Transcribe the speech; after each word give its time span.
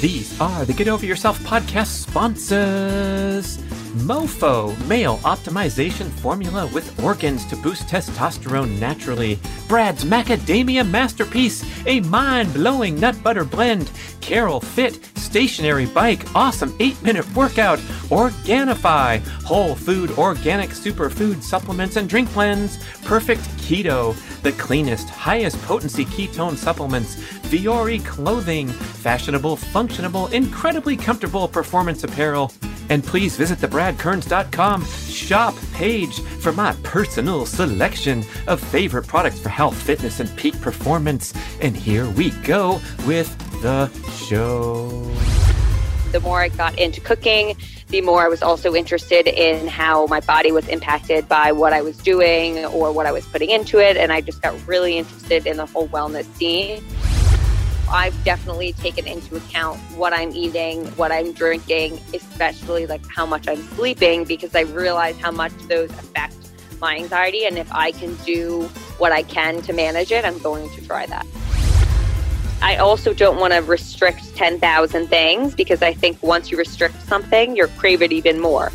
These 0.00 0.40
are 0.40 0.64
the 0.64 0.72
Get 0.72 0.88
Over 0.88 1.04
Yourself 1.04 1.38
podcast 1.40 1.88
sponsors. 1.88 3.58
Mofo, 4.06 4.74
male 4.88 5.18
optimization 5.18 6.08
formula 6.08 6.66
with 6.68 6.98
organs 7.04 7.44
to 7.46 7.56
boost 7.56 7.86
testosterone 7.86 8.78
naturally. 8.80 9.38
Brad's 9.68 10.06
macadamia 10.06 10.88
masterpiece, 10.88 11.62
a 11.86 12.00
mind 12.00 12.54
blowing 12.54 12.98
nut 12.98 13.22
butter 13.22 13.44
blend. 13.44 13.90
Carol 14.22 14.60
Fit, 14.60 15.04
stationary 15.18 15.84
bike, 15.84 16.24
awesome 16.34 16.74
8 16.80 17.02
minute 17.02 17.34
workout. 17.34 17.78
Organifi, 18.08 19.20
whole 19.44 19.74
food 19.74 20.12
organic 20.12 20.70
superfood 20.70 21.42
supplements 21.42 21.96
and 21.96 22.08
drink 22.08 22.32
blends. 22.32 22.82
Perfect 23.04 23.42
Keto, 23.70 24.16
the 24.42 24.50
cleanest, 24.50 25.08
highest 25.10 25.56
potency 25.62 26.04
ketone 26.04 26.56
supplements. 26.56 27.14
Vuori 27.50 28.04
clothing, 28.04 28.66
fashionable, 28.66 29.56
functionable, 29.56 30.28
incredibly 30.32 30.96
comfortable 30.96 31.46
performance 31.46 32.02
apparel. 32.02 32.52
And 32.88 33.04
please 33.04 33.36
visit 33.36 33.60
the 33.60 33.68
bradkearns.com 33.68 34.84
shop 34.84 35.54
page 35.72 36.18
for 36.18 36.50
my 36.50 36.72
personal 36.82 37.46
selection 37.46 38.24
of 38.48 38.60
favorite 38.60 39.06
products 39.06 39.38
for 39.38 39.50
health, 39.50 39.80
fitness, 39.80 40.18
and 40.18 40.36
peak 40.36 40.60
performance. 40.60 41.32
And 41.60 41.76
here 41.76 42.10
we 42.10 42.30
go 42.42 42.80
with 43.06 43.30
the 43.62 43.88
show. 44.26 45.08
The 46.10 46.18
more 46.18 46.40
I 46.40 46.48
got 46.48 46.76
into 46.76 47.00
cooking, 47.00 47.56
the 47.90 48.00
more 48.00 48.22
I 48.22 48.28
was 48.28 48.42
also 48.42 48.74
interested 48.74 49.26
in 49.26 49.66
how 49.66 50.06
my 50.06 50.20
body 50.20 50.52
was 50.52 50.68
impacted 50.68 51.28
by 51.28 51.50
what 51.50 51.72
I 51.72 51.82
was 51.82 51.96
doing 51.98 52.64
or 52.66 52.92
what 52.92 53.06
I 53.06 53.12
was 53.12 53.26
putting 53.26 53.50
into 53.50 53.78
it. 53.78 53.96
And 53.96 54.12
I 54.12 54.20
just 54.20 54.40
got 54.40 54.54
really 54.66 54.96
interested 54.96 55.46
in 55.46 55.56
the 55.56 55.66
whole 55.66 55.88
wellness 55.88 56.24
scene. 56.36 56.84
I've 57.90 58.14
definitely 58.22 58.72
taken 58.74 59.08
into 59.08 59.34
account 59.34 59.80
what 59.96 60.12
I'm 60.12 60.30
eating, 60.30 60.86
what 60.92 61.10
I'm 61.10 61.32
drinking, 61.32 62.00
especially 62.14 62.86
like 62.86 63.04
how 63.08 63.26
much 63.26 63.48
I'm 63.48 63.62
sleeping, 63.74 64.22
because 64.24 64.54
I 64.54 64.60
realize 64.60 65.18
how 65.18 65.32
much 65.32 65.52
those 65.66 65.90
affect 65.90 66.36
my 66.80 66.94
anxiety. 66.94 67.44
And 67.44 67.58
if 67.58 67.70
I 67.72 67.90
can 67.90 68.14
do 68.24 68.62
what 68.98 69.10
I 69.10 69.22
can 69.24 69.60
to 69.62 69.72
manage 69.72 70.12
it, 70.12 70.24
I'm 70.24 70.38
going 70.38 70.70
to 70.70 70.86
try 70.86 71.06
that. 71.06 71.26
I 72.62 72.76
also 72.76 73.14
don't 73.14 73.38
want 73.38 73.54
to 73.54 73.60
restrict 73.60 74.36
10,000 74.36 75.06
things 75.08 75.54
because 75.54 75.82
I 75.82 75.94
think 75.94 76.22
once 76.22 76.50
you 76.50 76.58
restrict 76.58 77.00
something, 77.02 77.56
you're 77.56 77.68
crave 77.68 78.02
it 78.02 78.12
even 78.12 78.38
more. 78.38 78.70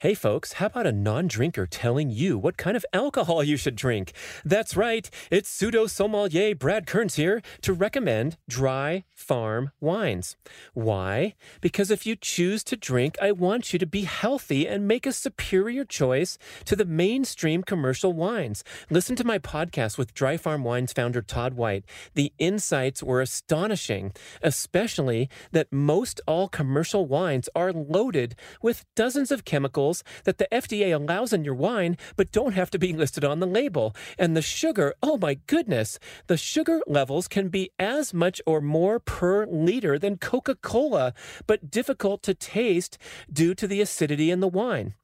Hey 0.00 0.14
folks, 0.14 0.52
how 0.52 0.66
about 0.66 0.86
a 0.86 0.92
non 0.92 1.26
drinker 1.26 1.66
telling 1.66 2.08
you 2.08 2.38
what 2.38 2.56
kind 2.56 2.76
of 2.76 2.86
alcohol 2.92 3.42
you 3.42 3.56
should 3.56 3.74
drink? 3.74 4.12
That's 4.44 4.76
right, 4.76 5.10
it's 5.28 5.48
pseudo 5.48 5.88
sommelier 5.88 6.54
Brad 6.54 6.86
Kearns 6.86 7.16
here 7.16 7.42
to 7.62 7.72
recommend 7.72 8.36
dry 8.48 9.06
farm 9.12 9.72
wines. 9.80 10.36
Why? 10.72 11.34
Because 11.60 11.90
if 11.90 12.06
you 12.06 12.14
choose 12.14 12.62
to 12.64 12.76
drink, 12.76 13.16
I 13.20 13.32
want 13.32 13.72
you 13.72 13.80
to 13.80 13.86
be 13.86 14.02
healthy 14.02 14.68
and 14.68 14.86
make 14.86 15.04
a 15.04 15.12
superior 15.12 15.84
choice 15.84 16.38
to 16.66 16.76
the 16.76 16.84
mainstream 16.84 17.64
commercial 17.64 18.12
wines. 18.12 18.62
Listen 18.90 19.16
to 19.16 19.24
my 19.24 19.40
podcast 19.40 19.98
with 19.98 20.14
Dry 20.14 20.36
Farm 20.36 20.62
Wines 20.62 20.92
founder 20.92 21.22
Todd 21.22 21.54
White. 21.54 21.84
The 22.14 22.32
insights 22.38 23.02
were 23.02 23.20
astonishing, 23.20 24.12
especially 24.44 25.28
that 25.50 25.72
most 25.72 26.20
all 26.28 26.46
commercial 26.46 27.04
wines 27.04 27.48
are 27.56 27.72
loaded 27.72 28.36
with 28.62 28.84
dozens 28.94 29.32
of 29.32 29.44
chemicals 29.44 29.87
that 30.24 30.38
the 30.38 30.48
FDA 30.52 30.94
allows 30.94 31.32
in 31.32 31.44
your 31.44 31.54
wine, 31.54 31.96
but 32.16 32.32
don't 32.32 32.52
have 32.52 32.70
to 32.70 32.78
be 32.78 32.92
listed 32.92 33.24
on 33.24 33.40
the 33.40 33.46
label. 33.46 33.94
And 34.18 34.36
the 34.36 34.42
sugar, 34.42 34.94
oh 35.02 35.16
my 35.16 35.34
goodness, 35.46 35.98
the 36.26 36.36
sugar 36.36 36.80
levels 36.86 37.28
can 37.28 37.48
be 37.48 37.70
as 37.78 38.12
much 38.12 38.40
or 38.46 38.60
more 38.60 38.98
per 39.00 39.46
liter 39.46 39.98
than 39.98 40.18
Coca 40.18 40.54
Cola, 40.54 41.14
but 41.46 41.70
difficult 41.70 42.22
to 42.24 42.34
taste 42.34 42.98
due 43.32 43.54
to 43.54 43.66
the 43.66 43.80
acidity 43.80 44.30
in 44.30 44.40
the 44.40 44.48
wine. 44.48 44.94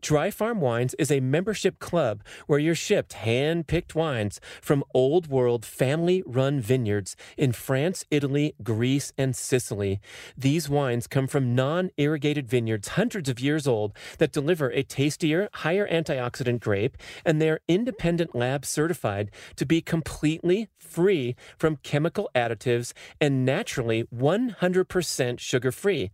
Dry 0.00 0.30
Farm 0.30 0.60
Wines 0.60 0.94
is 0.94 1.10
a 1.10 1.20
membership 1.20 1.78
club 1.78 2.22
where 2.46 2.58
you're 2.58 2.74
shipped 2.74 3.14
hand 3.14 3.66
picked 3.66 3.94
wines 3.94 4.40
from 4.60 4.84
old 4.94 5.28
world 5.28 5.64
family 5.64 6.22
run 6.26 6.60
vineyards 6.60 7.16
in 7.36 7.52
France, 7.52 8.04
Italy, 8.10 8.54
Greece, 8.62 9.12
and 9.16 9.34
Sicily. 9.34 10.00
These 10.36 10.68
wines 10.68 11.06
come 11.06 11.26
from 11.26 11.54
non 11.54 11.90
irrigated 11.96 12.48
vineyards 12.48 12.88
hundreds 12.88 13.28
of 13.28 13.40
years 13.40 13.66
old 13.66 13.92
that 14.18 14.32
deliver 14.32 14.70
a 14.70 14.82
tastier, 14.82 15.48
higher 15.54 15.88
antioxidant 15.88 16.60
grape, 16.60 16.96
and 17.24 17.40
they're 17.40 17.60
independent 17.68 18.34
lab 18.34 18.64
certified 18.64 19.30
to 19.56 19.66
be 19.66 19.80
completely 19.80 20.68
free 20.78 21.34
from 21.58 21.76
chemical 21.76 22.30
additives 22.34 22.92
and 23.20 23.44
naturally 23.44 24.04
100% 24.04 25.38
sugar 25.38 25.72
free. 25.72 26.10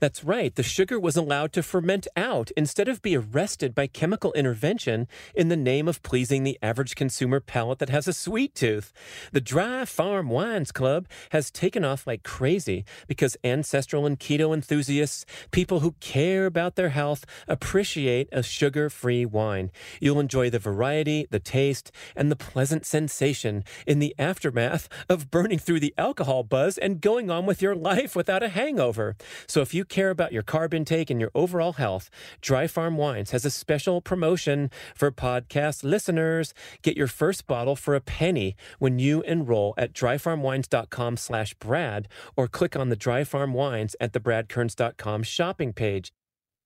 That's 0.00 0.24
right, 0.24 0.54
the 0.54 0.62
sugar 0.62 0.98
was 0.98 1.14
allowed 1.14 1.52
to 1.52 1.62
ferment 1.62 2.08
out 2.16 2.50
instead 2.56 2.88
of 2.88 3.02
be 3.02 3.18
arrested 3.18 3.74
by 3.74 3.86
chemical 3.86 4.32
intervention 4.32 5.06
in 5.34 5.50
the 5.50 5.58
name 5.58 5.88
of 5.88 6.02
pleasing 6.02 6.42
the 6.42 6.58
average 6.62 6.94
consumer 6.94 7.38
palate 7.38 7.80
that 7.80 7.90
has 7.90 8.08
a 8.08 8.14
sweet 8.14 8.54
tooth. 8.54 8.94
The 9.30 9.42
Dry 9.42 9.84
Farm 9.84 10.30
Wines 10.30 10.72
Club 10.72 11.06
has 11.32 11.50
taken 11.50 11.84
off 11.84 12.06
like 12.06 12.22
crazy 12.22 12.86
because 13.08 13.36
ancestral 13.44 14.06
and 14.06 14.18
keto 14.18 14.54
enthusiasts, 14.54 15.26
people 15.50 15.80
who 15.80 15.92
care 16.00 16.46
about 16.46 16.76
their 16.76 16.88
health, 16.88 17.26
appreciate 17.46 18.30
a 18.32 18.42
sugar 18.42 18.88
free 18.88 19.26
wine. 19.26 19.70
You'll 20.00 20.18
enjoy 20.18 20.48
the 20.48 20.58
variety, 20.58 21.26
the 21.30 21.40
taste, 21.40 21.92
and 22.16 22.30
the 22.30 22.36
pleasant 22.36 22.86
sensation 22.86 23.64
in 23.86 23.98
the 23.98 24.14
aftermath 24.18 24.88
of 25.10 25.30
burning 25.30 25.58
through 25.58 25.80
the 25.80 25.92
alcohol 25.98 26.42
buzz 26.42 26.78
and 26.78 27.02
going 27.02 27.30
on 27.30 27.44
with 27.44 27.60
your 27.60 27.76
life 27.76 28.16
without 28.16 28.42
a 28.42 28.48
hangover. 28.48 29.14
So 29.46 29.60
if 29.60 29.74
you 29.74 29.84
care 29.90 30.08
about 30.08 30.32
your 30.32 30.42
carb 30.42 30.72
intake 30.72 31.10
and 31.10 31.20
your 31.20 31.30
overall 31.34 31.74
health, 31.74 32.08
Dry 32.40 32.66
Farm 32.66 32.96
Wines 32.96 33.32
has 33.32 33.44
a 33.44 33.50
special 33.50 34.00
promotion 34.00 34.70
for 34.94 35.10
podcast 35.12 35.84
listeners. 35.84 36.54
Get 36.80 36.96
your 36.96 37.08
first 37.08 37.46
bottle 37.46 37.76
for 37.76 37.94
a 37.94 38.00
penny 38.00 38.56
when 38.78 38.98
you 38.98 39.20
enroll 39.22 39.74
at 39.76 39.92
dryfarmwines.com 39.92 41.18
slash 41.18 41.52
Brad 41.54 42.08
or 42.36 42.48
click 42.48 42.74
on 42.74 42.88
the 42.88 42.96
Dry 42.96 43.24
Farm 43.24 43.52
Wines 43.52 43.94
at 44.00 44.14
the 44.14 44.20
bradkearns.com 44.20 45.24
shopping 45.24 45.74
page. 45.74 46.12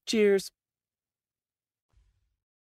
Cheers. 0.06 0.52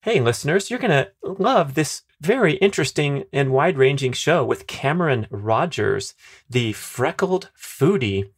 Hey, 0.02 0.20
listeners, 0.22 0.70
you're 0.70 0.80
going 0.80 0.92
to 0.92 1.12
love 1.22 1.74
this 1.74 2.04
very 2.22 2.54
interesting 2.56 3.26
and 3.34 3.52
wide 3.52 3.78
ranging 3.78 4.14
show 4.14 4.44
with 4.44 4.68
Cameron 4.68 5.28
Rogers, 5.30 6.14
the 6.50 6.74
freckled 6.74 7.52
foodie. 7.58 8.30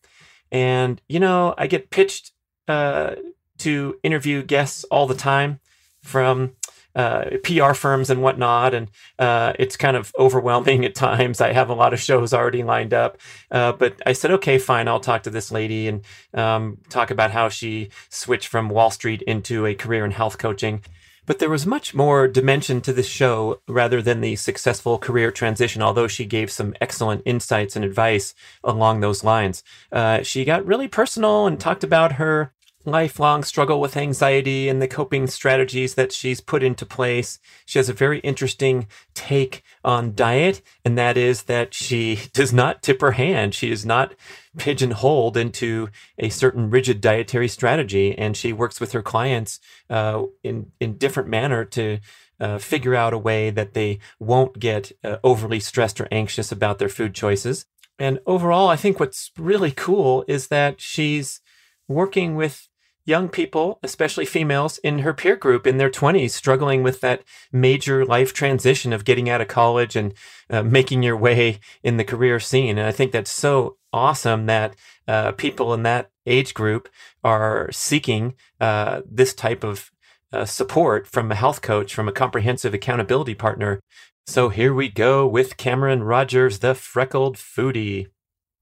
And, 0.51 1.01
you 1.07 1.19
know, 1.19 1.53
I 1.57 1.67
get 1.67 1.89
pitched 1.89 2.31
uh, 2.67 3.15
to 3.59 3.97
interview 4.03 4.43
guests 4.43 4.83
all 4.85 5.07
the 5.07 5.15
time 5.15 5.59
from 6.01 6.53
uh, 6.95 7.25
PR 7.43 7.73
firms 7.73 8.09
and 8.09 8.21
whatnot. 8.21 8.73
And 8.73 8.89
uh, 9.17 9.53
it's 9.59 9.77
kind 9.77 9.95
of 9.95 10.11
overwhelming 10.17 10.85
at 10.89 10.95
times. 10.95 11.41
I 11.41 11.53
have 11.53 11.69
a 11.69 11.73
lot 11.73 11.93
of 11.93 11.99
shows 11.99 12.33
already 12.33 12.63
lined 12.63 12.93
up. 12.93 13.17
Uh, 13.51 13.71
but 13.73 14.01
I 14.05 14.13
said, 14.13 14.31
okay, 14.31 14.57
fine, 14.57 14.87
I'll 14.87 14.99
talk 14.99 15.23
to 15.23 15.29
this 15.29 15.51
lady 15.51 15.87
and 15.87 16.03
um, 16.33 16.77
talk 16.89 17.11
about 17.11 17.31
how 17.31 17.49
she 17.49 17.89
switched 18.09 18.47
from 18.47 18.69
Wall 18.69 18.91
Street 18.91 19.21
into 19.23 19.65
a 19.65 19.75
career 19.75 20.03
in 20.05 20.11
health 20.11 20.37
coaching. 20.37 20.81
But 21.29 21.37
there 21.37 21.47
was 21.47 21.67
much 21.67 21.93
more 21.93 22.27
dimension 22.27 22.81
to 22.81 22.91
this 22.91 23.07
show 23.07 23.61
rather 23.67 24.01
than 24.01 24.19
the 24.19 24.35
successful 24.35 24.97
career 24.97 25.29
transition, 25.29 25.79
although 25.79 26.07
she 26.07 26.25
gave 26.25 26.49
some 26.51 26.73
excellent 26.81 27.21
insights 27.23 27.75
and 27.75 27.85
advice 27.85 28.33
along 28.63 29.01
those 29.01 29.23
lines. 29.23 29.63
Uh, 29.91 30.23
she 30.23 30.43
got 30.43 30.65
really 30.65 30.87
personal 30.87 31.45
and 31.45 31.59
talked 31.59 31.83
about 31.83 32.13
her 32.13 32.51
lifelong 32.85 33.43
struggle 33.43 33.81
with 33.81 33.97
anxiety 33.97 34.69
and 34.69 34.81
the 34.81 34.87
coping 34.87 35.27
strategies 35.27 35.95
that 35.95 36.11
she's 36.11 36.41
put 36.41 36.63
into 36.63 36.85
place. 36.85 37.39
She 37.65 37.79
has 37.79 37.89
a 37.89 37.93
very 37.93 38.19
interesting 38.19 38.87
take 39.13 39.63
on 39.83 40.15
diet, 40.15 40.61
and 40.85 40.97
that 40.97 41.17
is 41.17 41.43
that 41.43 41.73
she 41.73 42.19
does 42.33 42.53
not 42.53 42.81
tip 42.81 43.01
her 43.01 43.11
hand. 43.11 43.53
She 43.53 43.71
is 43.71 43.85
not 43.85 44.13
pigeonholed 44.57 45.37
into 45.37 45.89
a 46.17 46.29
certain 46.29 46.69
rigid 46.69 47.01
dietary 47.01 47.47
strategy, 47.47 48.17
and 48.17 48.35
she 48.35 48.53
works 48.53 48.79
with 48.79 48.93
her 48.93 49.03
clients 49.03 49.59
uh, 49.89 50.23
in 50.43 50.71
in 50.79 50.97
different 50.97 51.29
manner 51.29 51.65
to. 51.65 51.99
Uh, 52.41 52.57
figure 52.57 52.95
out 52.95 53.11
a 53.11 53.17
way 53.17 53.49
that 53.49 53.73
they 53.73 53.99
won't 54.17 54.59
get 54.59 54.93
uh, 55.03 55.17
overly 55.25 55.59
stressed 55.59 55.99
or 55.99 56.07
anxious 56.09 56.53
about 56.53 56.79
their 56.79 56.87
food 56.87 57.13
choices. 57.13 57.65
And 57.99 58.19
overall, 58.25 58.69
I 58.69 58.77
think 58.77 58.97
what's 58.97 59.29
really 59.37 59.71
cool 59.71 60.23
is 60.25 60.47
that 60.47 60.79
she's 60.79 61.41
working 61.89 62.35
with 62.35 62.69
young 63.05 63.27
people, 63.27 63.79
especially 63.83 64.25
females 64.25 64.77
in 64.77 64.99
her 64.99 65.13
peer 65.13 65.35
group 65.35 65.65
in 65.65 65.77
their 65.77 65.89
20s, 65.89 66.31
struggling 66.31 66.83
with 66.83 67.01
that 67.01 67.23
major 67.51 68.05
life 68.05 68.33
transition 68.33 68.93
of 68.93 69.03
getting 69.03 69.29
out 69.29 69.41
of 69.41 69.47
college 69.47 69.95
and 69.95 70.13
uh, 70.49 70.61
making 70.63 71.01
your 71.03 71.17
way 71.17 71.59
in 71.83 71.97
the 71.97 72.03
career 72.03 72.39
scene. 72.39 72.77
And 72.77 72.87
I 72.87 72.91
think 72.91 73.11
that's 73.11 73.31
so 73.31 73.77
awesome 73.91 74.45
that 74.45 74.75
uh, 75.07 75.31
people 75.31 75.73
in 75.73 75.83
that 75.83 76.11
age 76.27 76.53
group 76.53 76.87
are 77.23 77.69
seeking 77.71 78.35
uh, 78.61 79.01
this 79.09 79.33
type 79.33 79.63
of 79.63 79.91
uh, 80.31 80.45
support 80.45 81.07
from 81.07 81.31
a 81.31 81.35
health 81.35 81.63
coach, 81.63 81.93
from 81.93 82.07
a 82.07 82.13
comprehensive 82.13 82.75
accountability 82.75 83.33
partner 83.33 83.81
So 84.27 84.49
here 84.49 84.75
we 84.75 84.89
go 84.89 85.25
with 85.25 85.57
Cameron 85.57 86.03
Rogers, 86.03 86.59
the 86.59 86.75
freckled 86.75 87.35
foodie. 87.35 88.07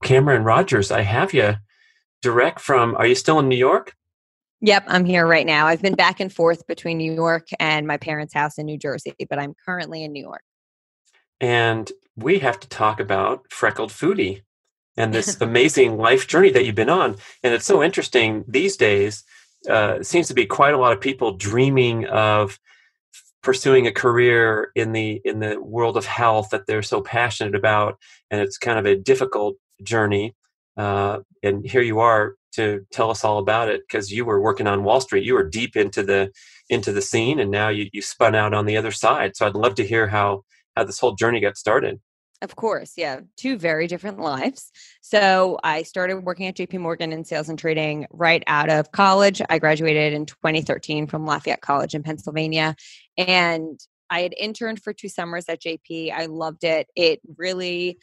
Cameron 0.02 0.44
Rogers, 0.44 0.90
I 0.90 1.02
have 1.02 1.34
you 1.34 1.56
direct 2.22 2.60
from, 2.60 2.94
are 2.96 3.06
you 3.06 3.14
still 3.14 3.38
in 3.38 3.48
New 3.48 3.56
York? 3.56 3.94
Yep, 4.60 4.84
I'm 4.88 5.04
here 5.04 5.26
right 5.26 5.46
now. 5.46 5.66
I've 5.66 5.82
been 5.82 5.94
back 5.94 6.18
and 6.18 6.32
forth 6.32 6.66
between 6.66 6.98
New 6.98 7.12
York 7.12 7.48
and 7.60 7.86
my 7.86 7.96
parents' 7.96 8.34
house 8.34 8.58
in 8.58 8.66
New 8.66 8.78
Jersey, 8.78 9.14
but 9.30 9.38
I'm 9.38 9.54
currently 9.64 10.02
in 10.02 10.12
New 10.12 10.22
York. 10.22 10.42
And 11.40 11.90
we 12.16 12.40
have 12.40 12.58
to 12.60 12.68
talk 12.68 12.98
about 12.98 13.44
Freckled 13.50 13.90
Foodie 13.90 14.42
and 14.96 15.14
this 15.14 15.36
amazing 15.40 15.96
life 15.96 16.26
journey 16.26 16.50
that 16.50 16.66
you've 16.66 16.74
been 16.74 16.90
on. 16.90 17.16
And 17.44 17.54
it's 17.54 17.66
so 17.66 17.82
interesting 17.82 18.44
these 18.48 18.76
days. 18.76 19.22
Uh, 19.68 20.02
seems 20.02 20.28
to 20.28 20.34
be 20.34 20.46
quite 20.46 20.74
a 20.74 20.78
lot 20.78 20.92
of 20.92 21.00
people 21.00 21.36
dreaming 21.36 22.06
of 22.06 22.60
pursuing 23.42 23.86
a 23.86 23.92
career 23.92 24.70
in 24.74 24.92
the 24.92 25.20
in 25.24 25.40
the 25.40 25.60
world 25.60 25.96
of 25.96 26.06
health 26.06 26.50
that 26.50 26.66
they're 26.66 26.82
so 26.82 27.00
passionate 27.00 27.54
about 27.54 27.98
and 28.30 28.40
it's 28.40 28.58
kind 28.58 28.78
of 28.78 28.86
a 28.86 28.96
difficult 28.96 29.56
journey 29.82 30.34
uh, 30.78 31.18
and 31.42 31.66
here 31.66 31.82
you 31.82 32.00
are 32.00 32.34
to 32.52 32.86
tell 32.90 33.10
us 33.10 33.24
all 33.24 33.38
about 33.38 33.68
it 33.68 33.82
because 33.86 34.10
you 34.10 34.24
were 34.24 34.40
working 34.40 34.66
on 34.66 34.84
wall 34.84 35.00
street 35.00 35.24
you 35.24 35.34
were 35.34 35.48
deep 35.48 35.76
into 35.76 36.02
the 36.02 36.30
into 36.70 36.92
the 36.92 37.02
scene 37.02 37.38
and 37.40 37.50
now 37.50 37.68
you, 37.68 37.88
you 37.92 38.00
spun 38.00 38.34
out 38.34 38.54
on 38.54 38.64
the 38.64 38.76
other 38.76 38.90
side 38.90 39.36
so 39.36 39.46
i'd 39.46 39.54
love 39.54 39.74
to 39.74 39.86
hear 39.86 40.06
how 40.08 40.42
how 40.76 40.84
this 40.84 40.98
whole 40.98 41.14
journey 41.14 41.40
got 41.40 41.56
started 41.56 42.00
of 42.40 42.54
course, 42.54 42.92
yeah. 42.96 43.20
Two 43.36 43.58
very 43.58 43.86
different 43.86 44.20
lives. 44.20 44.70
So 45.00 45.58
I 45.64 45.82
started 45.82 46.24
working 46.24 46.46
at 46.46 46.56
JP 46.56 46.80
Morgan 46.80 47.12
in 47.12 47.24
sales 47.24 47.48
and 47.48 47.58
trading 47.58 48.06
right 48.10 48.42
out 48.46 48.70
of 48.70 48.92
college. 48.92 49.42
I 49.48 49.58
graduated 49.58 50.12
in 50.12 50.26
2013 50.26 51.06
from 51.06 51.26
Lafayette 51.26 51.60
College 51.60 51.94
in 51.94 52.02
Pennsylvania. 52.02 52.76
And 53.16 53.80
I 54.10 54.20
had 54.20 54.34
interned 54.38 54.82
for 54.82 54.92
two 54.92 55.08
summers 55.08 55.46
at 55.48 55.60
JP. 55.60 56.12
I 56.12 56.26
loved 56.26 56.64
it. 56.64 56.88
It 56.94 57.20
really 57.36 57.98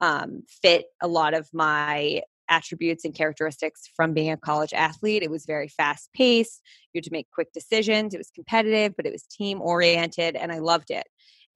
um, 0.00 0.42
fit 0.62 0.86
a 1.00 1.08
lot 1.08 1.34
of 1.34 1.48
my 1.52 2.22
attributes 2.48 3.04
and 3.04 3.14
characteristics 3.14 3.88
from 3.94 4.12
being 4.12 4.30
a 4.32 4.36
college 4.36 4.72
athlete. 4.72 5.22
It 5.22 5.30
was 5.30 5.46
very 5.46 5.68
fast 5.68 6.10
paced. 6.12 6.60
You 6.92 6.98
had 6.98 7.04
to 7.04 7.12
make 7.12 7.30
quick 7.30 7.52
decisions. 7.52 8.12
It 8.12 8.18
was 8.18 8.30
competitive, 8.34 8.96
but 8.96 9.06
it 9.06 9.12
was 9.12 9.22
team 9.22 9.60
oriented, 9.62 10.34
and 10.36 10.50
I 10.50 10.58
loved 10.58 10.90
it. 10.90 11.06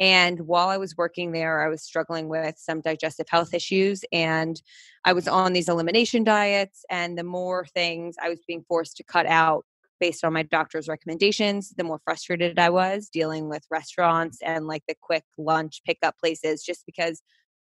And 0.01 0.41
while 0.41 0.69
I 0.69 0.77
was 0.77 0.97
working 0.97 1.33
there, 1.33 1.65
I 1.65 1.69
was 1.69 1.83
struggling 1.83 2.29
with 2.29 2.57
some 2.59 2.81
digestive 2.81 3.27
health 3.29 3.55
issues. 3.55 4.05
And 4.13 4.61
I 5.05 5.13
was 5.13 5.29
on 5.29 5.53
these 5.53 5.69
elimination 5.69 6.25
diets. 6.25 6.85
And 6.91 7.17
the 7.17 7.25
more 7.25 7.67
things 7.67 8.17
I 8.21 8.29
was 8.29 8.41
being 8.47 8.65
forced 8.67 8.97
to 8.97 9.05
cut 9.05 9.27
out 9.27 9.65
based 10.01 10.25
on 10.25 10.33
my 10.33 10.43
doctor's 10.43 10.89
recommendations, 10.89 11.71
the 11.77 11.85
more 11.85 12.01
frustrated 12.05 12.59
I 12.59 12.71
was 12.71 13.09
dealing 13.09 13.49
with 13.49 13.65
restaurants 13.71 14.39
and 14.43 14.67
like 14.67 14.83
the 14.89 14.97
quick 15.01 15.25
lunch 15.39 15.81
pickup 15.87 16.19
places, 16.19 16.65
just 16.65 16.85
because 16.87 17.23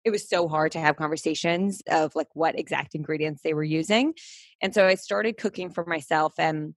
it 0.04 0.12
was 0.12 0.28
so 0.28 0.48
hard 0.48 0.72
to 0.74 0.80
have 0.80 0.96
conversations 0.96 1.82
of 1.90 2.16
like 2.16 2.28
what 2.34 2.58
exact 2.58 2.96
ingredients 2.96 3.42
they 3.44 3.54
were 3.54 3.64
using. 3.64 4.14
And 4.62 4.74
so 4.74 4.88
I 4.88 4.96
started 4.96 5.38
cooking 5.38 5.70
for 5.70 5.86
myself 5.86 6.34
and 6.38 6.74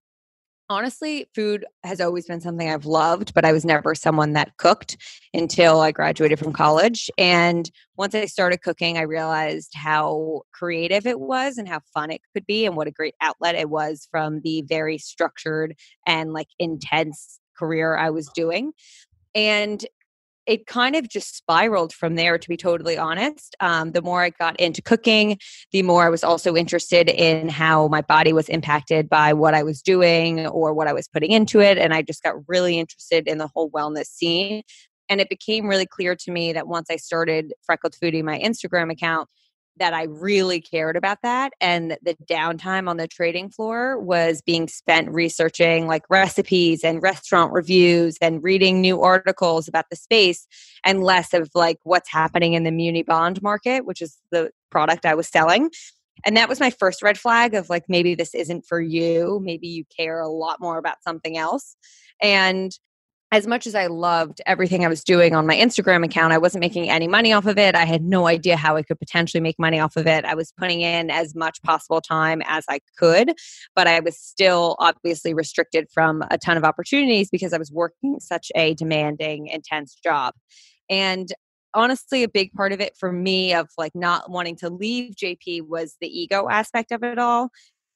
honestly, 0.69 1.27
food 1.35 1.65
has 1.83 2.01
always 2.01 2.25
been 2.25 2.41
something 2.41 2.69
I've 2.69 2.85
loved, 2.85 3.33
but 3.33 3.45
I 3.45 3.51
was 3.51 3.65
never 3.65 3.93
someone 3.93 4.33
that 4.33 4.57
cooked 4.57 4.97
until 5.33 5.81
I 5.81 5.91
graduated 5.91 6.39
from 6.39 6.53
college. 6.53 7.09
And 7.17 7.69
once 7.97 8.15
I 8.15 8.25
started 8.25 8.61
cooking, 8.61 8.97
I 8.97 9.01
realized 9.01 9.73
how 9.75 10.41
creative 10.53 11.05
it 11.05 11.19
was 11.19 11.57
and 11.57 11.67
how 11.67 11.81
fun 11.93 12.11
it 12.11 12.21
could 12.33 12.45
be, 12.45 12.65
and 12.65 12.75
what 12.75 12.87
a 12.87 12.91
great 12.91 13.15
outlet 13.21 13.55
it 13.55 13.69
was 13.69 14.07
from 14.09 14.41
the 14.41 14.63
very 14.63 14.97
structured 14.97 15.75
and 16.07 16.33
like 16.33 16.47
intense 16.59 17.39
career 17.57 17.95
I 17.95 18.09
was 18.09 18.29
doing. 18.29 18.73
And 19.33 19.85
it 20.47 20.67
kind 20.67 20.95
of 20.95 21.09
just 21.09 21.35
spiraled 21.35 21.93
from 21.93 22.15
there 22.15 22.37
to 22.37 22.49
be 22.49 22.57
totally 22.57 22.97
honest 22.97 23.55
um, 23.59 23.91
the 23.91 24.01
more 24.01 24.23
i 24.23 24.29
got 24.29 24.59
into 24.59 24.81
cooking 24.81 25.37
the 25.71 25.81
more 25.81 26.03
i 26.03 26.09
was 26.09 26.23
also 26.23 26.55
interested 26.55 27.09
in 27.09 27.49
how 27.49 27.87
my 27.87 28.01
body 28.01 28.33
was 28.33 28.49
impacted 28.49 29.09
by 29.09 29.33
what 29.33 29.53
i 29.53 29.63
was 29.63 29.81
doing 29.81 30.47
or 30.47 30.73
what 30.73 30.87
i 30.87 30.93
was 30.93 31.07
putting 31.07 31.31
into 31.31 31.59
it 31.59 31.77
and 31.77 31.93
i 31.93 32.01
just 32.01 32.23
got 32.23 32.35
really 32.47 32.79
interested 32.79 33.27
in 33.27 33.37
the 33.37 33.47
whole 33.47 33.69
wellness 33.71 34.07
scene 34.07 34.61
and 35.09 35.21
it 35.21 35.29
became 35.29 35.67
really 35.67 35.85
clear 35.85 36.15
to 36.15 36.31
me 36.31 36.53
that 36.53 36.67
once 36.67 36.89
i 36.89 36.95
started 36.95 37.53
freckled 37.65 37.95
foodie 38.01 38.23
my 38.23 38.39
instagram 38.39 38.91
account 38.91 39.29
that 39.77 39.93
I 39.93 40.03
really 40.03 40.61
cared 40.61 40.95
about 40.95 41.19
that. 41.23 41.53
And 41.59 41.97
the 42.01 42.15
downtime 42.25 42.89
on 42.89 42.97
the 42.97 43.07
trading 43.07 43.49
floor 43.49 43.99
was 43.99 44.41
being 44.41 44.67
spent 44.67 45.09
researching 45.09 45.87
like 45.87 46.03
recipes 46.09 46.83
and 46.83 47.03
restaurant 47.03 47.51
reviews 47.51 48.17
and 48.21 48.43
reading 48.43 48.79
new 48.79 49.01
articles 49.01 49.67
about 49.67 49.89
the 49.89 49.95
space 49.95 50.47
and 50.83 51.03
less 51.03 51.33
of 51.33 51.49
like 51.53 51.79
what's 51.83 52.11
happening 52.11 52.53
in 52.53 52.63
the 52.63 52.71
muni 52.71 53.03
bond 53.03 53.41
market, 53.41 53.85
which 53.85 54.01
is 54.01 54.17
the 54.31 54.51
product 54.69 55.05
I 55.05 55.15
was 55.15 55.27
selling. 55.27 55.69
And 56.25 56.37
that 56.37 56.49
was 56.49 56.59
my 56.59 56.69
first 56.69 57.03
red 57.03 57.17
flag 57.17 57.53
of 57.53 57.69
like, 57.69 57.83
maybe 57.89 58.15
this 58.15 58.33
isn't 58.33 58.65
for 58.65 58.79
you. 58.79 59.41
Maybe 59.43 59.67
you 59.67 59.83
care 59.95 60.19
a 60.21 60.29
lot 60.29 60.61
more 60.61 60.77
about 60.77 61.03
something 61.03 61.37
else. 61.37 61.75
And 62.21 62.71
as 63.31 63.47
much 63.47 63.65
as 63.65 63.75
I 63.75 63.87
loved 63.87 64.41
everything 64.45 64.85
I 64.85 64.87
was 64.87 65.03
doing 65.03 65.35
on 65.35 65.47
my 65.47 65.55
Instagram 65.55 66.05
account, 66.05 66.31
I 66.31 66.37
wasn't 66.37 66.61
making 66.61 66.89
any 66.89 67.07
money 67.07 67.33
off 67.33 67.45
of 67.45 67.57
it. 67.57 67.75
I 67.75 67.85
had 67.85 68.03
no 68.03 68.27
idea 68.27 68.55
how 68.55 68.75
I 68.75 68.83
could 68.83 68.99
potentially 68.99 69.41
make 69.41 69.57
money 69.57 69.79
off 69.79 69.97
of 69.97 70.07
it. 70.07 70.25
I 70.25 70.35
was 70.35 70.53
putting 70.57 70.81
in 70.81 71.09
as 71.09 71.35
much 71.35 71.61
possible 71.63 72.01
time 72.01 72.41
as 72.45 72.65
I 72.69 72.79
could, 72.97 73.33
but 73.75 73.87
I 73.87 73.99
was 73.99 74.17
still 74.17 74.75
obviously 74.79 75.33
restricted 75.33 75.87
from 75.91 76.23
a 76.29 76.37
ton 76.37 76.55
of 76.55 76.63
opportunities 76.63 77.29
because 77.29 77.51
I 77.51 77.57
was 77.57 77.71
working 77.71 78.19
such 78.19 78.51
a 78.55 78.73
demanding, 78.75 79.47
intense 79.47 79.97
job. 80.03 80.35
And 80.89 81.29
honestly 81.73 82.23
a 82.23 82.29
big 82.29 82.53
part 82.53 82.71
of 82.71 82.79
it 82.79 82.95
for 82.97 83.11
me 83.11 83.53
of 83.53 83.67
like 83.77 83.93
not 83.93 84.31
wanting 84.31 84.55
to 84.55 84.69
leave 84.69 85.13
JP 85.13 85.67
was 85.67 85.97
the 85.99 86.07
ego 86.07 86.47
aspect 86.49 86.91
of 86.93 87.03
it 87.03 87.19
all 87.19 87.49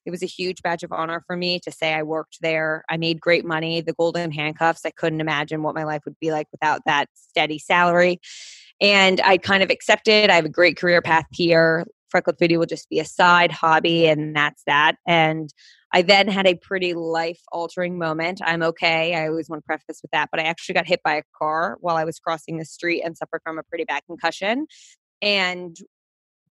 it 0.06 0.12
was 0.12 0.24
a 0.24 0.28
huge 0.28 0.62
badge 0.62 0.84
of 0.84 0.92
honor 0.92 1.24
for 1.28 1.36
me 1.36 1.60
to 1.60 1.72
say 1.72 1.94
I 1.94 2.04
worked 2.04 2.40
there. 2.42 2.84
I 2.90 2.98
made 2.98 3.19
great 3.19 3.46
money, 3.46 3.81
the 3.81 3.94
golden 3.94 4.31
handcuffs. 4.31 4.86
I 4.86 4.92
couldn't 4.92 5.22
imagine 5.22 5.63
what 5.63 5.75
my 5.75 5.84
life 5.84 6.01
would 6.06 6.19
be 6.19 6.31
like 6.31 6.48
without 6.51 6.81
that 6.86 7.07
steady 7.13 7.60
salary. 7.60 8.19
And 8.81 9.19
I 9.22 9.38
kind 9.38 9.62
of 9.62 9.69
accepted. 9.69 10.30
I 10.30 10.36
have 10.36 10.46
a 10.46 10.50
great 10.50 10.78
career 10.78 11.01
path 11.01 11.25
here. 11.31 11.86
Freckled 12.10 12.38
Foodie 12.38 12.57
will 12.57 12.66
just 12.66 12.90
be 12.90 13.00
a 13.00 13.06
side 13.06 13.51
hobby, 13.51 14.07
and 14.07 14.36
that's 14.36 14.63
that. 14.66 14.96
And 15.06 15.54
I 15.94 16.02
then 16.02 16.28
had 16.28 16.48
a 16.48 16.56
pretty 16.56 16.94
life 16.94 17.42
altering 17.52 17.98
moment. 17.98 18.42
I'm 18.44 18.63
okay. 18.63 19.16
I 19.16 19.28
always 19.28 19.50
want 19.50 19.63
to 19.63 19.66
preface 19.66 20.02
with 20.02 20.12
that, 20.12 20.30
but 20.31 20.40
I 20.40 20.44
actually 20.44 20.74
got 20.74 20.88
hit 20.88 21.02
by 21.04 21.16
a 21.16 21.24
car 21.38 21.78
while 21.81 21.98
I 21.98 22.06
was 22.06 22.19
crossing 22.19 22.57
the 22.57 22.66
street 22.66 23.02
and 23.04 23.18
suffered 23.18 23.42
from 23.44 23.60
a 23.60 23.63
pretty 23.63 23.86
bad 23.86 24.04
concussion. 24.07 24.68
And 25.22 25.78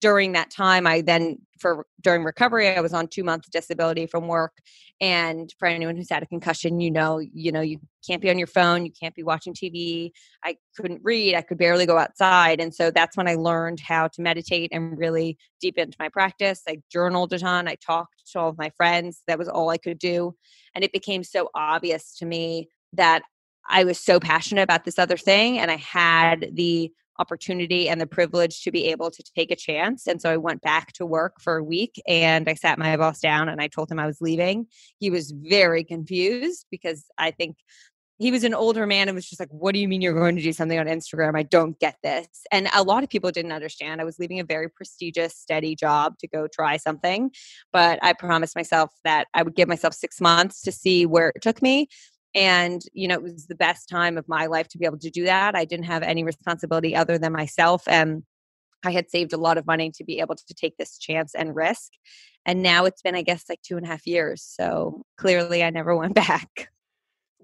during 0.01 0.33
that 0.33 0.51
time 0.51 0.85
i 0.85 1.01
then 1.01 1.37
for 1.59 1.85
during 2.01 2.23
recovery 2.23 2.67
i 2.67 2.81
was 2.81 2.93
on 2.93 3.07
two 3.07 3.23
months 3.23 3.49
disability 3.49 4.05
from 4.05 4.27
work 4.27 4.53
and 5.01 5.53
for 5.59 5.67
anyone 5.67 5.95
who's 5.95 6.09
had 6.09 6.23
a 6.23 6.27
concussion 6.27 6.79
you 6.79 6.89
know 6.89 7.19
you 7.19 7.51
know 7.51 7.61
you 7.61 7.79
can't 8.07 8.21
be 8.21 8.29
on 8.29 8.37
your 8.37 8.47
phone 8.47 8.85
you 8.85 8.91
can't 8.91 9.15
be 9.15 9.23
watching 9.23 9.53
tv 9.53 10.11
i 10.43 10.55
couldn't 10.77 11.01
read 11.03 11.35
i 11.35 11.41
could 11.41 11.57
barely 11.57 11.85
go 11.85 11.97
outside 11.97 12.61
and 12.61 12.73
so 12.73 12.91
that's 12.91 13.17
when 13.17 13.27
i 13.27 13.35
learned 13.35 13.79
how 13.79 14.07
to 14.07 14.21
meditate 14.21 14.69
and 14.71 14.97
really 14.97 15.37
deep 15.59 15.77
into 15.77 15.97
my 15.99 16.09
practice. 16.09 16.61
I 16.67 16.81
journaled 16.91 17.33
a 17.33 17.39
ton 17.39 17.67
i 17.67 17.75
talked 17.75 18.31
to 18.31 18.39
all 18.39 18.49
of 18.49 18.57
my 18.57 18.71
friends 18.77 19.21
that 19.27 19.39
was 19.39 19.49
all 19.49 19.69
i 19.69 19.77
could 19.77 19.99
do 19.99 20.35
and 20.73 20.83
it 20.83 20.93
became 20.93 21.23
so 21.23 21.49
obvious 21.55 22.15
to 22.17 22.25
me 22.25 22.69
that 22.93 23.23
i 23.69 23.83
was 23.83 23.99
so 23.99 24.19
passionate 24.19 24.63
about 24.63 24.85
this 24.85 24.99
other 24.99 25.17
thing 25.17 25.59
and 25.59 25.71
i 25.71 25.77
had 25.77 26.51
the 26.53 26.91
opportunity 27.19 27.87
and 27.89 27.99
the 27.99 28.07
privilege 28.07 28.61
to 28.63 28.71
be 28.71 28.85
able 28.85 29.11
to 29.11 29.23
take 29.35 29.51
a 29.51 29.55
chance. 29.55 30.07
And 30.07 30.21
so 30.21 30.29
I 30.29 30.37
went 30.37 30.61
back 30.61 30.93
to 30.93 31.05
work 31.05 31.41
for 31.41 31.57
a 31.57 31.63
week 31.63 32.01
and 32.07 32.47
I 32.49 32.53
sat 32.55 32.79
my 32.79 32.95
boss 32.97 33.19
down 33.19 33.49
and 33.49 33.61
I 33.61 33.67
told 33.67 33.91
him 33.91 33.99
I 33.99 34.05
was 34.05 34.21
leaving. 34.21 34.67
He 34.99 35.09
was 35.09 35.31
very 35.31 35.83
confused 35.83 36.65
because 36.69 37.05
I 37.17 37.31
think 37.31 37.57
he 38.17 38.31
was 38.31 38.45
an 38.45 38.53
older 38.53 38.87
man 38.87 39.09
and 39.09 39.15
was 39.15 39.27
just 39.27 39.41
like, 39.41 39.51
What 39.51 39.73
do 39.73 39.79
you 39.79 39.87
mean 39.87 40.01
you're 40.01 40.13
going 40.13 40.37
to 40.37 40.41
do 40.41 40.53
something 40.53 40.79
on 40.79 40.85
Instagram? 40.85 41.37
I 41.37 41.43
don't 41.43 41.77
get 41.79 41.97
this. 42.01 42.27
And 42.51 42.69
a 42.73 42.83
lot 42.83 43.03
of 43.03 43.09
people 43.09 43.31
didn't 43.31 43.51
understand. 43.51 43.99
I 43.99 44.05
was 44.05 44.19
leaving 44.19 44.39
a 44.39 44.45
very 44.45 44.69
prestigious, 44.69 45.35
steady 45.35 45.75
job 45.75 46.17
to 46.19 46.27
go 46.27 46.47
try 46.47 46.77
something. 46.77 47.31
But 47.73 47.99
I 48.01 48.13
promised 48.13 48.55
myself 48.55 48.91
that 49.03 49.27
I 49.33 49.43
would 49.43 49.55
give 49.55 49.67
myself 49.67 49.93
six 49.93 50.21
months 50.21 50.61
to 50.61 50.71
see 50.71 51.05
where 51.05 51.33
it 51.35 51.41
took 51.41 51.61
me 51.61 51.89
and 52.35 52.83
you 52.93 53.07
know 53.07 53.15
it 53.15 53.23
was 53.23 53.47
the 53.47 53.55
best 53.55 53.89
time 53.89 54.17
of 54.17 54.27
my 54.27 54.45
life 54.45 54.67
to 54.67 54.77
be 54.77 54.85
able 54.85 54.99
to 54.99 55.09
do 55.09 55.23
that. 55.23 55.55
I 55.55 55.65
didn't 55.65 55.85
have 55.85 56.03
any 56.03 56.23
responsibility 56.23 56.95
other 56.95 57.17
than 57.17 57.33
myself 57.33 57.87
and 57.87 58.23
i 58.85 58.91
had 58.91 59.09
saved 59.09 59.33
a 59.33 59.37
lot 59.37 59.57
of 59.57 59.65
money 59.65 59.91
to 59.91 60.03
be 60.03 60.19
able 60.19 60.35
to 60.35 60.53
take 60.53 60.77
this 60.77 60.97
chance 60.97 61.33
and 61.33 61.55
risk 61.55 61.91
and 62.45 62.61
now 62.61 62.85
it's 62.85 63.01
been 63.01 63.15
i 63.15 63.21
guess 63.21 63.45
like 63.49 63.61
two 63.61 63.77
and 63.77 63.85
a 63.85 63.89
half 63.89 64.05
years 64.05 64.43
so 64.43 65.03
clearly 65.17 65.63
i 65.63 65.69
never 65.69 65.95
went 66.03 66.13
back. 66.13 66.69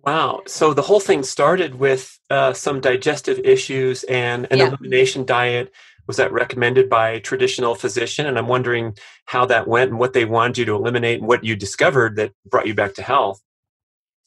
Wow 0.03 0.41
so 0.47 0.73
the 0.73 0.81
whole 0.81 0.99
thing 0.99 1.23
started 1.23 1.75
with 1.75 2.19
uh, 2.29 2.53
some 2.53 2.81
digestive 2.81 3.39
issues 3.39 4.03
and 4.05 4.47
an 4.51 4.57
yeah. 4.57 4.67
elimination 4.67 5.25
diet. 5.25 5.71
Was 6.07 6.17
that 6.17 6.33
recommended 6.33 6.89
by 6.89 7.11
a 7.11 7.19
traditional 7.19 7.75
physician? 7.75 8.25
And 8.25 8.39
i'm 8.39 8.47
wondering 8.47 8.97
how 9.25 9.45
that 9.45 9.67
went 9.67 9.91
and 9.91 9.99
what 9.99 10.13
they 10.13 10.25
wanted 10.25 10.57
you 10.57 10.65
to 10.65 10.75
eliminate 10.75 11.19
and 11.19 11.27
what 11.27 11.43
you 11.43 11.55
discovered 11.55 12.15
that 12.15 12.31
brought 12.49 12.65
you 12.65 12.73
back 12.73 12.95
to 12.95 13.03
health 13.03 13.41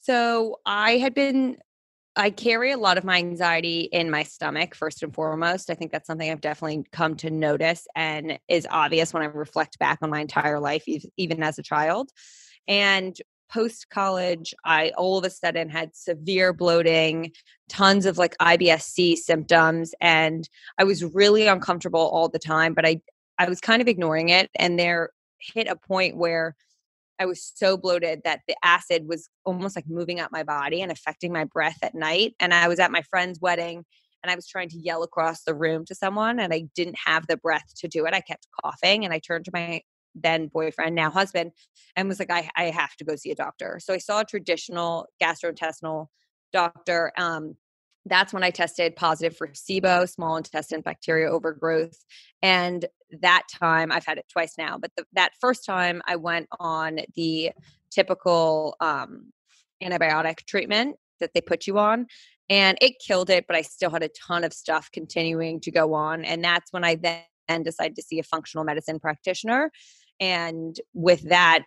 so 0.05 0.59
I 0.65 0.97
had 0.97 1.13
been 1.13 1.57
I 2.17 2.29
carry 2.29 2.71
a 2.71 2.77
lot 2.77 2.97
of 2.97 3.03
my 3.03 3.17
anxiety 3.17 3.81
in 3.91 4.09
my 4.09 4.23
stomach, 4.23 4.73
first 4.73 5.03
and 5.03 5.13
foremost. 5.13 5.69
I 5.69 5.73
think 5.73 5.91
that's 5.91 6.07
something 6.07 6.31
I've 6.31 6.39
definitely 6.39 6.85
come 6.93 7.15
to 7.17 7.29
notice 7.29 7.87
and 7.93 8.39
is 8.47 8.65
obvious 8.71 9.13
when 9.13 9.21
I 9.21 9.25
reflect 9.25 9.77
back 9.79 9.99
on 10.01 10.09
my 10.09 10.21
entire 10.21 10.61
life, 10.61 10.85
even 11.17 11.43
as 11.43 11.59
a 11.59 11.63
child. 11.63 12.11
And 12.69 13.17
post 13.51 13.89
college, 13.89 14.53
I 14.63 14.91
all 14.97 15.17
of 15.17 15.25
a 15.25 15.29
sudden 15.29 15.67
had 15.67 15.93
severe 15.93 16.53
bloating, 16.53 17.33
tons 17.67 18.05
of 18.05 18.17
like 18.17 18.37
IBS-C 18.37 19.17
symptoms, 19.17 19.93
and 19.99 20.47
I 20.77 20.85
was 20.85 21.03
really 21.03 21.47
uncomfortable 21.47 21.99
all 21.99 22.29
the 22.29 22.39
time, 22.39 22.73
but 22.73 22.85
I, 22.85 23.01
I 23.37 23.49
was 23.49 23.59
kind 23.59 23.81
of 23.81 23.89
ignoring 23.89 24.29
it. 24.29 24.49
And 24.55 24.79
there 24.79 25.09
hit 25.39 25.67
a 25.67 25.75
point 25.75 26.15
where 26.15 26.55
I 27.19 27.25
was 27.25 27.51
so 27.55 27.77
bloated 27.77 28.21
that 28.23 28.41
the 28.47 28.55
acid 28.63 29.07
was 29.07 29.29
almost 29.45 29.75
like 29.75 29.87
moving 29.87 30.19
up 30.19 30.31
my 30.31 30.43
body 30.43 30.81
and 30.81 30.91
affecting 30.91 31.31
my 31.31 31.45
breath 31.45 31.77
at 31.81 31.95
night. 31.95 32.35
And 32.39 32.53
I 32.53 32.67
was 32.67 32.79
at 32.79 32.91
my 32.91 33.01
friend's 33.03 33.39
wedding 33.39 33.85
and 34.23 34.31
I 34.31 34.35
was 34.35 34.47
trying 34.47 34.69
to 34.69 34.77
yell 34.77 35.03
across 35.03 35.43
the 35.43 35.55
room 35.55 35.85
to 35.85 35.95
someone 35.95 36.39
and 36.39 36.53
I 36.53 36.65
didn't 36.75 36.97
have 37.05 37.27
the 37.27 37.37
breath 37.37 37.73
to 37.77 37.87
do 37.87 38.05
it. 38.05 38.13
I 38.13 38.21
kept 38.21 38.47
coughing 38.61 39.05
and 39.05 39.13
I 39.13 39.19
turned 39.19 39.45
to 39.45 39.51
my 39.53 39.81
then 40.15 40.47
boyfriend, 40.47 40.95
now 40.95 41.11
husband, 41.11 41.51
and 41.95 42.07
was 42.07 42.19
like, 42.19 42.31
I, 42.31 42.49
I 42.55 42.65
have 42.65 42.95
to 42.97 43.03
go 43.03 43.15
see 43.15 43.31
a 43.31 43.35
doctor. 43.35 43.79
So 43.83 43.93
I 43.93 43.97
saw 43.97 44.21
a 44.21 44.25
traditional 44.25 45.07
gastrointestinal 45.21 46.07
doctor. 46.53 47.11
Um, 47.17 47.55
that's 48.05 48.33
when 48.33 48.43
I 48.43 48.51
tested 48.51 48.95
positive 48.95 49.35
for 49.35 49.47
SIBO, 49.47 50.07
small 50.07 50.37
intestine 50.37 50.81
bacteria 50.81 51.29
overgrowth. 51.29 51.97
And 52.41 52.85
that 53.21 53.43
time, 53.51 53.91
I've 53.91 54.05
had 54.05 54.17
it 54.17 54.25
twice 54.31 54.55
now, 54.57 54.77
but 54.77 54.91
the, 54.95 55.05
that 55.13 55.31
first 55.39 55.65
time 55.65 56.01
I 56.05 56.15
went 56.15 56.47
on 56.59 56.99
the 57.15 57.51
typical 57.91 58.75
um, 58.79 59.31
antibiotic 59.81 60.45
treatment 60.45 60.97
that 61.19 61.31
they 61.33 61.41
put 61.41 61.67
you 61.67 61.77
on. 61.77 62.07
And 62.49 62.77
it 62.81 62.95
killed 63.05 63.29
it, 63.29 63.45
but 63.47 63.55
I 63.55 63.61
still 63.63 63.89
had 63.89 64.03
a 64.03 64.09
ton 64.09 64.43
of 64.43 64.53
stuff 64.53 64.89
continuing 64.91 65.59
to 65.61 65.71
go 65.71 65.93
on. 65.93 66.23
And 66.25 66.43
that's 66.43 66.71
when 66.71 66.83
I 66.83 66.95
then 66.95 67.63
decided 67.63 67.95
to 67.95 68.03
see 68.03 68.19
a 68.19 68.23
functional 68.23 68.63
medicine 68.63 68.99
practitioner. 68.99 69.71
And 70.19 70.79
with 70.93 71.29
that, 71.29 71.63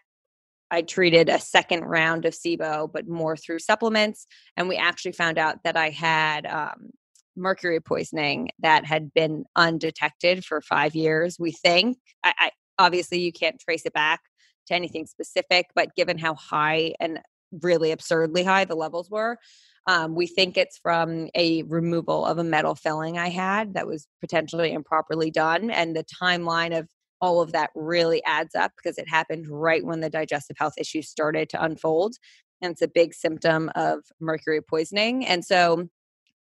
I 0.70 0.82
treated 0.82 1.28
a 1.28 1.40
second 1.40 1.84
round 1.84 2.26
of 2.26 2.34
SIBO, 2.34 2.92
but 2.92 3.08
more 3.08 3.36
through 3.36 3.60
supplements. 3.60 4.26
And 4.56 4.68
we 4.68 4.76
actually 4.76 5.12
found 5.12 5.38
out 5.38 5.64
that 5.64 5.76
I 5.76 5.90
had 5.90 6.46
um, 6.46 6.90
mercury 7.38 7.80
poisoning 7.80 8.50
that 8.60 8.84
had 8.84 9.12
been 9.14 9.44
undetected 9.56 10.44
for 10.44 10.60
five 10.60 10.94
years. 10.94 11.36
We 11.38 11.52
think, 11.52 11.98
I, 12.24 12.34
I, 12.38 12.50
obviously, 12.78 13.20
you 13.20 13.32
can't 13.32 13.58
trace 13.60 13.86
it 13.86 13.92
back 13.92 14.20
to 14.66 14.74
anything 14.74 15.06
specific, 15.06 15.66
but 15.74 15.94
given 15.96 16.18
how 16.18 16.34
high 16.34 16.94
and 17.00 17.20
really 17.62 17.92
absurdly 17.92 18.44
high 18.44 18.64
the 18.64 18.74
levels 18.74 19.10
were, 19.10 19.38
um, 19.86 20.14
we 20.14 20.26
think 20.26 20.58
it's 20.58 20.78
from 20.78 21.28
a 21.34 21.62
removal 21.62 22.26
of 22.26 22.36
a 22.36 22.44
metal 22.44 22.74
filling 22.74 23.16
I 23.16 23.30
had 23.30 23.74
that 23.74 23.86
was 23.86 24.06
potentially 24.20 24.72
improperly 24.72 25.30
done. 25.30 25.70
And 25.70 25.96
the 25.96 26.04
timeline 26.04 26.78
of 26.78 26.88
all 27.20 27.40
of 27.40 27.52
that 27.52 27.70
really 27.74 28.22
adds 28.24 28.54
up 28.54 28.72
because 28.76 28.98
it 28.98 29.08
happened 29.08 29.46
right 29.48 29.84
when 29.84 30.00
the 30.00 30.10
digestive 30.10 30.56
health 30.58 30.74
issues 30.78 31.08
started 31.08 31.48
to 31.50 31.62
unfold. 31.62 32.16
And 32.60 32.72
it's 32.72 32.82
a 32.82 32.88
big 32.88 33.14
symptom 33.14 33.70
of 33.74 34.00
mercury 34.20 34.60
poisoning. 34.60 35.24
And 35.26 35.44
so 35.44 35.88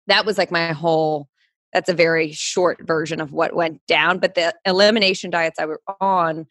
that 0.07 0.27
was 0.27 0.39
like 0.39 0.51
my 0.51 0.73
whole 0.73 1.29
that's 1.73 1.89
a 1.89 1.95
very 1.95 2.33
short 2.33 2.79
version 2.87 3.21
of 3.21 3.33
what 3.33 3.55
went 3.55 3.81
down 3.87 4.19
but 4.19 4.35
the 4.35 4.55
elimination 4.65 5.31
diets 5.31 5.59
i 5.59 5.67
were 5.67 5.81
on 6.01 6.47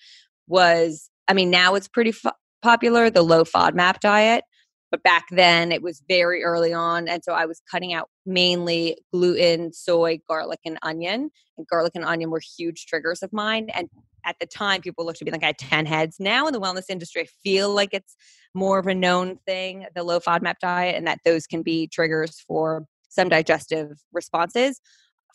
was 0.48 1.10
i 1.28 1.34
mean 1.34 1.50
now 1.50 1.76
it's 1.76 1.88
pretty 1.88 2.12
f- 2.12 2.34
popular 2.62 3.10
the 3.10 3.22
low 3.22 3.44
fodmap 3.44 4.00
diet 4.00 4.44
but 4.90 5.04
back 5.04 5.26
then 5.32 5.72
it 5.72 5.82
was 5.82 6.02
very 6.08 6.44
early 6.44 6.74
on 6.74 7.08
and 7.08 7.24
so 7.24 7.34
i 7.34 7.46
was 7.46 7.62
cutting 7.70 7.94
out 7.94 8.10
mainly 8.26 8.98
gluten 9.14 9.72
soy 9.72 10.20
garlic 10.28 10.60
and 10.66 10.78
onion 10.82 11.30
and 11.58 11.68
garlic 11.68 11.94
and 11.96 12.06
onion 12.06 12.30
were 12.30 12.42
huge 12.58 12.86
triggers 12.86 13.22
of 13.22 13.32
mine 13.32 13.70
and 13.74 13.90
at 14.26 14.36
the 14.40 14.46
time 14.46 14.82
people 14.82 15.06
looked 15.06 15.22
at 15.22 15.26
me 15.26 15.32
like 15.32 15.44
I 15.44 15.48
had 15.48 15.58
10 15.58 15.86
heads. 15.86 16.18
Now 16.20 16.48
in 16.48 16.54
the 16.54 16.62
wellness 16.62 16.90
industry, 16.90 17.24
I 17.24 17.28
feel 17.44 17.74
like 17.74 17.90
it's 17.94 18.16
more 18.54 18.80
of 18.80 18.88
a 18.88 18.96
known 18.96 19.38
thing, 19.46 19.88
the 19.96 20.04
low 20.04 20.20
FODMAP 20.20 20.60
diet, 20.60 20.96
and 20.96 21.08
that 21.08 21.20
those 21.26 21.48
can 21.48 21.62
be 21.62 21.88
triggers 21.88 22.40
for 22.48 22.86
some 23.12 23.30
digestive 23.30 24.00
responses. 24.12 24.82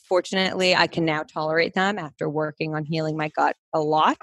Fortunately, 0.08 0.74
I 0.74 0.86
can 0.86 1.04
now 1.04 1.22
tolerate 1.22 1.74
them 1.74 1.98
after 1.98 2.28
working 2.28 2.74
on 2.74 2.84
healing 2.84 3.16
my 3.16 3.28
gut 3.28 3.56
a 3.72 3.80
lot. 3.80 4.18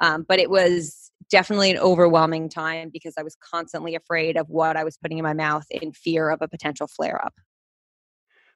Um, 0.00 0.24
but 0.28 0.38
it 0.38 0.48
was 0.48 1.10
definitely 1.30 1.70
an 1.70 1.78
overwhelming 1.78 2.48
time 2.48 2.90
because 2.92 3.14
I 3.18 3.22
was 3.22 3.36
constantly 3.36 3.94
afraid 3.94 4.36
of 4.36 4.48
what 4.48 4.76
I 4.76 4.84
was 4.84 4.96
putting 4.96 5.18
in 5.18 5.24
my 5.24 5.34
mouth 5.34 5.66
in 5.70 5.92
fear 5.92 6.30
of 6.30 6.40
a 6.40 6.48
potential 6.48 6.86
flare 6.86 7.22
up. 7.24 7.34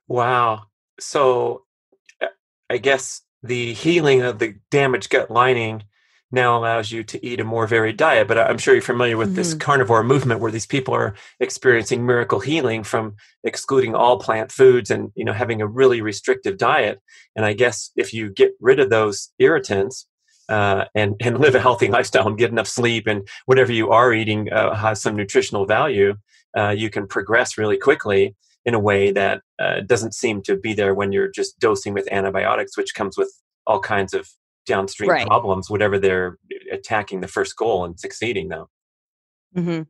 Wow. 0.06 0.64
So 0.98 1.64
uh, 2.22 2.26
I 2.70 2.78
guess 2.78 3.22
the 3.42 3.72
healing 3.74 4.22
of 4.22 4.38
the 4.38 4.56
damaged 4.70 5.10
gut 5.10 5.30
lining 5.30 5.84
now 6.30 6.58
allows 6.58 6.92
you 6.92 7.02
to 7.04 7.26
eat 7.26 7.40
a 7.40 7.44
more 7.44 7.66
varied 7.66 7.96
diet. 7.96 8.28
But 8.28 8.38
I'm 8.38 8.58
sure 8.58 8.74
you're 8.74 8.82
familiar 8.82 9.16
with 9.16 9.28
mm-hmm. 9.28 9.36
this 9.36 9.54
carnivore 9.54 10.02
movement 10.02 10.40
where 10.40 10.52
these 10.52 10.66
people 10.66 10.94
are 10.94 11.14
experiencing 11.40 12.04
miracle 12.04 12.40
healing 12.40 12.84
from 12.84 13.16
excluding 13.44 13.94
all 13.94 14.18
plant 14.18 14.52
foods 14.52 14.90
and 14.90 15.10
you 15.14 15.24
know 15.24 15.32
having 15.32 15.60
a 15.60 15.66
really 15.66 16.00
restrictive 16.00 16.58
diet. 16.58 17.00
And 17.34 17.44
I 17.44 17.52
guess 17.52 17.90
if 17.96 18.12
you 18.12 18.30
get 18.30 18.52
rid 18.60 18.80
of 18.80 18.90
those 18.90 19.30
irritants 19.38 20.06
uh, 20.48 20.84
and 20.94 21.14
and 21.20 21.38
live 21.38 21.54
a 21.54 21.60
healthy 21.60 21.88
lifestyle 21.88 22.28
and 22.28 22.38
get 22.38 22.50
enough 22.50 22.68
sleep 22.68 23.06
and 23.06 23.26
whatever 23.46 23.72
you 23.72 23.90
are 23.90 24.12
eating 24.12 24.52
uh, 24.52 24.74
has 24.74 25.00
some 25.00 25.16
nutritional 25.16 25.66
value, 25.66 26.14
uh, 26.56 26.70
you 26.70 26.90
can 26.90 27.06
progress 27.06 27.58
really 27.58 27.78
quickly 27.78 28.34
in 28.64 28.74
a 28.74 28.78
way 28.78 29.10
that 29.12 29.40
uh, 29.58 29.80
doesn't 29.80 30.14
seem 30.14 30.42
to 30.42 30.56
be 30.56 30.74
there 30.74 30.94
when 30.94 31.10
you're 31.10 31.30
just 31.30 31.58
dosing 31.58 31.94
with 31.94 32.10
antibiotics, 32.12 32.76
which 32.76 32.94
comes 32.94 33.16
with 33.16 33.32
all 33.66 33.80
kinds 33.80 34.12
of 34.12 34.28
downstream 34.68 35.10
right. 35.10 35.26
problems, 35.26 35.68
whatever 35.68 35.98
they're 35.98 36.38
attacking 36.70 37.20
the 37.20 37.28
first 37.28 37.56
goal 37.56 37.84
and 37.84 37.98
succeeding 37.98 38.48
though. 38.48 38.68
Mm-hmm. 39.56 39.82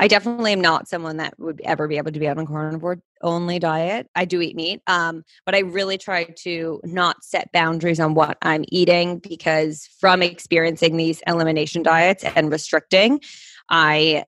I 0.00 0.08
definitely 0.08 0.52
am 0.52 0.60
not 0.60 0.88
someone 0.88 1.18
that 1.18 1.38
would 1.38 1.60
ever 1.64 1.86
be 1.86 1.98
able 1.98 2.12
to 2.12 2.18
be 2.18 2.28
on 2.28 2.38
a 2.38 2.46
carnivore 2.46 2.98
only 3.22 3.58
diet. 3.58 4.08
I 4.14 4.24
do 4.24 4.40
eat 4.40 4.56
meat, 4.56 4.80
um, 4.86 5.22
but 5.44 5.54
I 5.54 5.60
really 5.60 5.98
try 5.98 6.24
to 6.24 6.80
not 6.84 7.22
set 7.22 7.52
boundaries 7.52 8.00
on 8.00 8.14
what 8.14 8.38
I'm 8.42 8.64
eating 8.68 9.18
because 9.18 9.86
from 10.00 10.22
experiencing 10.22 10.96
these 10.96 11.22
elimination 11.26 11.82
diets 11.82 12.24
and 12.24 12.50
restricting, 12.50 13.20
I 13.68 14.24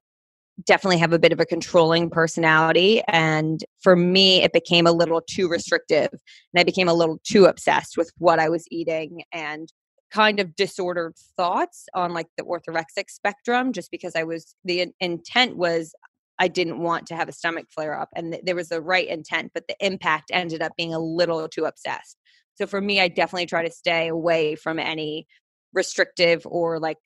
definitely 0.64 0.99
have 0.99 1.12
a 1.12 1.18
bit 1.18 1.32
of 1.32 1.40
a 1.40 1.46
controlling 1.46 2.11
personality. 2.11 3.02
And 3.08 3.64
for 3.80 3.96
me, 3.96 4.42
it 4.42 4.52
became 4.52 4.87
a 4.87 4.92
little 4.92 5.20
too 5.20 5.49
restrictive. 5.49 6.11
And 6.12 6.61
I 6.61 6.62
became 6.62 6.88
a 6.88 6.94
little 6.94 7.18
too 7.25 7.46
obsessed 7.46 7.96
with 7.96 8.12
what 8.18 8.38
I 8.38 8.49
was 8.49 8.66
eating 8.70 9.23
and 9.32 9.73
kind 10.12 10.40
of 10.40 10.54
disordered 10.56 11.14
thoughts 11.37 11.87
on 11.94 12.12
like 12.12 12.28
the 12.37 12.44
orthorexic 12.44 13.08
spectrum, 13.08 13.73
just 13.73 13.90
because 13.90 14.14
I 14.14 14.23
was, 14.25 14.54
the 14.64 14.92
intent 15.00 15.56
was 15.56 15.94
I 16.38 16.49
didn't 16.49 16.80
want 16.80 17.06
to 17.06 17.16
have 17.16 17.28
a 17.28 17.32
stomach 17.32 17.66
flare 17.73 17.99
up. 17.99 18.08
And 18.14 18.32
th- 18.32 18.44
there 18.44 18.56
was 18.56 18.68
the 18.68 18.82
right 18.82 19.06
intent, 19.06 19.52
but 19.54 19.68
the 19.68 19.76
impact 19.80 20.30
ended 20.32 20.62
up 20.62 20.73
being 20.76 20.94
a 20.94 20.99
little 20.99 21.49
too 21.49 21.64
obsessed. 21.64 22.16
So 22.56 22.66
for 22.66 22.80
me, 22.80 23.00
I 23.00 23.08
definitely 23.08 23.46
try 23.46 23.64
to 23.64 23.70
stay 23.70 24.08
away 24.08 24.54
from 24.54 24.78
any 24.78 25.26
restrictive 25.73 26.42
or 26.44 26.78
like 26.78 26.99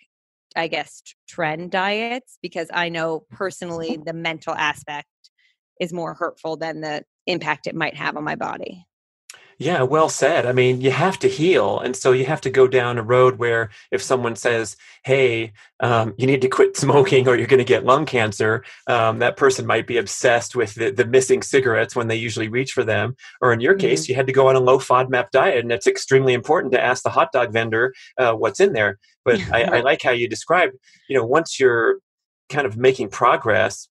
I 0.56 0.68
guess, 0.68 1.02
trend 1.28 1.70
diets 1.70 2.38
because 2.42 2.68
I 2.72 2.88
know 2.88 3.24
personally 3.30 3.98
the 4.04 4.12
mental 4.12 4.54
aspect 4.54 5.06
is 5.80 5.92
more 5.92 6.14
hurtful 6.14 6.56
than 6.56 6.80
the 6.80 7.04
impact 7.26 7.66
it 7.66 7.74
might 7.74 7.96
have 7.96 8.16
on 8.16 8.24
my 8.24 8.34
body. 8.34 8.87
Yeah, 9.60 9.82
well 9.82 10.08
said. 10.08 10.46
I 10.46 10.52
mean, 10.52 10.80
you 10.80 10.92
have 10.92 11.18
to 11.18 11.28
heal. 11.28 11.80
And 11.80 11.96
so 11.96 12.12
you 12.12 12.24
have 12.26 12.40
to 12.42 12.50
go 12.50 12.68
down 12.68 12.96
a 12.96 13.02
road 13.02 13.40
where 13.40 13.70
if 13.90 14.00
someone 14.00 14.36
says, 14.36 14.76
hey, 15.04 15.52
um, 15.80 16.14
you 16.16 16.28
need 16.28 16.42
to 16.42 16.48
quit 16.48 16.76
smoking 16.76 17.26
or 17.26 17.36
you're 17.36 17.48
going 17.48 17.58
to 17.58 17.64
get 17.64 17.84
lung 17.84 18.06
cancer, 18.06 18.64
um, 18.86 19.18
that 19.18 19.36
person 19.36 19.66
might 19.66 19.88
be 19.88 19.96
obsessed 19.96 20.54
with 20.54 20.76
the, 20.76 20.90
the, 20.90 21.04
missing 21.04 21.42
cigarettes 21.42 21.96
when 21.96 22.06
they 22.06 22.14
usually 22.14 22.46
reach 22.46 22.70
for 22.70 22.84
them. 22.84 23.16
Or 23.40 23.52
in 23.52 23.58
your 23.58 23.74
mm-hmm. 23.74 23.80
case, 23.80 24.08
you 24.08 24.14
had 24.14 24.28
to 24.28 24.32
go 24.32 24.46
on 24.48 24.54
a 24.54 24.60
low 24.60 24.78
FODMAP 24.78 25.30
diet. 25.32 25.58
And 25.58 25.72
it's 25.72 25.88
extremely 25.88 26.34
important 26.34 26.72
to 26.74 26.80
ask 26.80 27.02
the 27.02 27.10
hot 27.10 27.32
dog 27.32 27.52
vendor 27.52 27.92
uh, 28.16 28.34
what's 28.34 28.60
in 28.60 28.74
there. 28.74 29.00
But 29.24 29.40
I, 29.52 29.64
I 29.64 29.80
like 29.82 30.02
how 30.02 30.12
you 30.12 30.28
describe, 30.28 30.70
you 31.08 31.16
know, 31.16 31.26
once 31.26 31.58
you're 31.58 31.98
kind 32.48 32.66
of 32.66 32.76
making 32.76 33.10
progress 33.10 33.88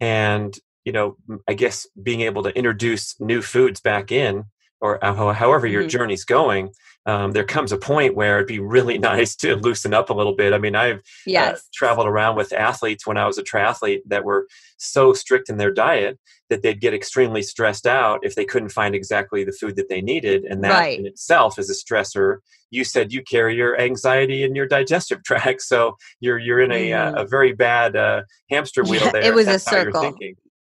and 0.00 0.58
you 0.84 0.92
know 0.92 1.16
i 1.48 1.54
guess 1.54 1.86
being 2.02 2.20
able 2.20 2.42
to 2.42 2.54
introduce 2.56 3.18
new 3.20 3.40
foods 3.40 3.80
back 3.80 4.12
in 4.12 4.44
or 4.80 5.02
uh, 5.04 5.32
however 5.32 5.66
your 5.66 5.82
mm-hmm. 5.82 5.88
journey's 5.88 6.24
going, 6.24 6.70
um, 7.06 7.32
there 7.32 7.44
comes 7.44 7.72
a 7.72 7.76
point 7.76 8.14
where 8.14 8.36
it'd 8.36 8.46
be 8.46 8.60
really 8.60 8.98
nice 9.12 9.36
to 9.36 9.56
loosen 9.56 9.92
up 9.94 10.10
a 10.10 10.14
little 10.14 10.34
bit. 10.34 10.52
I 10.52 10.58
mean, 10.58 10.74
I've 10.74 10.98
uh, 10.98 11.26
yes. 11.26 11.58
uh, 11.58 11.60
traveled 11.74 12.06
around 12.06 12.36
with 12.36 12.52
athletes 12.52 13.06
when 13.06 13.16
I 13.16 13.26
was 13.26 13.38
a 13.38 13.42
triathlete 13.42 14.00
that 14.06 14.24
were 14.24 14.46
so 14.78 15.12
strict 15.12 15.48
in 15.48 15.56
their 15.56 15.72
diet 15.72 16.18
that 16.50 16.62
they'd 16.62 16.80
get 16.80 16.94
extremely 16.94 17.42
stressed 17.42 17.86
out 17.86 18.20
if 18.22 18.34
they 18.34 18.44
couldn't 18.44 18.68
find 18.68 18.94
exactly 18.94 19.44
the 19.44 19.52
food 19.52 19.76
that 19.76 19.88
they 19.88 20.00
needed. 20.00 20.44
And 20.44 20.62
that 20.64 20.78
right. 20.78 20.98
in 20.98 21.06
itself 21.06 21.58
is 21.58 21.70
a 21.70 21.74
stressor. 21.74 22.38
You 22.70 22.84
said 22.84 23.12
you 23.12 23.22
carry 23.22 23.56
your 23.56 23.80
anxiety 23.80 24.42
in 24.42 24.54
your 24.54 24.66
digestive 24.66 25.22
tract. 25.24 25.62
So 25.62 25.96
you're, 26.20 26.38
you're 26.38 26.60
in 26.60 26.72
a, 26.72 26.92
uh, 26.92 27.12
mm. 27.12 27.22
a 27.22 27.26
very 27.26 27.52
bad 27.52 27.96
uh, 27.96 28.22
hamster 28.50 28.82
wheel 28.82 29.10
there. 29.10 29.22
It 29.22 29.34
was 29.34 29.46
That's 29.46 29.66
a 29.66 29.70
circle. 29.70 30.14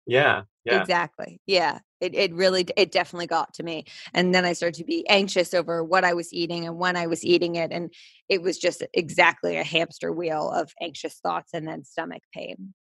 Yeah. 0.07 0.43
Yeah. 0.65 0.81
Exactly. 0.81 1.41
Yeah. 1.47 1.81
It, 2.03 2.15
it 2.15 2.35
really, 2.35 2.67
it 2.77 2.93
definitely 2.93 3.29
got 3.29 3.55
to 3.55 3.63
me. 3.63 3.85
And 4.13 4.35
then 4.35 4.45
I 4.45 4.53
started 4.55 4.79
to 4.79 4.85
be 4.85 5.09
anxious 5.09 5.55
over 5.55 5.85
what 5.85 6.05
I 6.05 6.15
was 6.15 6.33
eating 6.33 6.67
and 6.67 6.77
when 6.77 6.97
I 6.97 7.07
was 7.07 7.25
eating 7.25 7.55
it. 7.55 7.71
And 7.73 7.93
it 8.29 8.43
was 8.43 8.59
just 8.59 8.83
exactly 8.93 9.57
a 9.57 9.65
hamster 9.65 10.13
wheel 10.13 10.51
of 10.51 10.73
anxious 10.83 11.15
thoughts 11.15 11.55
and 11.55 11.67
then 11.67 11.85
stomach 11.85 12.23
pain. 12.35 12.75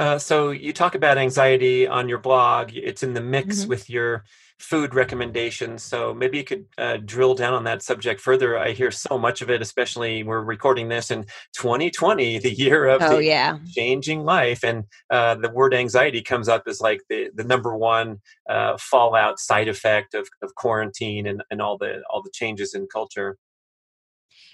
Uh, 0.00 0.18
so 0.18 0.50
you 0.50 0.72
talk 0.72 0.94
about 0.94 1.18
anxiety 1.18 1.86
on 1.86 2.08
your 2.08 2.16
blog. 2.16 2.70
It's 2.74 3.02
in 3.02 3.12
the 3.12 3.20
mix 3.20 3.58
mm-hmm. 3.58 3.68
with 3.68 3.90
your 3.90 4.24
food 4.58 4.94
recommendations. 4.94 5.82
So 5.82 6.14
maybe 6.14 6.38
you 6.38 6.44
could 6.44 6.64
uh, 6.78 6.96
drill 7.04 7.34
down 7.34 7.52
on 7.52 7.64
that 7.64 7.82
subject 7.82 8.18
further. 8.18 8.58
I 8.58 8.70
hear 8.70 8.90
so 8.90 9.18
much 9.18 9.42
of 9.42 9.50
it, 9.50 9.60
especially 9.60 10.22
we're 10.22 10.40
recording 10.40 10.88
this 10.88 11.10
in 11.10 11.24
2020, 11.54 12.38
the 12.42 12.50
year 12.50 12.86
of 12.86 13.02
oh, 13.02 13.16
the 13.16 13.24
yeah. 13.24 13.58
changing 13.74 14.24
life, 14.24 14.64
and 14.64 14.84
uh, 15.10 15.34
the 15.34 15.50
word 15.50 15.74
anxiety 15.74 16.22
comes 16.22 16.48
up 16.48 16.62
as 16.66 16.80
like 16.80 17.02
the 17.10 17.28
the 17.34 17.44
number 17.44 17.76
one 17.76 18.20
uh, 18.48 18.78
fallout 18.78 19.38
side 19.38 19.68
effect 19.68 20.14
of, 20.14 20.26
of 20.40 20.54
quarantine 20.54 21.26
and, 21.26 21.42
and 21.50 21.60
all 21.60 21.76
the 21.76 22.02
all 22.08 22.22
the 22.22 22.32
changes 22.32 22.72
in 22.72 22.86
culture. 22.86 23.36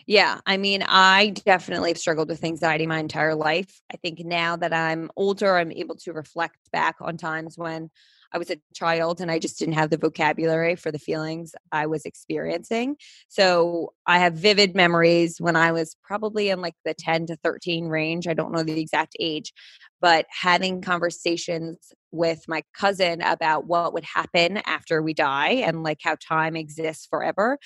Yeah, 0.07 0.39
I 0.47 0.57
mean, 0.57 0.85
I 0.87 1.31
definitely 1.45 1.91
have 1.91 1.99
struggled 1.99 2.29
with 2.29 2.45
anxiety 2.45 2.87
my 2.87 2.99
entire 3.01 3.35
life. 3.35 3.81
I 3.93 3.97
think 3.97 4.21
now 4.25 4.55
that 4.57 4.73
I'm 4.73 5.11
older, 5.17 5.57
I'm 5.57 5.73
able 5.73 5.97
to 5.97 6.13
reflect 6.13 6.57
back 6.73 6.97
on 7.01 7.17
times 7.17 7.59
when 7.59 7.91
I 8.33 8.39
was 8.39 8.51
a 8.51 8.59
child 8.75 9.21
and 9.21 9.31
I 9.31 9.39
just 9.39 9.59
didn't 9.59 9.75
have 9.75 9.91
the 9.91 9.97
vocabulary 9.97 10.77
for 10.77 10.93
the 10.93 10.99
feelings 10.99 11.55
I 11.73 11.87
was 11.87 12.05
experiencing. 12.05 12.97
So 13.29 13.95
I 14.07 14.19
have 14.19 14.35
vivid 14.35 14.77
memories 14.77 15.41
when 15.41 15.57
I 15.57 15.73
was 15.73 15.97
probably 16.05 16.51
in 16.51 16.61
like 16.61 16.75
the 16.85 16.95
10 16.95 17.27
to 17.27 17.37
13 17.37 17.87
range. 17.87 18.29
I 18.29 18.35
don't 18.35 18.53
know 18.53 18.63
the 18.63 18.81
exact 18.81 19.17
age, 19.19 19.53
but 20.01 20.27
having 20.31 20.83
conversations 20.83 21.93
with 22.13 22.45
my 22.49 22.63
cousin 22.75 23.23
about 23.23 23.67
what 23.67 23.93
would 23.93 24.05
happen 24.05 24.59
after 24.67 25.03
we 25.03 25.15
die 25.15 25.51
and 25.65 25.83
like 25.83 25.99
how 26.03 26.17
time 26.21 26.57
exists 26.57 27.07
forever 27.07 27.59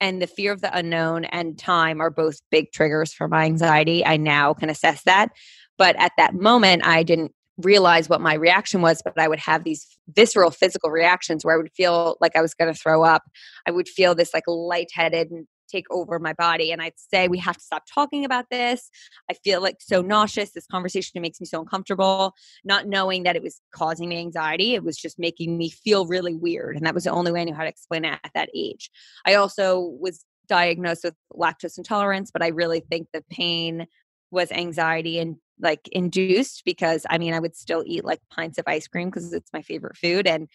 and 0.00 0.20
the 0.20 0.26
fear 0.26 0.52
of 0.52 0.60
the 0.60 0.76
unknown 0.76 1.24
and 1.26 1.58
time 1.58 2.00
are 2.00 2.10
both 2.10 2.40
big 2.50 2.72
triggers 2.72 3.12
for 3.12 3.28
my 3.28 3.44
anxiety. 3.44 4.04
I 4.04 4.16
now 4.16 4.54
can 4.54 4.70
assess 4.70 5.02
that. 5.04 5.30
But 5.78 5.96
at 5.96 6.12
that 6.16 6.34
moment, 6.34 6.86
I 6.86 7.02
didn't 7.02 7.32
realize 7.58 8.08
what 8.08 8.20
my 8.20 8.34
reaction 8.34 8.82
was, 8.82 9.00
but 9.02 9.18
I 9.18 9.28
would 9.28 9.38
have 9.38 9.64
these 9.64 9.86
visceral 10.14 10.50
physical 10.50 10.90
reactions 10.90 11.44
where 11.44 11.54
I 11.54 11.58
would 11.58 11.72
feel 11.72 12.16
like 12.20 12.36
I 12.36 12.42
was 12.42 12.54
going 12.54 12.72
to 12.72 12.78
throw 12.78 13.02
up. 13.02 13.22
I 13.66 13.70
would 13.70 13.88
feel 13.88 14.14
this 14.14 14.34
like 14.34 14.44
lightheaded 14.46 15.28
take 15.68 15.86
over 15.90 16.18
my 16.18 16.32
body. 16.32 16.72
And 16.72 16.82
I'd 16.82 16.92
say, 16.96 17.28
We 17.28 17.38
have 17.38 17.56
to 17.56 17.62
stop 17.62 17.84
talking 17.92 18.24
about 18.24 18.46
this. 18.50 18.90
I 19.30 19.34
feel 19.34 19.60
like 19.62 19.76
so 19.80 20.02
nauseous. 20.02 20.52
This 20.52 20.66
conversation 20.66 21.20
makes 21.20 21.40
me 21.40 21.46
so 21.46 21.60
uncomfortable, 21.60 22.34
not 22.64 22.86
knowing 22.86 23.24
that 23.24 23.36
it 23.36 23.42
was 23.42 23.60
causing 23.72 24.08
me 24.08 24.18
anxiety. 24.18 24.74
It 24.74 24.84
was 24.84 24.96
just 24.96 25.18
making 25.18 25.56
me 25.58 25.70
feel 25.70 26.06
really 26.06 26.34
weird. 26.34 26.76
And 26.76 26.86
that 26.86 26.94
was 26.94 27.04
the 27.04 27.10
only 27.10 27.32
way 27.32 27.40
I 27.40 27.44
knew 27.44 27.54
how 27.54 27.62
to 27.62 27.68
explain 27.68 28.04
it 28.04 28.18
at 28.24 28.30
that 28.34 28.50
age. 28.54 28.90
I 29.24 29.34
also 29.34 29.80
was 29.80 30.24
diagnosed 30.48 31.04
with 31.04 31.14
lactose 31.32 31.78
intolerance, 31.78 32.30
but 32.30 32.42
I 32.42 32.48
really 32.48 32.80
think 32.80 33.08
the 33.12 33.24
pain 33.30 33.86
was 34.30 34.50
anxiety 34.52 35.18
and 35.18 35.36
like 35.60 35.88
induced 35.88 36.62
because 36.64 37.06
I 37.08 37.18
mean, 37.18 37.32
I 37.32 37.40
would 37.40 37.56
still 37.56 37.82
eat 37.86 38.04
like 38.04 38.20
pints 38.30 38.58
of 38.58 38.64
ice 38.66 38.86
cream 38.86 39.08
because 39.08 39.32
it's 39.32 39.52
my 39.52 39.62
favorite 39.62 39.96
food. 39.96 40.26
And 40.26 40.48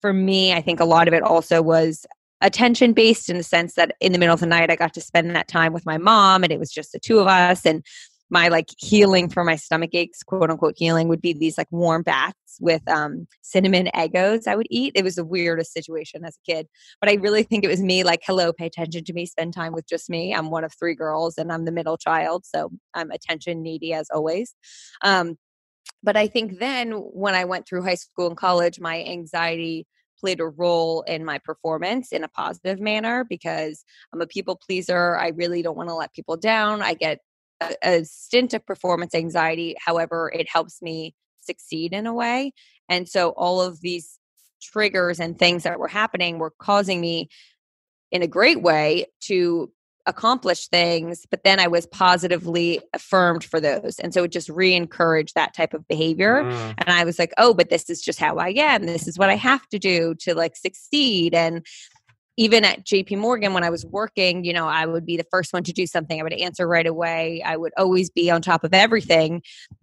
for 0.00 0.12
me, 0.12 0.52
I 0.52 0.60
think 0.60 0.80
a 0.80 0.84
lot 0.84 1.08
of 1.08 1.14
it 1.14 1.22
also 1.22 1.62
was 1.62 2.06
attention 2.40 2.92
based 2.92 3.28
in 3.28 3.36
the 3.36 3.42
sense 3.42 3.74
that 3.74 3.94
in 4.00 4.12
the 4.12 4.18
middle 4.18 4.34
of 4.34 4.40
the 4.40 4.46
night, 4.46 4.70
I 4.70 4.76
got 4.76 4.94
to 4.94 5.00
spend 5.00 5.34
that 5.34 5.48
time 5.48 5.72
with 5.72 5.86
my 5.86 5.98
mom 5.98 6.42
and 6.42 6.52
it 6.52 6.58
was 6.58 6.70
just 6.70 6.92
the 6.92 6.98
two 6.98 7.18
of 7.18 7.26
us. 7.26 7.64
And 7.64 7.84
my 8.30 8.48
like 8.48 8.68
healing 8.78 9.28
for 9.28 9.44
my 9.44 9.56
stomach 9.56 9.90
aches, 9.94 10.22
quote 10.22 10.50
unquote 10.50 10.74
healing, 10.76 11.08
would 11.08 11.20
be 11.20 11.32
these 11.32 11.58
like 11.58 11.70
warm 11.70 12.02
baths 12.02 12.34
with 12.60 12.82
um, 12.88 13.26
cinnamon 13.42 13.88
Eggos 13.94 14.46
I 14.46 14.56
would 14.56 14.66
eat. 14.70 14.92
It 14.94 15.04
was 15.04 15.16
the 15.16 15.24
weirdest 15.24 15.72
situation 15.72 16.24
as 16.24 16.36
a 16.36 16.52
kid, 16.52 16.66
but 17.00 17.10
I 17.10 17.14
really 17.14 17.42
think 17.42 17.64
it 17.64 17.68
was 17.68 17.80
me 17.80 18.02
like, 18.02 18.22
hello, 18.26 18.52
pay 18.52 18.66
attention 18.66 19.04
to 19.04 19.12
me, 19.12 19.26
spend 19.26 19.54
time 19.54 19.72
with 19.72 19.86
just 19.86 20.08
me. 20.08 20.34
I'm 20.34 20.50
one 20.50 20.64
of 20.64 20.72
three 20.72 20.94
girls 20.94 21.38
and 21.38 21.52
I'm 21.52 21.64
the 21.64 21.72
middle 21.72 21.96
child, 21.96 22.44
so 22.44 22.70
I'm 22.94 23.10
attention 23.10 23.62
needy 23.62 23.92
as 23.92 24.08
always. 24.12 24.54
Um, 25.02 25.36
but 26.02 26.16
I 26.16 26.26
think 26.26 26.58
then 26.58 26.92
when 26.92 27.34
I 27.34 27.44
went 27.44 27.66
through 27.66 27.82
high 27.82 27.94
school 27.94 28.26
and 28.26 28.36
college, 28.36 28.80
my 28.80 29.02
anxiety 29.04 29.86
played 30.24 30.40
a 30.40 30.46
role 30.46 31.02
in 31.02 31.22
my 31.22 31.36
performance 31.36 32.10
in 32.10 32.24
a 32.24 32.28
positive 32.28 32.80
manner 32.80 33.24
because 33.28 33.84
I'm 34.10 34.22
a 34.22 34.26
people 34.26 34.56
pleaser. 34.56 35.18
I 35.18 35.28
really 35.28 35.60
don't 35.60 35.76
want 35.76 35.90
to 35.90 35.94
let 35.94 36.14
people 36.14 36.38
down. 36.38 36.80
I 36.80 36.94
get 36.94 37.18
a, 37.60 37.74
a 37.82 38.04
stint 38.06 38.54
of 38.54 38.64
performance 38.64 39.14
anxiety. 39.14 39.76
However, 39.78 40.32
it 40.34 40.48
helps 40.48 40.80
me 40.80 41.14
succeed 41.42 41.92
in 41.92 42.06
a 42.06 42.14
way. 42.14 42.54
And 42.88 43.06
so 43.06 43.34
all 43.36 43.60
of 43.60 43.82
these 43.82 44.18
triggers 44.62 45.20
and 45.20 45.38
things 45.38 45.64
that 45.64 45.78
were 45.78 45.88
happening 45.88 46.38
were 46.38 46.54
causing 46.58 47.02
me 47.02 47.28
in 48.10 48.22
a 48.22 48.26
great 48.26 48.62
way 48.62 49.04
to 49.24 49.70
accomplish 50.06 50.68
things, 50.68 51.26
but 51.30 51.44
then 51.44 51.58
I 51.58 51.66
was 51.66 51.86
positively 51.86 52.80
affirmed 52.92 53.44
for 53.44 53.60
those. 53.60 53.98
And 53.98 54.12
so 54.12 54.24
it 54.24 54.32
just 54.32 54.48
re 54.48 54.74
encouraged 54.74 55.34
that 55.34 55.54
type 55.54 55.74
of 55.74 55.86
behavior. 55.88 56.42
Mm. 56.44 56.74
And 56.78 56.90
I 56.90 57.04
was 57.04 57.18
like, 57.18 57.32
oh, 57.38 57.54
but 57.54 57.70
this 57.70 57.88
is 57.88 58.02
just 58.02 58.20
how 58.20 58.36
I 58.36 58.50
am. 58.50 58.84
This 58.84 59.08
is 59.08 59.18
what 59.18 59.30
I 59.30 59.36
have 59.36 59.66
to 59.68 59.78
do 59.78 60.14
to 60.20 60.34
like 60.34 60.56
succeed. 60.56 61.34
And 61.34 61.66
even 62.36 62.64
at 62.64 62.84
JP 62.84 63.18
Morgan 63.18 63.54
when 63.54 63.64
I 63.64 63.70
was 63.70 63.86
working, 63.86 64.44
you 64.44 64.52
know, 64.52 64.66
I 64.66 64.86
would 64.86 65.06
be 65.06 65.16
the 65.16 65.26
first 65.30 65.52
one 65.52 65.62
to 65.64 65.72
do 65.72 65.86
something. 65.86 66.18
I 66.18 66.22
would 66.22 66.32
answer 66.32 66.66
right 66.66 66.86
away. 66.86 67.42
I 67.42 67.56
would 67.56 67.72
always 67.76 68.10
be 68.10 68.30
on 68.30 68.42
top 68.42 68.64
of 68.64 68.74
everything. 68.74 69.42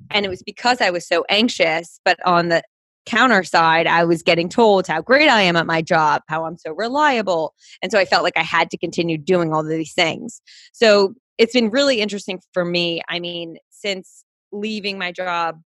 And 0.09 0.25
it 0.25 0.29
was 0.29 0.43
because 0.43 0.81
I 0.81 0.89
was 0.89 1.07
so 1.07 1.25
anxious, 1.29 1.99
but 2.03 2.19
on 2.25 2.49
the 2.49 2.61
counter 3.05 3.43
side, 3.43 3.87
I 3.87 4.03
was 4.03 4.21
getting 4.21 4.49
told 4.49 4.87
how 4.87 5.01
great 5.01 5.29
I 5.29 5.41
am 5.41 5.55
at 5.55 5.65
my 5.65 5.81
job, 5.81 6.21
how 6.27 6.45
I'm 6.45 6.57
so 6.57 6.71
reliable. 6.71 7.53
And 7.81 7.91
so 7.91 7.97
I 7.97 8.05
felt 8.05 8.23
like 8.23 8.37
I 8.37 8.43
had 8.43 8.69
to 8.71 8.77
continue 8.77 9.17
doing 9.17 9.53
all 9.53 9.61
of 9.61 9.67
these 9.67 9.93
things. 9.93 10.41
So 10.73 11.15
it's 11.37 11.53
been 11.53 11.69
really 11.69 12.01
interesting 12.01 12.39
for 12.53 12.63
me. 12.63 13.01
I 13.09 13.19
mean, 13.19 13.57
since 13.69 14.23
leaving 14.51 14.97
my 14.97 15.11
job, 15.11 15.61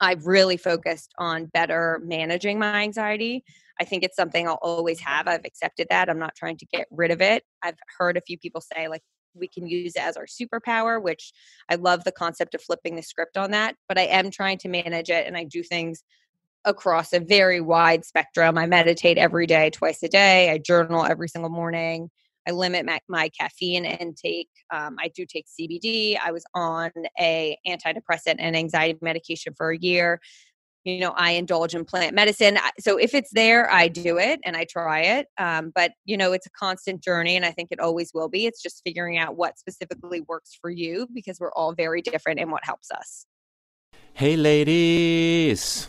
I've 0.00 0.26
really 0.26 0.56
focused 0.56 1.12
on 1.18 1.46
better 1.46 2.00
managing 2.04 2.58
my 2.58 2.82
anxiety. 2.82 3.44
I 3.80 3.84
think 3.84 4.04
it's 4.04 4.16
something 4.16 4.46
I'll 4.46 4.58
always 4.62 5.00
have. 5.00 5.26
I've 5.26 5.44
accepted 5.44 5.88
that. 5.90 6.08
I'm 6.08 6.18
not 6.18 6.36
trying 6.36 6.56
to 6.58 6.66
get 6.66 6.86
rid 6.90 7.10
of 7.10 7.20
it. 7.20 7.42
I've 7.62 7.78
heard 7.98 8.16
a 8.16 8.20
few 8.20 8.38
people 8.38 8.60
say, 8.60 8.88
like, 8.88 9.02
we 9.34 9.48
can 9.48 9.66
use 9.66 9.94
it 9.96 10.02
as 10.02 10.16
our 10.16 10.26
superpower, 10.26 11.02
which 11.02 11.32
I 11.68 11.76
love 11.76 12.04
the 12.04 12.12
concept 12.12 12.54
of 12.54 12.62
flipping 12.62 12.96
the 12.96 13.02
script 13.02 13.36
on 13.36 13.50
that. 13.52 13.76
But 13.88 13.98
I 13.98 14.02
am 14.02 14.30
trying 14.30 14.58
to 14.58 14.68
manage 14.68 15.10
it 15.10 15.26
and 15.26 15.36
I 15.36 15.44
do 15.44 15.62
things 15.62 16.02
across 16.64 17.12
a 17.12 17.20
very 17.20 17.60
wide 17.60 18.04
spectrum. 18.04 18.58
I 18.58 18.66
meditate 18.66 19.18
every 19.18 19.46
day, 19.46 19.70
twice 19.70 20.02
a 20.02 20.08
day. 20.08 20.50
I 20.50 20.58
journal 20.58 21.04
every 21.04 21.28
single 21.28 21.50
morning. 21.50 22.10
I 22.46 22.52
limit 22.52 22.86
my, 22.86 23.00
my 23.08 23.28
caffeine 23.38 23.84
intake. 23.84 24.48
Um, 24.72 24.96
I 24.98 25.08
do 25.14 25.26
take 25.26 25.46
CBD. 25.48 26.18
I 26.22 26.32
was 26.32 26.44
on 26.54 26.90
a 27.20 27.56
antidepressant 27.66 28.36
and 28.38 28.56
anxiety 28.56 28.98
medication 29.02 29.54
for 29.56 29.70
a 29.70 29.78
year 29.78 30.20
you 30.84 31.00
know 31.00 31.12
i 31.16 31.32
indulge 31.32 31.74
in 31.74 31.84
plant 31.84 32.14
medicine 32.14 32.58
so 32.78 32.96
if 32.96 33.14
it's 33.14 33.30
there 33.32 33.70
i 33.70 33.88
do 33.88 34.18
it 34.18 34.40
and 34.44 34.56
i 34.56 34.64
try 34.64 35.00
it 35.00 35.26
um, 35.38 35.72
but 35.74 35.92
you 36.04 36.16
know 36.16 36.32
it's 36.32 36.46
a 36.46 36.50
constant 36.50 37.02
journey 37.02 37.36
and 37.36 37.44
i 37.44 37.50
think 37.50 37.68
it 37.70 37.80
always 37.80 38.12
will 38.14 38.28
be 38.28 38.46
it's 38.46 38.62
just 38.62 38.80
figuring 38.84 39.18
out 39.18 39.36
what 39.36 39.58
specifically 39.58 40.20
works 40.22 40.56
for 40.60 40.70
you 40.70 41.08
because 41.14 41.38
we're 41.40 41.52
all 41.52 41.72
very 41.72 42.00
different 42.00 42.40
in 42.40 42.50
what 42.50 42.64
helps 42.64 42.90
us 42.90 43.26
hey 44.14 44.36
ladies 44.36 45.88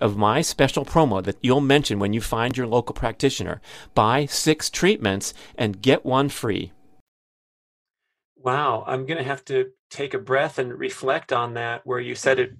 of 0.01 0.17
my 0.17 0.41
special 0.41 0.85
promo 0.85 1.23
that 1.23 1.37
you'll 1.41 1.61
mention 1.61 1.99
when 1.99 2.13
you 2.13 2.21
find 2.21 2.57
your 2.57 2.67
local 2.67 2.93
practitioner. 2.93 3.61
Buy 3.95 4.25
six 4.25 4.69
treatments 4.69 5.33
and 5.55 5.81
get 5.81 6.05
one 6.05 6.29
free. 6.29 6.71
Wow, 8.37 8.83
I'm 8.87 9.05
going 9.05 9.19
to 9.19 9.23
have 9.23 9.45
to 9.45 9.71
take 9.89 10.13
a 10.13 10.19
breath 10.19 10.57
and 10.57 10.77
reflect 10.77 11.31
on 11.31 11.53
that 11.53 11.81
where 11.85 11.99
you 11.99 12.15
said 12.15 12.39
it, 12.39 12.51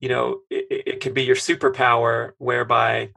you 0.00 0.08
know, 0.08 0.40
it, 0.50 0.82
it 0.86 1.00
could 1.00 1.14
be 1.14 1.24
your 1.24 1.36
superpower 1.36 2.32
whereby 2.38 3.10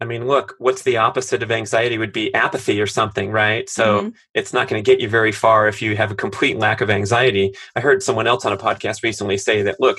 I 0.00 0.06
mean, 0.06 0.26
look, 0.26 0.54
what's 0.58 0.82
the 0.82 0.96
opposite 0.96 1.42
of 1.42 1.52
anxiety 1.52 1.98
would 1.98 2.12
be 2.12 2.34
apathy 2.34 2.80
or 2.80 2.86
something, 2.86 3.30
right? 3.30 3.68
So 3.70 4.00
mm-hmm. 4.00 4.08
it's 4.34 4.52
not 4.52 4.68
going 4.68 4.82
to 4.82 4.90
get 4.90 5.00
you 5.00 5.08
very 5.08 5.32
far 5.32 5.68
if 5.68 5.80
you 5.80 5.96
have 5.96 6.10
a 6.10 6.16
complete 6.16 6.58
lack 6.58 6.80
of 6.80 6.90
anxiety. 6.90 7.54
I 7.76 7.80
heard 7.80 8.02
someone 8.02 8.26
else 8.26 8.44
on 8.44 8.52
a 8.52 8.58
podcast 8.58 9.02
recently 9.02 9.38
say 9.38 9.62
that, 9.62 9.80
look, 9.80 9.98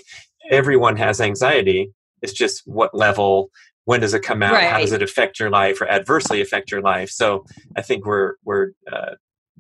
everyone 0.52 0.98
has 0.98 1.22
anxiety. 1.22 1.92
It's 2.22 2.34
just 2.34 2.64
what 2.66 2.96
level, 2.96 3.50
when 3.86 4.02
does 4.02 4.14
it 4.14 4.22
come 4.22 4.44
out, 4.44 4.54
right. 4.54 4.70
how 4.70 4.80
does 4.80 4.92
it 4.92 5.04
affect 5.04 5.40
your 5.40 5.50
life 5.50 5.82
or 5.82 5.88
adversely 5.90 6.42
affect 6.42 6.72
your 6.72 6.82
life. 6.82 7.10
So 7.10 7.46
I 7.76 7.82
think 7.82 8.06
we're 8.06 8.36
we're 8.44 8.72
uh, 8.92 9.16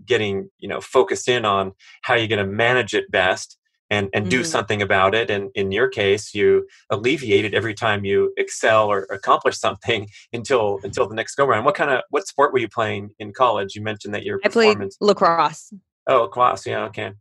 getting 0.05 0.49
you 0.59 0.67
know 0.67 0.81
focused 0.81 1.29
in 1.29 1.45
on 1.45 1.73
how 2.01 2.15
you're 2.15 2.27
going 2.27 2.45
to 2.45 2.51
manage 2.51 2.93
it 2.93 3.09
best 3.11 3.57
and 3.89 4.09
and 4.13 4.29
do 4.29 4.39
mm-hmm. 4.39 4.45
something 4.45 4.81
about 4.81 5.13
it. 5.13 5.29
And 5.29 5.51
in 5.55 5.71
your 5.71 5.87
case 5.87 6.33
you 6.33 6.67
alleviate 6.89 7.45
it 7.45 7.53
every 7.53 7.73
time 7.73 8.03
you 8.03 8.33
excel 8.37 8.87
or 8.87 9.03
accomplish 9.11 9.57
something 9.57 10.07
until 10.33 10.79
until 10.83 11.07
the 11.07 11.15
next 11.15 11.35
go 11.35 11.45
round. 11.45 11.65
What 11.65 11.75
kind 11.75 11.91
of 11.91 12.01
what 12.09 12.27
sport 12.27 12.51
were 12.51 12.59
you 12.59 12.69
playing 12.69 13.11
in 13.19 13.31
college? 13.31 13.75
You 13.75 13.81
mentioned 13.81 14.13
that 14.15 14.23
your 14.23 14.39
i 14.43 14.49
played 14.49 14.77
lacrosse. 14.99 15.71
Oh 16.07 16.23
lacrosse. 16.23 16.65
Yeah 16.65 16.85
okay 16.85 17.11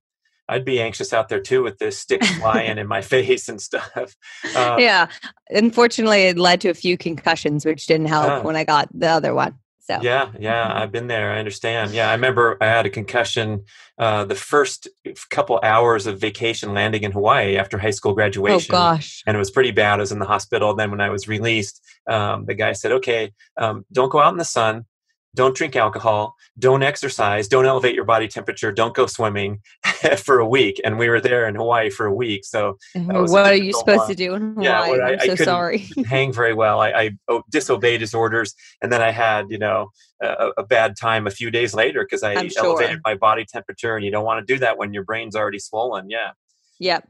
I'd 0.48 0.64
be 0.64 0.80
anxious 0.80 1.12
out 1.12 1.28
there 1.28 1.40
too 1.40 1.62
with 1.62 1.78
this 1.78 1.98
stick 1.98 2.24
flying 2.24 2.78
in 2.78 2.86
my 2.86 3.00
face 3.14 3.48
and 3.48 3.60
stuff. 3.60 4.14
Uh, 4.54 4.76
yeah. 4.78 5.06
Unfortunately, 5.50 6.24
it 6.24 6.38
led 6.38 6.60
to 6.62 6.68
a 6.68 6.74
few 6.74 6.96
concussions, 6.96 7.64
which 7.64 7.86
didn't 7.86 8.06
help 8.06 8.30
uh, 8.30 8.42
when 8.42 8.56
I 8.56 8.64
got 8.64 8.88
the 8.92 9.08
other 9.08 9.34
one. 9.34 9.58
So 9.86 9.98
yeah, 10.00 10.30
yeah, 10.38 10.66
mm-hmm. 10.66 10.78
I've 10.78 10.92
been 10.92 11.08
there. 11.08 11.30
I 11.30 11.38
understand. 11.38 11.90
Yeah, 11.90 12.08
I 12.08 12.14
remember 12.14 12.56
I 12.58 12.66
had 12.66 12.86
a 12.86 12.90
concussion 12.90 13.64
uh, 13.98 14.24
the 14.24 14.34
first 14.34 14.88
couple 15.28 15.60
hours 15.62 16.06
of 16.06 16.18
vacation 16.18 16.72
landing 16.72 17.02
in 17.02 17.12
Hawaii 17.12 17.58
after 17.58 17.76
high 17.76 17.90
school 17.90 18.12
oh, 18.12 18.14
graduation. 18.14 18.74
Oh 18.74 18.78
gosh! 18.78 19.22
And 19.26 19.36
it 19.36 19.38
was 19.38 19.50
pretty 19.50 19.72
bad. 19.72 19.98
I 19.98 20.02
was 20.02 20.10
in 20.10 20.20
the 20.20 20.24
hospital. 20.24 20.74
Then 20.74 20.90
when 20.90 21.02
I 21.02 21.10
was 21.10 21.28
released, 21.28 21.82
um, 22.08 22.46
the 22.46 22.54
guy 22.54 22.72
said, 22.72 22.92
"Okay, 22.92 23.32
um, 23.58 23.84
don't 23.92 24.08
go 24.08 24.20
out 24.20 24.32
in 24.32 24.38
the 24.38 24.44
sun 24.46 24.86
don't 25.34 25.54
drink 25.56 25.76
alcohol, 25.76 26.36
don't 26.58 26.82
exercise, 26.82 27.48
don't 27.48 27.66
elevate 27.66 27.94
your 27.94 28.04
body 28.04 28.28
temperature, 28.28 28.72
don't 28.72 28.94
go 28.94 29.06
swimming 29.06 29.60
for 30.18 30.38
a 30.38 30.48
week. 30.48 30.80
And 30.84 30.98
we 30.98 31.08
were 31.08 31.20
there 31.20 31.46
in 31.48 31.54
Hawaii 31.54 31.90
for 31.90 32.06
a 32.06 32.14
week. 32.14 32.44
So, 32.44 32.78
what 32.94 33.46
are 33.46 33.54
you 33.54 33.72
supposed 33.72 34.00
one. 34.00 34.08
to 34.08 34.14
do 34.14 34.34
in 34.34 34.54
Hawaii? 34.54 34.64
Yeah, 34.64 34.80
I, 34.80 35.12
I'm 35.12 35.20
I 35.20 35.26
so 35.26 35.44
sorry. 35.44 35.86
hang 36.06 36.32
very 36.32 36.54
well. 36.54 36.80
I, 36.80 37.10
I, 37.28 37.40
disobeyed 37.50 38.00
his 38.00 38.14
orders, 38.14 38.54
and 38.80 38.92
then 38.92 39.02
I 39.02 39.10
had, 39.10 39.46
you 39.50 39.58
know, 39.58 39.90
a, 40.22 40.50
a 40.58 40.62
bad 40.64 40.96
time 40.96 41.26
a 41.26 41.30
few 41.30 41.50
days 41.50 41.74
later 41.74 42.04
because 42.04 42.22
I 42.22 42.48
sure. 42.48 42.64
elevated 42.64 43.00
my 43.04 43.14
body 43.14 43.44
temperature, 43.44 43.96
and 43.96 44.04
you 44.04 44.10
don't 44.10 44.24
want 44.24 44.46
to 44.46 44.54
do 44.54 44.58
that 44.60 44.78
when 44.78 44.94
your 44.94 45.04
brain's 45.04 45.36
already 45.36 45.58
swollen. 45.58 46.10
Yeah. 46.10 46.30
Yep. 46.78 47.08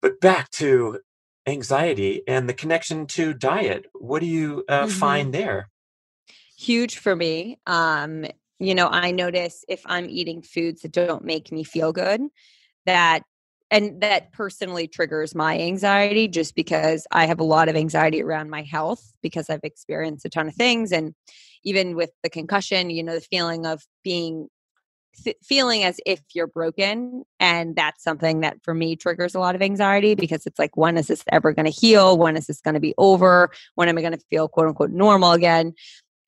But 0.00 0.20
back 0.20 0.50
to 0.52 1.00
anxiety 1.46 2.22
and 2.28 2.48
the 2.48 2.54
connection 2.54 3.06
to 3.06 3.32
diet. 3.32 3.86
What 3.94 4.20
do 4.20 4.26
you 4.26 4.64
uh, 4.68 4.82
mm-hmm. 4.82 4.90
find 4.90 5.34
there? 5.34 5.70
Huge 6.58 6.98
for 6.98 7.14
me. 7.14 7.58
Um, 7.66 8.26
you 8.58 8.74
know, 8.74 8.88
I 8.88 9.12
notice 9.12 9.64
if 9.68 9.82
I'm 9.86 10.10
eating 10.10 10.42
foods 10.42 10.82
that 10.82 10.92
don't 10.92 11.24
make 11.24 11.52
me 11.52 11.62
feel 11.62 11.92
good, 11.92 12.20
that 12.84 13.22
and 13.70 14.00
that 14.00 14.32
personally 14.32 14.88
triggers 14.88 15.34
my 15.34 15.58
anxiety 15.58 16.26
just 16.26 16.54
because 16.54 17.06
I 17.12 17.26
have 17.26 17.38
a 17.38 17.44
lot 17.44 17.68
of 17.68 17.76
anxiety 17.76 18.22
around 18.22 18.48
my 18.48 18.62
health 18.62 19.12
because 19.22 19.50
I've 19.50 19.60
experienced 19.62 20.24
a 20.24 20.30
ton 20.30 20.48
of 20.48 20.54
things 20.54 20.90
and 20.90 21.14
even 21.64 21.94
with 21.94 22.10
the 22.22 22.30
concussion, 22.30 22.88
you 22.88 23.02
know, 23.02 23.14
the 23.14 23.20
feeling 23.20 23.66
of 23.66 23.82
being 24.02 24.48
th- 25.22 25.36
feeling 25.42 25.84
as 25.84 26.00
if 26.06 26.20
you're 26.34 26.46
broken 26.46 27.24
and 27.40 27.76
that's 27.76 28.02
something 28.02 28.40
that 28.40 28.56
for 28.62 28.74
me 28.74 28.96
triggers 28.96 29.34
a 29.34 29.40
lot 29.40 29.54
of 29.54 29.62
anxiety 29.62 30.14
because 30.14 30.46
it's 30.46 30.58
like 30.58 30.76
when 30.76 30.96
is 30.96 31.08
this 31.08 31.24
ever 31.30 31.52
going 31.52 31.66
to 31.66 31.70
heal 31.70 32.16
when 32.16 32.36
is 32.36 32.46
this 32.46 32.60
going 32.60 32.74
to 32.74 32.80
be 32.80 32.94
over 32.98 33.50
when 33.74 33.88
am 33.88 33.98
i 33.98 34.00
going 34.00 34.12
to 34.12 34.24
feel 34.30 34.48
quote 34.48 34.68
unquote 34.68 34.90
normal 34.90 35.32
again 35.32 35.72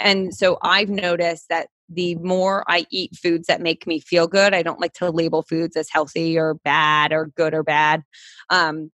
and 0.01 0.35
so 0.35 0.59
I've 0.63 0.89
noticed 0.89 1.47
that 1.51 1.69
the 1.89 2.15
more 2.17 2.65
I 2.69 2.87
eat 2.91 3.17
foods 3.17 3.47
that 3.49 3.61
make 3.61 3.87
me 3.87 4.01
feel 4.01 4.27
good, 4.27 4.55
I 4.55 4.63
don't 4.63 4.81
like 4.81 4.93
to 4.95 5.11
label 5.11 5.43
foods 5.43 5.77
as 5.77 5.89
healthy 5.91 6.39
or 6.39 6.55
bad 6.55 7.13
or 7.13 7.27
good 7.37 7.53
or 7.53 7.63
bad. 7.63 8.03
Um, 8.49 8.91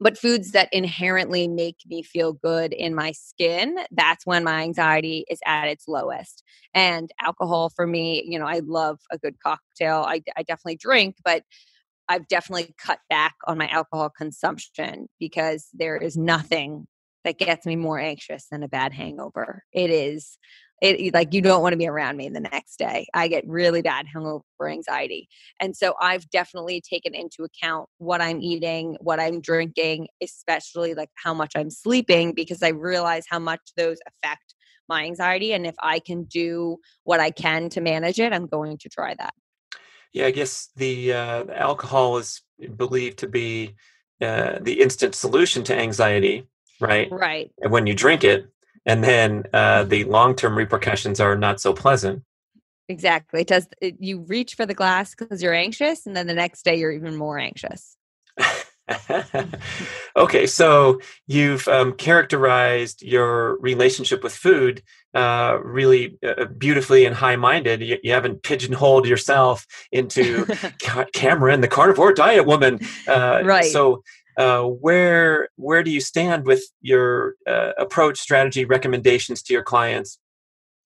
but 0.00 0.18
foods 0.18 0.50
that 0.50 0.68
inherently 0.72 1.46
make 1.46 1.76
me 1.86 2.02
feel 2.02 2.32
good 2.32 2.72
in 2.72 2.92
my 2.92 3.12
skin, 3.12 3.78
that's 3.92 4.26
when 4.26 4.42
my 4.42 4.62
anxiety 4.62 5.24
is 5.30 5.38
at 5.46 5.68
its 5.68 5.86
lowest. 5.86 6.42
And 6.74 7.10
alcohol 7.20 7.70
for 7.70 7.86
me, 7.86 8.24
you 8.26 8.38
know, 8.38 8.46
I 8.46 8.62
love 8.64 8.98
a 9.12 9.18
good 9.18 9.36
cocktail. 9.40 10.04
I, 10.06 10.22
I 10.36 10.42
definitely 10.42 10.76
drink, 10.76 11.16
but 11.24 11.44
I've 12.08 12.26
definitely 12.26 12.74
cut 12.78 12.98
back 13.08 13.34
on 13.46 13.58
my 13.58 13.68
alcohol 13.68 14.10
consumption 14.10 15.08
because 15.20 15.68
there 15.72 15.96
is 15.96 16.16
nothing 16.16 16.88
that 17.24 17.38
gets 17.38 17.66
me 17.66 17.76
more 17.76 17.98
anxious 17.98 18.46
than 18.50 18.62
a 18.62 18.68
bad 18.68 18.92
hangover. 18.92 19.64
It 19.72 19.90
is 19.90 20.38
it 20.82 21.14
like 21.14 21.32
you 21.32 21.40
don't 21.40 21.62
want 21.62 21.74
to 21.74 21.78
be 21.78 21.86
around 21.86 22.16
me 22.16 22.28
the 22.28 22.40
next 22.40 22.76
day. 22.76 23.06
I 23.14 23.28
get 23.28 23.46
really 23.46 23.82
bad 23.82 24.06
hangover 24.12 24.42
anxiety. 24.68 25.28
And 25.60 25.76
so 25.76 25.94
I've 26.00 26.28
definitely 26.30 26.80
taken 26.80 27.14
into 27.14 27.44
account 27.44 27.88
what 27.98 28.20
I'm 28.20 28.40
eating, 28.40 28.96
what 29.00 29.20
I'm 29.20 29.40
drinking, 29.40 30.08
especially 30.20 30.94
like 30.94 31.10
how 31.14 31.34
much 31.34 31.52
I'm 31.54 31.70
sleeping 31.70 32.34
because 32.34 32.64
I 32.64 32.70
realize 32.70 33.24
how 33.30 33.38
much 33.38 33.60
those 33.76 33.98
affect 34.08 34.54
my 34.88 35.04
anxiety 35.04 35.52
and 35.52 35.66
if 35.66 35.76
I 35.80 36.00
can 36.00 36.24
do 36.24 36.78
what 37.04 37.20
I 37.20 37.30
can 37.30 37.68
to 37.70 37.80
manage 37.80 38.18
it, 38.18 38.32
I'm 38.32 38.46
going 38.46 38.76
to 38.78 38.88
try 38.88 39.14
that. 39.14 39.34
Yeah, 40.12 40.26
I 40.26 40.32
guess 40.32 40.68
the 40.74 41.12
uh, 41.12 41.44
alcohol 41.54 42.18
is 42.18 42.42
believed 42.76 43.20
to 43.20 43.28
be 43.28 43.76
uh, 44.20 44.58
the 44.60 44.82
instant 44.82 45.14
solution 45.14 45.62
to 45.64 45.76
anxiety 45.76 46.48
right? 46.82 47.10
Right. 47.10 47.50
And 47.60 47.72
when 47.72 47.86
you 47.86 47.94
drink 47.94 48.24
it, 48.24 48.46
and 48.84 49.02
then 49.02 49.44
uh, 49.52 49.84
the 49.84 50.04
long 50.04 50.34
term 50.34 50.56
repercussions 50.56 51.20
are 51.20 51.36
not 51.36 51.60
so 51.60 51.72
pleasant. 51.72 52.22
Exactly. 52.88 53.42
It 53.42 53.46
does. 53.46 53.68
It, 53.80 53.96
you 54.00 54.20
reach 54.20 54.54
for 54.54 54.66
the 54.66 54.74
glass 54.74 55.14
because 55.14 55.42
you're 55.42 55.54
anxious, 55.54 56.06
and 56.06 56.16
then 56.16 56.26
the 56.26 56.34
next 56.34 56.64
day 56.64 56.76
you're 56.76 56.92
even 56.92 57.16
more 57.16 57.38
anxious. 57.38 57.96
okay, 60.16 60.46
so 60.46 61.00
you've 61.26 61.68
um, 61.68 61.92
characterized 61.92 63.02
your 63.02 63.58
relationship 63.60 64.22
with 64.22 64.34
food 64.34 64.82
uh, 65.14 65.58
really 65.62 66.18
uh, 66.26 66.46
beautifully 66.46 67.04
and 67.04 67.14
high-minded. 67.14 67.82
You, 67.82 67.98
you, 68.02 68.12
haven't 68.12 68.42
pigeonholed 68.42 69.06
yourself 69.06 69.66
into 69.92 70.46
Cameron, 71.12 71.60
the 71.60 71.68
carnivore 71.68 72.12
diet 72.12 72.46
woman. 72.46 72.80
Uh, 73.06 73.42
right. 73.44 73.64
So 73.64 74.02
uh, 74.36 74.62
where 74.62 75.48
where 75.56 75.82
do 75.82 75.90
you 75.90 76.00
stand 76.00 76.46
with 76.46 76.64
your 76.80 77.34
uh, 77.46 77.72
approach, 77.78 78.18
strategy, 78.18 78.64
recommendations 78.64 79.42
to 79.42 79.52
your 79.52 79.62
clients? 79.62 80.18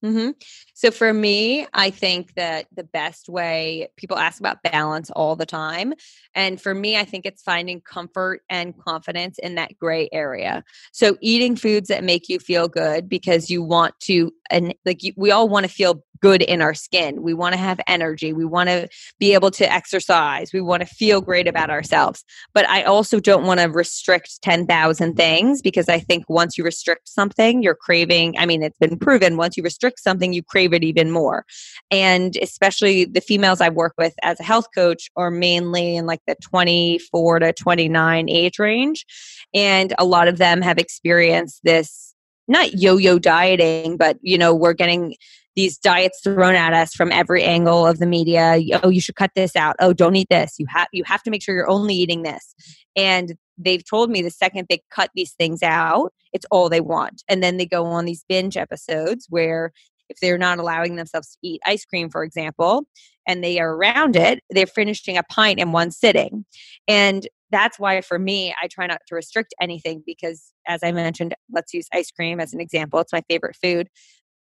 Mm-hmm. 0.04 0.30
So 0.74 0.90
for 0.90 1.12
me, 1.12 1.66
I 1.72 1.90
think 1.90 2.34
that 2.34 2.66
the 2.74 2.84
best 2.84 3.28
way 3.28 3.88
people 3.96 4.18
ask 4.18 4.38
about 4.38 4.62
balance 4.62 5.10
all 5.10 5.36
the 5.36 5.46
time. 5.46 5.94
And 6.34 6.60
for 6.60 6.74
me, 6.74 6.98
I 6.98 7.04
think 7.04 7.24
it's 7.24 7.42
finding 7.42 7.80
comfort 7.80 8.42
and 8.50 8.78
confidence 8.78 9.38
in 9.38 9.54
that 9.54 9.76
gray 9.78 10.08
area. 10.12 10.62
So 10.92 11.16
eating 11.22 11.56
foods 11.56 11.88
that 11.88 12.04
make 12.04 12.28
you 12.28 12.38
feel 12.38 12.68
good 12.68 13.08
because 13.08 13.48
you 13.48 13.62
want 13.62 13.98
to, 14.00 14.32
and 14.50 14.74
like 14.84 15.02
you, 15.02 15.12
we 15.16 15.30
all 15.30 15.48
want 15.48 15.64
to 15.64 15.72
feel 15.72 16.04
good 16.20 16.42
in 16.42 16.62
our 16.62 16.74
skin. 16.74 17.22
We 17.22 17.34
want 17.34 17.54
to 17.54 17.58
have 17.58 17.80
energy. 17.86 18.32
We 18.32 18.44
want 18.44 18.68
to 18.68 18.88
be 19.18 19.34
able 19.34 19.50
to 19.52 19.72
exercise. 19.72 20.52
We 20.52 20.60
want 20.60 20.80
to 20.80 20.86
feel 20.86 21.20
great 21.20 21.48
about 21.48 21.70
ourselves. 21.70 22.24
But 22.54 22.68
I 22.68 22.82
also 22.82 23.20
don't 23.20 23.44
want 23.44 23.60
to 23.60 23.66
restrict 23.66 24.42
10,000 24.42 25.14
things 25.14 25.62
because 25.62 25.88
I 25.88 25.98
think 25.98 26.24
once 26.28 26.56
you 26.56 26.64
restrict 26.64 27.08
something, 27.08 27.62
you're 27.62 27.74
craving. 27.74 28.36
I 28.38 28.46
mean, 28.46 28.62
it's 28.62 28.78
been 28.78 28.98
proven 28.98 29.36
once 29.36 29.56
you 29.56 29.62
restrict 29.62 30.00
something, 30.00 30.32
you 30.32 30.42
crave 30.42 30.72
it 30.72 30.84
even 30.84 31.10
more. 31.10 31.44
And 31.90 32.36
especially 32.40 33.04
the 33.04 33.20
females 33.20 33.60
I 33.60 33.68
work 33.68 33.94
with 33.98 34.14
as 34.22 34.40
a 34.40 34.44
health 34.44 34.66
coach 34.74 35.10
are 35.16 35.30
mainly 35.30 35.96
in 35.96 36.06
like 36.06 36.20
the 36.26 36.36
24 36.42 37.40
to 37.40 37.52
29 37.52 38.28
age 38.28 38.58
range. 38.58 39.06
And 39.54 39.94
a 39.98 40.04
lot 40.04 40.28
of 40.28 40.38
them 40.38 40.62
have 40.62 40.78
experienced 40.78 41.60
this 41.64 42.14
not 42.48 42.74
yo-yo 42.74 43.18
dieting 43.18 43.96
but 43.96 44.16
you 44.22 44.38
know 44.38 44.54
we're 44.54 44.72
getting 44.72 45.16
these 45.56 45.78
diets 45.78 46.20
thrown 46.22 46.54
at 46.54 46.74
us 46.74 46.94
from 46.94 47.10
every 47.10 47.42
angle 47.42 47.86
of 47.86 47.98
the 47.98 48.06
media. 48.06 48.58
Oh 48.82 48.90
you 48.90 49.00
should 49.00 49.16
cut 49.16 49.32
this 49.34 49.56
out. 49.56 49.74
Oh 49.80 49.92
don't 49.92 50.14
eat 50.14 50.28
this. 50.30 50.54
You 50.58 50.66
have 50.68 50.88
you 50.92 51.02
have 51.04 51.22
to 51.24 51.30
make 51.30 51.42
sure 51.42 51.54
you're 51.54 51.68
only 51.68 51.94
eating 51.94 52.22
this. 52.22 52.54
And 52.94 53.36
they've 53.58 53.84
told 53.88 54.10
me 54.10 54.22
the 54.22 54.30
second 54.30 54.66
they 54.68 54.82
cut 54.90 55.10
these 55.14 55.32
things 55.32 55.62
out 55.62 56.12
it's 56.32 56.46
all 56.50 56.68
they 56.68 56.82
want. 56.82 57.22
And 57.28 57.42
then 57.42 57.56
they 57.56 57.64
go 57.64 57.86
on 57.86 58.04
these 58.04 58.24
binge 58.28 58.58
episodes 58.58 59.26
where 59.30 59.72
if 60.10 60.20
they're 60.20 60.38
not 60.38 60.58
allowing 60.58 60.96
themselves 60.96 61.32
to 61.32 61.38
eat 61.42 61.62
ice 61.66 61.84
cream 61.84 62.10
for 62.10 62.22
example 62.22 62.84
and 63.26 63.42
they 63.42 63.58
are 63.58 63.74
around 63.74 64.14
it 64.14 64.40
they're 64.50 64.66
finishing 64.66 65.16
a 65.16 65.22
pint 65.24 65.58
in 65.58 65.72
one 65.72 65.90
sitting. 65.90 66.44
And 66.86 67.26
that's 67.50 67.78
why 67.78 68.00
for 68.02 68.18
me 68.18 68.54
i 68.60 68.66
try 68.66 68.86
not 68.86 69.00
to 69.06 69.14
restrict 69.14 69.54
anything 69.60 70.02
because 70.04 70.52
as 70.66 70.80
i 70.82 70.90
mentioned 70.90 71.32
let's 71.52 71.72
use 71.72 71.86
ice 71.94 72.10
cream 72.10 72.40
as 72.40 72.52
an 72.52 72.60
example. 72.60 73.00
It's 73.00 73.12
my 73.12 73.22
favorite 73.28 73.56
food 73.62 73.88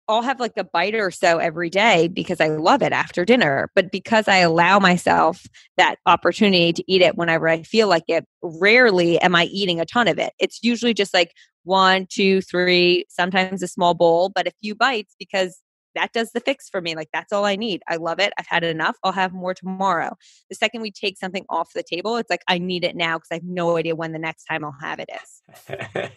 I'll 0.09 0.23
have 0.23 0.41
like 0.41 0.57
a 0.57 0.65
bite 0.65 0.95
or 0.95 1.11
so 1.11 1.38
every 1.38 1.71
day 1.71 2.09
because 2.09 2.41
I 2.41 2.49
love 2.49 2.83
it 2.83 2.93
after 2.93 3.25
dinner. 3.25 3.71
But 3.75 3.93
because 3.93 4.29
I 4.29 4.38
allow 4.38 4.79
myself 4.79 5.47
that 5.77 5.97
opportunity 6.07 6.73
to 6.73 6.85
eat 6.93 7.03
it 7.03 7.17
whenever 7.17 7.49
I 7.49 7.62
feel 7.62 7.88
like 7.88 8.05
it, 8.09 8.27
rarely 8.43 9.19
am 9.21 9.35
I 9.35 9.45
eating 9.45 9.81
a 9.81 9.87
ton 9.87 10.09
of 10.09 10.19
it. 10.19 10.33
It's 10.38 10.61
usually 10.62 10.95
just 10.95 11.15
like 11.15 11.33
one, 11.65 12.07
two, 12.11 12.41
three, 12.43 13.05
sometimes 13.09 13.62
a 13.62 13.69
small 13.69 13.95
bowl, 13.95 14.31
but 14.35 14.47
a 14.47 14.53
few 14.61 14.75
bites 14.75 15.15
because 15.19 15.61
that 15.94 16.12
does 16.12 16.33
the 16.33 16.40
fix 16.40 16.68
for 16.68 16.81
me. 16.81 16.94
Like 16.94 17.09
that's 17.12 17.33
all 17.33 17.44
I 17.44 17.57
need. 17.57 17.83
I 17.88 17.96
love 17.96 18.20
it. 18.20 18.33
I've 18.38 18.46
had 18.46 18.64
it 18.64 18.68
enough. 18.68 18.96
I'll 19.02 19.12
have 19.12 19.33
more 19.33 19.55
tomorrow. 19.55 20.16
The 20.48 20.57
second 20.57 20.83
we 20.83 20.90
take 20.90 21.18
something 21.18 21.44
off 21.48 21.72
the 21.74 21.83
table, 21.83 22.16
it's 22.16 22.31
like 22.31 22.42
I 22.48 22.59
need 22.59 22.85
it 22.85 22.96
now 22.96 23.18
because 23.18 23.28
I 23.31 23.35
have 23.35 23.44
no 23.44 23.76
idea 23.76 23.94
when 23.94 24.12
the 24.12 24.18
next 24.18 24.44
time 24.44 24.64
I'll 24.64 24.76
have 24.81 25.00
it 25.00 25.11
is. 25.22 26.11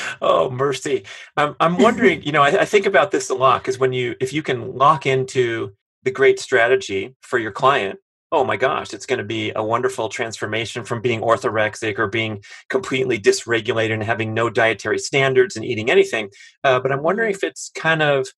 oh 0.22 0.50
mercy! 0.50 1.04
I'm 1.36 1.56
I'm 1.60 1.78
wondering. 1.78 2.22
you 2.22 2.32
know, 2.32 2.42
I, 2.42 2.60
I 2.60 2.64
think 2.64 2.86
about 2.86 3.10
this 3.10 3.30
a 3.30 3.34
lot 3.34 3.62
because 3.62 3.78
when 3.78 3.92
you 3.92 4.14
if 4.20 4.32
you 4.32 4.42
can 4.42 4.74
lock 4.76 5.06
into 5.06 5.74
the 6.02 6.10
great 6.10 6.38
strategy 6.38 7.14
for 7.22 7.38
your 7.38 7.52
client 7.52 7.98
oh 8.30 8.44
my 8.44 8.56
gosh, 8.56 8.92
it's 8.92 9.06
going 9.06 9.18
to 9.18 9.24
be 9.24 9.52
a 9.56 9.64
wonderful 9.64 10.08
transformation 10.08 10.84
from 10.84 11.00
being 11.00 11.20
orthorexic 11.20 11.98
or 11.98 12.06
being 12.08 12.42
completely 12.68 13.18
dysregulated 13.18 13.94
and 13.94 14.02
having 14.02 14.34
no 14.34 14.50
dietary 14.50 14.98
standards 14.98 15.56
and 15.56 15.64
eating 15.64 15.90
anything. 15.90 16.28
Uh, 16.62 16.78
but 16.78 16.92
I'm 16.92 17.02
wondering 17.02 17.32
mm-hmm. 17.32 17.46
if 17.46 17.50
it's 17.50 17.70
kind 17.74 18.02
of 18.02 18.28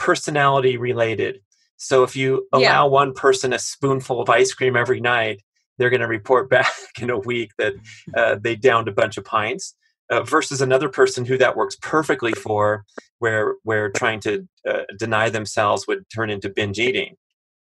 personality 0.00 0.76
related. 0.76 1.40
So 1.76 2.02
if 2.02 2.16
you 2.16 2.48
allow 2.52 2.84
yeah. 2.86 2.90
one 2.90 3.14
person 3.14 3.52
a 3.52 3.58
spoonful 3.58 4.20
of 4.20 4.28
ice 4.28 4.52
cream 4.52 4.74
every 4.74 5.00
night, 5.00 5.42
they're 5.78 5.90
going 5.90 6.00
to 6.00 6.08
report 6.08 6.50
back 6.56 6.72
in 7.00 7.10
a 7.10 7.18
week 7.18 7.52
that 7.58 7.74
uh, 8.16 8.36
they 8.40 8.56
downed 8.56 8.88
a 8.88 8.92
bunch 8.92 9.16
of 9.16 9.24
pints. 9.24 9.76
Uh, 10.10 10.24
versus 10.24 10.60
another 10.60 10.88
person 10.88 11.24
who 11.24 11.38
that 11.38 11.56
works 11.56 11.76
perfectly 11.80 12.32
for, 12.32 12.84
where 13.20 13.54
where 13.62 13.88
trying 13.90 14.18
to 14.18 14.44
uh, 14.68 14.82
deny 14.98 15.30
themselves 15.30 15.86
would 15.86 16.04
turn 16.12 16.30
into 16.30 16.48
binge 16.48 16.80
eating. 16.80 17.14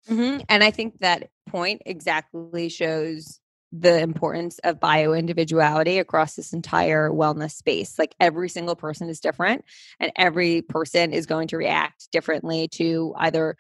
Mm-hmm. 0.07 0.43
And 0.51 0.63
I 0.63 0.71
think 0.71 0.99
that 0.99 1.31
point 1.49 1.81
exactly 1.87 2.69
shows 2.69 3.41
the 3.73 4.01
importance 4.01 4.59
of 4.61 4.81
bio 4.81 5.13
individuality 5.13 5.99
across 5.99 6.35
this 6.35 6.53
entire 6.53 7.11
wellness 7.11 7.53
space. 7.53 7.99
Like 7.99 8.15
every 8.21 8.49
single 8.49 8.77
person 8.77 9.09
is 9.09 9.21
different, 9.21 9.65
and 10.01 10.13
every 10.17 10.63
person 10.63 11.13
is 11.13 11.27
going 11.27 11.49
to 11.49 11.57
react 11.57 12.11
differently 12.13 12.69
to 12.69 13.15
either 13.19 13.57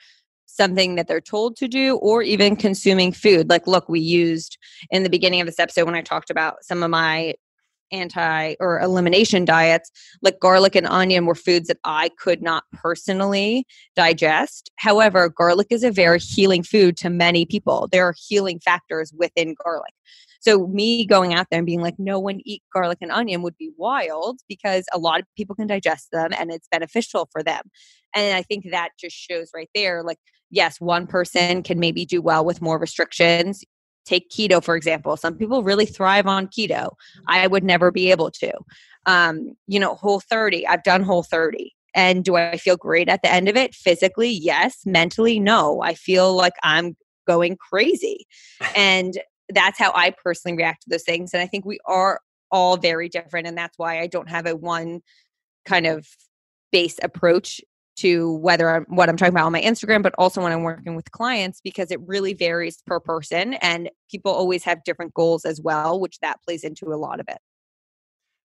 something 0.46 0.94
that 0.94 1.08
they're 1.08 1.20
told 1.20 1.56
to 1.56 1.68
do 1.68 1.96
or 1.96 2.22
even 2.22 2.56
consuming 2.56 3.12
food. 3.12 3.50
Like, 3.50 3.66
look, 3.66 3.88
we 3.88 4.00
used 4.00 4.58
in 4.90 5.02
the 5.02 5.10
beginning 5.10 5.40
of 5.40 5.46
this 5.46 5.58
episode 5.58 5.84
when 5.84 5.94
I 5.94 6.02
talked 6.02 6.30
about 6.30 6.64
some 6.64 6.82
of 6.82 6.90
my 6.90 7.34
anti 7.92 8.54
or 8.60 8.80
elimination 8.80 9.44
diets, 9.44 9.90
like 10.22 10.40
garlic 10.40 10.74
and 10.74 10.86
onion 10.86 11.26
were 11.26 11.34
foods 11.34 11.68
that 11.68 11.78
I 11.84 12.10
could 12.18 12.42
not 12.42 12.64
personally 12.72 13.66
digest. 13.94 14.70
However, 14.76 15.28
garlic 15.28 15.68
is 15.70 15.84
a 15.84 15.90
very 15.90 16.18
healing 16.18 16.62
food 16.62 16.96
to 16.98 17.10
many 17.10 17.46
people. 17.46 17.88
There 17.90 18.06
are 18.06 18.14
healing 18.16 18.60
factors 18.60 19.12
within 19.16 19.54
garlic. 19.62 19.94
So 20.40 20.68
me 20.68 21.06
going 21.06 21.34
out 21.34 21.48
there 21.50 21.58
and 21.58 21.66
being 21.66 21.80
like, 21.80 21.98
no 21.98 22.20
one 22.20 22.40
eat 22.44 22.62
garlic 22.72 22.98
and 23.00 23.10
onion 23.10 23.42
would 23.42 23.56
be 23.56 23.72
wild 23.76 24.38
because 24.48 24.84
a 24.92 24.98
lot 24.98 25.20
of 25.20 25.26
people 25.36 25.56
can 25.56 25.66
digest 25.66 26.08
them 26.12 26.30
and 26.38 26.52
it's 26.52 26.68
beneficial 26.70 27.28
for 27.32 27.42
them. 27.42 27.62
And 28.14 28.36
I 28.36 28.42
think 28.42 28.70
that 28.70 28.90
just 28.98 29.16
shows 29.16 29.50
right 29.54 29.70
there, 29.74 30.02
like, 30.04 30.18
yes, 30.50 30.80
one 30.80 31.06
person 31.06 31.62
can 31.62 31.80
maybe 31.80 32.04
do 32.04 32.22
well 32.22 32.44
with 32.44 32.62
more 32.62 32.78
restrictions 32.78 33.64
take 34.06 34.30
keto 34.30 34.62
for 34.62 34.76
example 34.76 35.16
some 35.16 35.36
people 35.36 35.62
really 35.62 35.86
thrive 35.86 36.26
on 36.26 36.46
keto. 36.46 36.90
I 37.28 37.46
would 37.46 37.64
never 37.64 37.90
be 37.90 38.10
able 38.10 38.30
to. 38.32 38.52
Um, 39.06 39.56
you 39.68 39.78
know 39.78 39.94
whole 39.94 40.20
30 40.20 40.66
i've 40.66 40.82
done 40.82 41.02
whole 41.02 41.22
30 41.22 41.72
and 41.94 42.24
do 42.24 42.34
i 42.36 42.56
feel 42.56 42.76
great 42.76 43.08
at 43.08 43.22
the 43.22 43.32
end 43.32 43.48
of 43.48 43.56
it? 43.56 43.74
Physically 43.74 44.30
yes. 44.30 44.80
Mentally 44.84 45.38
no. 45.38 45.80
I 45.82 45.94
feel 45.94 46.34
like 46.34 46.54
i'm 46.62 46.96
going 47.26 47.56
crazy. 47.56 48.26
And 48.76 49.18
that's 49.50 49.78
how 49.78 49.92
i 49.94 50.10
personally 50.24 50.56
react 50.56 50.82
to 50.82 50.90
those 50.90 51.04
things. 51.04 51.34
And 51.34 51.42
i 51.42 51.46
think 51.46 51.64
we 51.64 51.78
are 51.86 52.20
all 52.50 52.76
very 52.76 53.08
different 53.08 53.46
and 53.46 53.58
that's 53.58 53.78
why 53.78 54.00
i 54.00 54.06
don't 54.06 54.28
have 54.28 54.46
a 54.46 54.54
one 54.54 55.02
kind 55.64 55.86
of 55.86 56.06
base 56.70 56.96
approach 57.02 57.60
to 57.96 58.34
whether 58.34 58.70
I'm, 58.70 58.84
what 58.88 59.08
I'm 59.08 59.16
talking 59.16 59.34
about 59.34 59.46
on 59.46 59.52
my 59.52 59.62
Instagram, 59.62 60.02
but 60.02 60.14
also 60.18 60.42
when 60.42 60.52
I'm 60.52 60.62
working 60.62 60.94
with 60.94 61.10
clients 61.12 61.60
because 61.62 61.90
it 61.90 62.00
really 62.06 62.34
varies 62.34 62.82
per 62.86 63.00
person 63.00 63.54
and 63.54 63.90
people 64.10 64.32
always 64.32 64.64
have 64.64 64.84
different 64.84 65.14
goals 65.14 65.44
as 65.44 65.60
well, 65.60 65.98
which 65.98 66.18
that 66.20 66.42
plays 66.42 66.62
into 66.62 66.92
a 66.92 66.96
lot 66.96 67.20
of 67.20 67.26
it. 67.28 67.38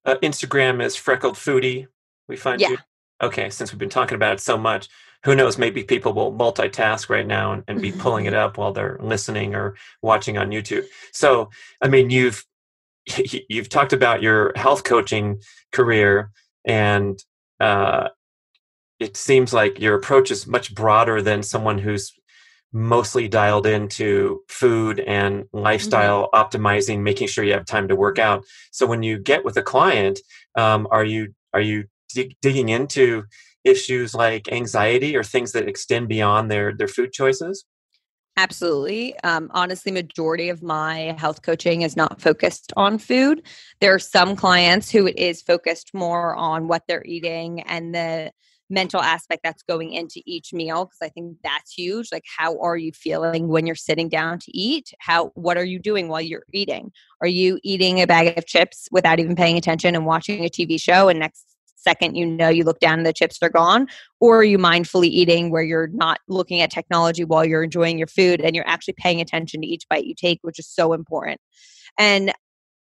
Uh, 0.06 0.16
Instagram 0.24 0.84
is 0.84 0.96
freckled 0.96 1.36
foodie. 1.36 1.88
We 2.28 2.38
find 2.38 2.60
yeah. 2.60 2.70
you. 2.70 2.78
Okay, 3.22 3.50
since 3.52 3.72
we've 3.72 3.80
been 3.80 3.90
talking 3.90 4.16
about 4.16 4.34
it 4.34 4.40
so 4.40 4.58
much, 4.58 4.90
who 5.24 5.36
knows? 5.36 5.58
Maybe 5.58 5.84
people 5.84 6.14
will 6.14 6.34
multitask 6.34 7.10
right 7.10 7.28
now 7.28 7.54
and, 7.54 7.64
and 7.68 7.82
be 7.82 7.92
pulling 7.92 8.26
it 8.26 8.34
up 8.44 8.58
while 8.58 8.74
they're 8.74 8.98
listening 9.02 9.54
or 9.54 9.76
watching 10.02 10.38
on 10.38 10.50
YouTube. 10.50 10.86
So, 11.12 11.50
I 11.82 11.88
mean, 11.88 12.10
you've 12.10 12.44
you've 13.50 13.70
talked 13.70 13.94
about 13.94 14.22
your 14.22 14.54
health 14.56 14.84
coaching 14.84 15.42
career, 15.72 16.32
and 16.66 17.24
uh, 17.60 18.10
it 19.02 19.18
seems 19.18 19.52
like 19.52 19.80
your 19.80 19.96
approach 19.96 20.30
is 20.30 20.46
much 20.46 20.74
broader 20.76 21.24
than 21.24 21.42
someone 21.42 21.80
who's 21.80 22.14
mostly 22.72 23.28
dialed 23.28 23.66
into 23.66 24.42
food 24.48 25.00
and 25.02 25.46
lifestyle 25.52 26.30
mm-hmm. 26.32 26.42
optimizing 26.42 27.02
making 27.02 27.28
sure 27.28 27.44
you 27.44 27.52
have 27.52 27.66
time 27.66 27.88
to 27.88 27.96
work 27.96 28.18
out 28.18 28.46
so 28.72 28.86
when 28.86 29.04
you 29.04 29.18
get 29.18 29.44
with 29.44 29.58
a 29.58 29.62
client 29.62 30.20
um, 30.56 30.88
are 30.92 31.04
you 31.04 31.34
are 31.54 31.60
you 31.60 31.84
dig- 32.14 32.36
digging 32.42 32.70
into 32.70 33.24
issues 33.66 34.14
like 34.14 34.52
anxiety 34.52 35.18
or 35.18 35.24
things 35.24 35.52
that 35.52 35.68
extend 35.68 36.08
beyond 36.08 36.50
their 36.50 36.74
their 36.74 36.88
food 36.88 37.12
choices 37.12 37.66
Absolutely. 38.38 39.14
Um, 39.26 39.52
honestly, 39.54 39.92
majority 39.92 40.48
of 40.48 40.64
my 40.64 41.14
health 41.20 41.42
coaching 41.42 41.82
is 41.82 41.98
not 41.98 42.22
focused 42.22 42.72
on 42.78 42.98
food. 42.98 43.44
There 43.82 43.94
are 43.94 44.00
some 44.00 44.38
clients 44.38 44.90
who 44.90 45.06
it 45.06 45.20
is 45.20 45.42
focused 45.42 45.94
more 45.94 46.34
on 46.36 46.70
what 46.70 46.84
they're 46.88 47.04
eating 47.06 47.62
and 47.64 47.94
the 47.94 48.32
mental 48.72 49.02
aspect 49.02 49.42
that's 49.44 49.64
going 49.64 49.92
into 49.92 50.22
each 50.26 50.54
meal 50.54 50.86
because 50.86 51.00
i 51.02 51.10
think 51.10 51.38
that's 51.44 51.72
huge 51.72 52.08
like 52.12 52.24
how 52.38 52.60
are 52.60 52.78
you 52.78 52.92
feeling 52.92 53.48
when 53.48 53.66
you're 53.66 53.76
sitting 53.76 54.10
down 54.10 54.40
to 54.40 54.58
eat? 54.58 54.94
How 55.00 55.28
what 55.36 55.58
are 55.58 55.66
you 55.66 55.80
doing 55.80 56.08
while 56.08 56.22
you're 56.22 56.44
eating? 56.54 56.92
Are 57.22 57.28
you 57.28 57.60
eating 57.64 58.02
a 58.02 58.08
bag 58.08 58.38
of 58.38 58.46
chips 58.46 58.88
without 58.92 59.20
even 59.20 59.36
paying 59.36 59.58
attention 59.58 59.96
and 59.96 60.06
watching 60.06 60.46
a 60.46 60.50
tv 60.50 60.80
show 60.80 61.10
and 61.10 61.20
next 61.20 61.46
second 61.76 62.16
you 62.16 62.28
know 62.28 62.50
you 62.50 62.64
look 62.64 62.80
down 62.80 63.00
and 63.00 63.06
the 63.06 63.14
chips 63.14 63.40
are 63.42 63.50
gone? 63.50 63.88
Or 64.20 64.40
are 64.40 64.44
you 64.44 64.58
mindfully 64.58 65.08
eating 65.08 65.50
where 65.50 65.64
you're 65.64 65.88
not 65.88 66.20
looking 66.28 66.62
at 66.62 66.70
technology 66.70 67.24
while 67.24 67.44
you're 67.44 67.64
enjoying 67.64 67.98
your 67.98 68.08
food 68.08 68.40
and 68.40 68.56
you're 68.56 68.68
actually 68.68 68.96
paying 68.98 69.20
attention 69.20 69.62
to 69.62 69.68
each 69.68 69.88
bite 69.90 70.06
you 70.06 70.16
take 70.16 70.40
which 70.42 70.60
is 70.60 70.68
so 70.68 70.94
important? 70.94 71.42
And 71.98 72.34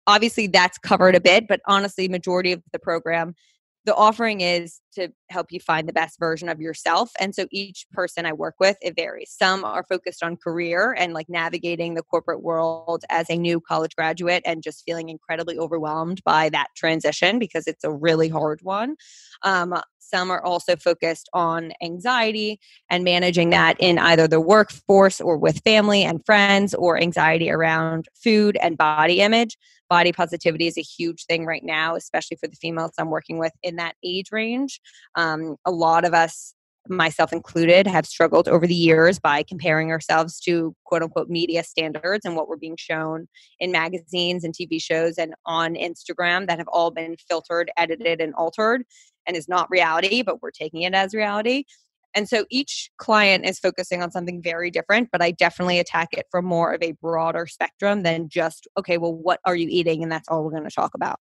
obviously 0.05 0.47
that's 0.47 0.77
covered 0.77 1.15
a 1.15 1.21
bit 1.21 1.47
but 1.47 1.61
honestly 1.65 2.09
majority 2.09 2.51
of 2.51 2.61
the 2.73 2.79
program 2.79 3.33
the 3.85 3.95
offering 3.95 4.41
is 4.41 4.79
to 4.95 5.09
help 5.29 5.51
you 5.51 5.59
find 5.59 5.87
the 5.87 5.93
best 5.93 6.19
version 6.19 6.47
of 6.47 6.61
yourself. 6.61 7.11
And 7.19 7.35
so 7.35 7.47
each 7.51 7.85
person 7.91 8.25
I 8.25 8.33
work 8.33 8.55
with, 8.59 8.77
it 8.81 8.95
varies. 8.95 9.33
Some 9.37 9.65
are 9.65 9.83
focused 9.83 10.23
on 10.23 10.37
career 10.37 10.95
and 10.97 11.13
like 11.13 11.27
navigating 11.29 11.93
the 11.93 12.03
corporate 12.03 12.41
world 12.41 13.03
as 13.09 13.29
a 13.29 13.37
new 13.37 13.59
college 13.59 13.95
graduate 13.95 14.43
and 14.45 14.63
just 14.63 14.83
feeling 14.85 15.09
incredibly 15.09 15.57
overwhelmed 15.57 16.23
by 16.23 16.49
that 16.49 16.67
transition 16.75 17.39
because 17.39 17.67
it's 17.67 17.83
a 17.83 17.91
really 17.91 18.29
hard 18.29 18.61
one. 18.61 18.95
Um, 19.41 19.73
some 19.99 20.29
are 20.29 20.43
also 20.43 20.75
focused 20.75 21.29
on 21.33 21.73
anxiety 21.81 22.59
and 22.89 23.03
managing 23.03 23.49
that 23.49 23.77
in 23.79 23.97
either 23.97 24.27
the 24.27 24.41
workforce 24.41 25.19
or 25.19 25.37
with 25.37 25.61
family 25.63 26.03
and 26.03 26.23
friends 26.25 26.73
or 26.73 26.99
anxiety 26.99 27.49
around 27.49 28.07
food 28.13 28.57
and 28.61 28.77
body 28.77 29.21
image. 29.21 29.57
Body 29.93 30.11
positivity 30.11 30.65
is 30.65 30.75
a 30.75 30.81
huge 30.81 31.27
thing 31.27 31.45
right 31.45 31.63
now, 31.63 31.95
especially 31.95 32.35
for 32.37 32.47
the 32.47 32.55
females 32.55 32.93
I'm 32.97 33.11
working 33.11 33.37
with 33.37 33.51
in 33.61 33.75
that 33.75 33.93
age 34.03 34.31
range. 34.31 34.81
Um, 35.13 35.55
a 35.65 35.69
lot 35.69 36.03
of 36.03 36.15
us 36.15 36.55
myself 36.87 37.31
included, 37.31 37.85
have 37.85 38.07
struggled 38.07 38.47
over 38.47 38.65
the 38.65 38.73
years 38.73 39.19
by 39.19 39.43
comparing 39.43 39.91
ourselves 39.91 40.39
to 40.39 40.75
quote 40.83 41.03
unquote 41.03 41.29
media 41.29 41.63
standards 41.63 42.25
and 42.25 42.35
what 42.35 42.47
we're 42.47 42.57
being 42.57 42.75
shown 42.75 43.27
in 43.59 43.71
magazines 43.71 44.43
and 44.43 44.55
TV 44.55 44.81
shows 44.81 45.19
and 45.19 45.35
on 45.45 45.75
Instagram 45.75 46.47
that 46.47 46.57
have 46.57 46.67
all 46.69 46.89
been 46.89 47.15
filtered, 47.29 47.69
edited, 47.77 48.19
and 48.19 48.33
altered 48.33 48.83
and 49.27 49.37
is 49.37 49.47
not 49.47 49.69
reality, 49.69 50.23
but 50.23 50.41
we're 50.41 50.49
taking 50.49 50.81
it 50.81 50.95
as 50.95 51.13
reality. 51.13 51.65
And 52.15 52.29
so 52.29 52.45
each 52.49 52.89
client 52.97 53.45
is 53.45 53.59
focusing 53.59 54.01
on 54.03 54.11
something 54.11 54.41
very 54.41 54.69
different, 54.69 55.09
but 55.11 55.21
I 55.21 55.31
definitely 55.31 55.79
attack 55.79 56.09
it 56.11 56.25
from 56.31 56.45
more 56.45 56.73
of 56.73 56.81
a 56.81 56.93
broader 56.93 57.47
spectrum 57.47 58.03
than 58.03 58.29
just, 58.29 58.67
okay, 58.77 58.97
well, 58.97 59.13
what 59.13 59.39
are 59.45 59.55
you 59.55 59.67
eating? 59.69 60.03
And 60.03 60.11
that's 60.11 60.27
all 60.27 60.43
we're 60.43 60.51
going 60.51 60.63
to 60.63 60.71
talk 60.71 60.93
about. 60.93 61.19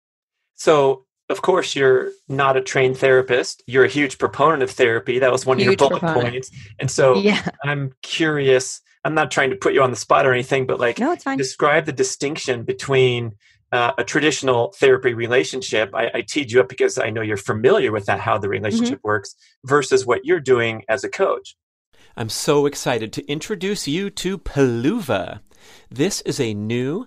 So, 0.54 1.04
of 1.28 1.42
course, 1.42 1.74
you're 1.74 2.10
not 2.28 2.56
a 2.56 2.60
trained 2.60 2.98
therapist. 2.98 3.62
You're 3.66 3.84
a 3.84 3.88
huge 3.88 4.18
proponent 4.18 4.62
of 4.62 4.70
therapy. 4.70 5.18
That 5.18 5.32
was 5.32 5.44
one 5.44 5.58
huge 5.58 5.66
of 5.66 5.70
your 5.72 5.88
bullet 5.88 6.00
proponent. 6.00 6.32
points. 6.32 6.50
And 6.78 6.90
so 6.90 7.16
yeah. 7.16 7.48
I'm 7.64 7.92
curious. 8.02 8.80
I'm 9.04 9.14
not 9.14 9.30
trying 9.30 9.50
to 9.50 9.56
put 9.56 9.74
you 9.74 9.82
on 9.82 9.90
the 9.90 9.96
spot 9.96 10.26
or 10.26 10.32
anything, 10.32 10.66
but 10.66 10.78
like, 10.78 10.98
no, 10.98 11.12
it's 11.12 11.24
fine. 11.24 11.36
describe 11.36 11.84
the 11.84 11.92
distinction 11.92 12.62
between 12.62 13.32
uh, 13.76 13.92
a 13.98 14.04
traditional 14.04 14.72
therapy 14.80 15.12
relationship. 15.14 15.90
I, 15.94 16.10
I 16.18 16.20
teed 16.22 16.50
you 16.50 16.60
up 16.60 16.68
because 16.68 16.98
I 16.98 17.10
know 17.10 17.22
you're 17.22 17.36
familiar 17.52 17.92
with 17.92 18.06
that, 18.06 18.20
how 18.20 18.38
the 18.38 18.46
mm-hmm. 18.46 18.58
relationship 18.58 18.98
mm-hmm. 18.98 19.12
works, 19.12 19.34
versus 19.64 20.06
what 20.06 20.24
you're 20.24 20.40
doing 20.40 20.74
as 20.88 21.04
a 21.04 21.10
coach. 21.10 21.56
I'm 22.16 22.30
so 22.30 22.66
excited 22.66 23.12
to 23.12 23.26
introduce 23.30 23.86
you 23.86 24.08
to 24.10 24.38
Peluva. 24.38 25.40
This 25.90 26.22
is 26.22 26.40
a 26.40 26.54
new 26.54 27.06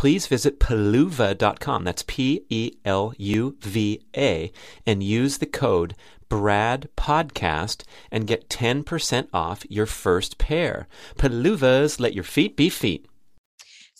please 0.00 0.26
visit 0.26 0.58
peluva.com. 0.58 1.84
That's 1.84 2.02
P 2.06 2.42
E 2.48 2.72
L 2.86 3.12
U 3.18 3.54
V 3.60 4.00
A 4.16 4.50
and 4.86 5.02
use 5.02 5.36
the 5.36 5.44
code 5.44 5.94
Brad 6.30 6.88
Podcast 6.96 7.82
and 8.10 8.26
get 8.26 8.48
10% 8.48 9.28
off 9.34 9.66
your 9.68 9.84
first 9.84 10.38
pair. 10.38 10.88
Peluvas, 11.18 12.00
let 12.00 12.14
your 12.14 12.24
feet 12.24 12.56
be 12.56 12.70
feet. 12.70 13.09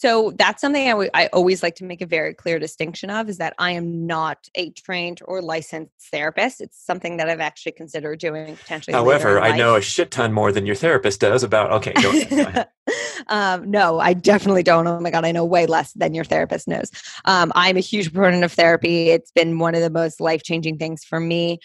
So 0.01 0.33
that's 0.39 0.63
something 0.63 0.89
I, 0.89 0.93
w- 0.93 1.11
I 1.13 1.27
always 1.27 1.63
like 1.63 1.75
to 1.75 1.85
make 1.85 2.01
a 2.01 2.07
very 2.07 2.33
clear 2.33 2.59
distinction 2.59 3.11
of 3.11 3.29
is 3.29 3.37
that 3.37 3.53
I 3.59 3.73
am 3.73 4.07
not 4.07 4.49
a 4.55 4.71
trained 4.71 5.21
or 5.27 5.43
licensed 5.43 5.93
therapist. 6.11 6.63
It's 6.63 6.83
something 6.83 7.19
that 7.19 7.29
I've 7.29 7.41
actually 7.41 7.73
considered 7.73 8.19
doing 8.19 8.57
potentially. 8.57 8.95
However, 8.95 9.39
I 9.39 9.55
know 9.55 9.75
a 9.77 9.83
shit 9.83 10.11
ton 10.11 10.33
more 10.33 10.53
than 10.53 10.65
your 10.65 10.75
therapist 10.75 11.21
does 11.21 11.43
about. 11.43 11.71
Okay, 11.73 11.93
go 12.01 12.09
ahead. 12.09 12.31
Go 12.31 12.41
ahead. 12.41 12.69
um, 13.29 13.71
no, 13.71 14.01
I 14.01 14.15
definitely 14.15 14.63
don't. 14.63 14.87
Oh 14.87 15.01
my 15.01 15.11
god, 15.11 15.27
I 15.27 15.33
know 15.33 15.45
way 15.45 15.67
less 15.67 15.93
than 15.93 16.15
your 16.15 16.25
therapist 16.25 16.67
knows. 16.67 16.91
Um, 17.27 17.53
I'm 17.55 17.77
a 17.77 17.81
huge 17.81 18.11
proponent 18.11 18.43
of 18.43 18.55
therapy. 18.55 19.11
It's 19.11 19.33
been 19.33 19.59
one 19.59 19.75
of 19.75 19.83
the 19.83 19.91
most 19.91 20.19
life 20.19 20.43
changing 20.43 20.79
things 20.79 21.05
for 21.05 21.21
me. 21.21 21.59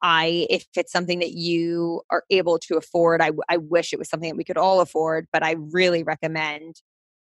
I, 0.00 0.46
if 0.48 0.64
it's 0.76 0.92
something 0.92 1.18
that 1.18 1.32
you 1.32 2.02
are 2.08 2.22
able 2.30 2.60
to 2.60 2.76
afford, 2.76 3.20
I, 3.20 3.32
I 3.48 3.56
wish 3.56 3.92
it 3.92 3.98
was 3.98 4.08
something 4.08 4.30
that 4.30 4.36
we 4.36 4.44
could 4.44 4.56
all 4.56 4.80
afford, 4.80 5.26
but 5.32 5.42
I 5.42 5.56
really 5.72 6.04
recommend 6.04 6.80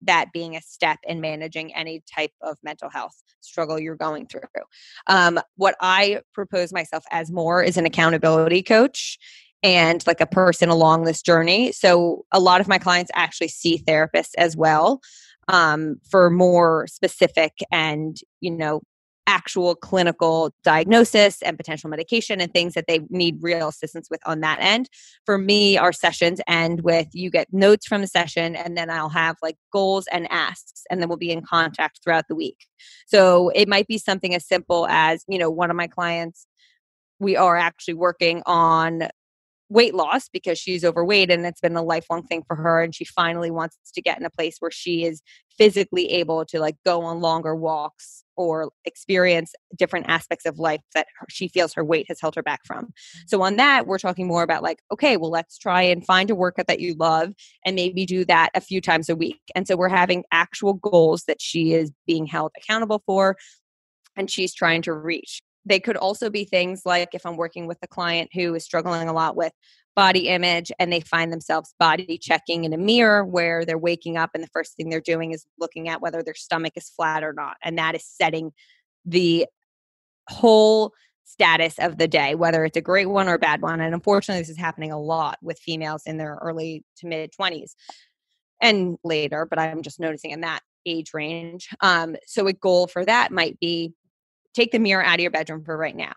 that 0.01 0.31
being 0.33 0.55
a 0.55 0.61
step 0.61 0.99
in 1.03 1.21
managing 1.21 1.73
any 1.75 2.03
type 2.13 2.31
of 2.41 2.57
mental 2.63 2.89
health 2.89 3.21
struggle 3.41 3.79
you're 3.79 3.95
going 3.95 4.27
through. 4.27 4.41
Um, 5.07 5.39
what 5.55 5.75
I 5.81 6.21
propose 6.33 6.71
myself 6.71 7.03
as 7.11 7.31
more 7.31 7.63
is 7.63 7.77
an 7.77 7.85
accountability 7.85 8.63
coach 8.63 9.17
and 9.61 10.05
like 10.07 10.21
a 10.21 10.25
person 10.25 10.69
along 10.69 11.03
this 11.03 11.21
journey. 11.21 11.71
So 11.71 12.25
a 12.31 12.39
lot 12.39 12.61
of 12.61 12.67
my 12.67 12.77
clients 12.77 13.11
actually 13.13 13.49
see 13.49 13.77
therapists 13.79 14.31
as 14.37 14.55
well 14.55 15.01
um, 15.49 15.99
for 16.09 16.29
more 16.29 16.87
specific 16.87 17.53
and 17.71 18.17
you 18.39 18.51
know 18.51 18.81
actual 19.29 19.75
clinical 19.75 20.51
diagnosis 20.63 21.43
and 21.43 21.55
potential 21.55 21.87
medication 21.87 22.41
and 22.41 22.51
things 22.51 22.73
that 22.73 22.85
they 22.87 22.99
need 23.11 23.37
real 23.41 23.67
assistance 23.67 24.07
with 24.09 24.19
on 24.25 24.39
that 24.39 24.57
end. 24.59 24.89
For 25.23 25.37
me, 25.37 25.77
our 25.77 25.93
sessions 25.93 26.41
end 26.47 26.81
with 26.81 27.07
you 27.13 27.29
get 27.29 27.53
notes 27.53 27.85
from 27.85 28.01
the 28.01 28.07
session, 28.07 28.55
and 28.55 28.75
then 28.75 28.89
I'll 28.89 29.09
have 29.09 29.35
like 29.43 29.55
goals 29.71 30.07
and 30.11 30.27
asks, 30.31 30.81
and 30.89 30.99
then 30.99 31.09
we'll 31.09 31.17
be 31.19 31.31
in 31.31 31.43
contact 31.43 31.99
throughout 32.03 32.27
the 32.27 32.35
week. 32.35 32.65
So 33.05 33.49
it 33.49 33.69
might 33.69 33.87
be 33.87 33.99
something 33.99 34.33
as 34.33 34.47
simple 34.47 34.87
as, 34.87 35.23
you 35.27 35.37
know, 35.37 35.51
one 35.51 35.69
of 35.69 35.77
my 35.77 35.87
clients, 35.87 36.47
we 37.19 37.37
are 37.37 37.55
actually 37.55 37.93
working 37.93 38.41
on 38.47 39.09
weight 39.69 39.93
loss 39.93 40.27
because 40.27 40.57
she's 40.57 40.83
overweight 40.83 41.29
and 41.29 41.45
it's 41.45 41.61
been 41.61 41.75
a 41.75 41.83
lifelong 41.83 42.23
thing 42.23 42.43
for 42.47 42.55
her 42.55 42.81
and 42.81 42.95
she 42.95 43.05
finally 43.05 43.51
wants 43.51 43.77
to 43.93 44.01
get 44.01 44.17
in 44.17 44.25
a 44.25 44.29
place 44.31 44.55
where 44.57 44.71
she 44.71 45.05
is 45.05 45.21
physically 45.55 46.09
able 46.13 46.43
to 46.45 46.59
like 46.59 46.75
go 46.83 47.03
on 47.03 47.21
longer 47.21 47.55
walks 47.55 48.23
or 48.39 48.71
experience 48.85 49.53
different 49.77 50.05
aspects 50.07 50.45
of 50.45 50.57
life 50.57 50.79
that 50.95 51.07
she 51.27 51.49
feels 51.49 51.73
her 51.73 51.83
weight 51.83 52.05
has 52.07 52.21
held 52.21 52.35
her 52.35 52.41
back 52.41 52.61
from. 52.65 52.87
So, 53.27 53.41
on 53.41 53.57
that, 53.57 53.85
we're 53.85 53.99
talking 53.99 54.27
more 54.27 54.43
about 54.43 54.63
like, 54.63 54.79
okay, 54.93 55.17
well, 55.17 55.29
let's 55.29 55.57
try 55.57 55.81
and 55.81 56.05
find 56.05 56.29
a 56.29 56.35
workout 56.35 56.67
that 56.67 56.79
you 56.79 56.95
love 56.95 57.33
and 57.65 57.75
maybe 57.75 58.05
do 58.05 58.23
that 58.25 58.49
a 58.55 58.61
few 58.61 58.79
times 58.79 59.09
a 59.09 59.15
week. 59.15 59.41
And 59.55 59.67
so, 59.67 59.75
we're 59.75 59.89
having 59.89 60.23
actual 60.31 60.75
goals 60.75 61.25
that 61.25 61.41
she 61.41 61.73
is 61.73 61.91
being 62.07 62.25
held 62.25 62.53
accountable 62.55 63.03
for 63.05 63.35
and 64.15 64.31
she's 64.31 64.53
trying 64.53 64.83
to 64.83 64.93
reach. 64.93 65.41
They 65.65 65.81
could 65.81 65.97
also 65.97 66.29
be 66.29 66.45
things 66.45 66.83
like 66.85 67.09
if 67.13 67.25
I'm 67.25 67.35
working 67.35 67.67
with 67.67 67.77
a 67.83 67.87
client 67.87 68.29
who 68.33 68.55
is 68.55 68.63
struggling 68.63 69.09
a 69.09 69.13
lot 69.13 69.35
with 69.35 69.51
body 69.95 70.29
image 70.29 70.71
and 70.79 70.91
they 70.91 71.01
find 71.01 71.31
themselves 71.31 71.73
body 71.79 72.17
checking 72.17 72.63
in 72.63 72.73
a 72.73 72.77
mirror 72.77 73.25
where 73.25 73.65
they're 73.65 73.77
waking 73.77 74.17
up 74.17 74.31
and 74.33 74.43
the 74.43 74.49
first 74.53 74.75
thing 74.75 74.89
they're 74.89 75.01
doing 75.01 75.31
is 75.31 75.45
looking 75.59 75.89
at 75.89 76.01
whether 76.01 76.23
their 76.23 76.35
stomach 76.35 76.73
is 76.75 76.89
flat 76.89 77.23
or 77.23 77.33
not. 77.33 77.57
And 77.63 77.77
that 77.77 77.95
is 77.95 78.05
setting 78.05 78.51
the 79.05 79.45
whole 80.29 80.93
status 81.25 81.77
of 81.79 81.97
the 81.97 82.07
day, 82.07 82.35
whether 82.35 82.65
it's 82.65 82.77
a 82.77 82.81
great 82.81 83.07
one 83.07 83.27
or 83.27 83.35
a 83.35 83.39
bad 83.39 83.61
one. 83.61 83.81
And 83.81 83.93
unfortunately, 83.93 84.41
this 84.41 84.49
is 84.49 84.57
happening 84.57 84.91
a 84.91 84.99
lot 84.99 85.37
with 85.41 85.59
females 85.59 86.03
in 86.05 86.17
their 86.17 86.39
early 86.41 86.83
to 86.97 87.07
mid 87.07 87.31
20s 87.39 87.71
and 88.61 88.97
later, 89.03 89.45
but 89.45 89.59
I'm 89.59 89.81
just 89.81 89.99
noticing 89.99 90.31
in 90.31 90.41
that 90.41 90.61
age 90.85 91.13
range. 91.13 91.69
Um, 91.81 92.15
so 92.25 92.47
a 92.47 92.53
goal 92.53 92.87
for 92.87 93.05
that 93.05 93.31
might 93.31 93.59
be 93.59 93.93
take 94.53 94.71
the 94.71 94.79
mirror 94.79 95.03
out 95.03 95.15
of 95.15 95.21
your 95.21 95.31
bedroom 95.31 95.63
for 95.63 95.77
right 95.77 95.95
now. 95.95 96.13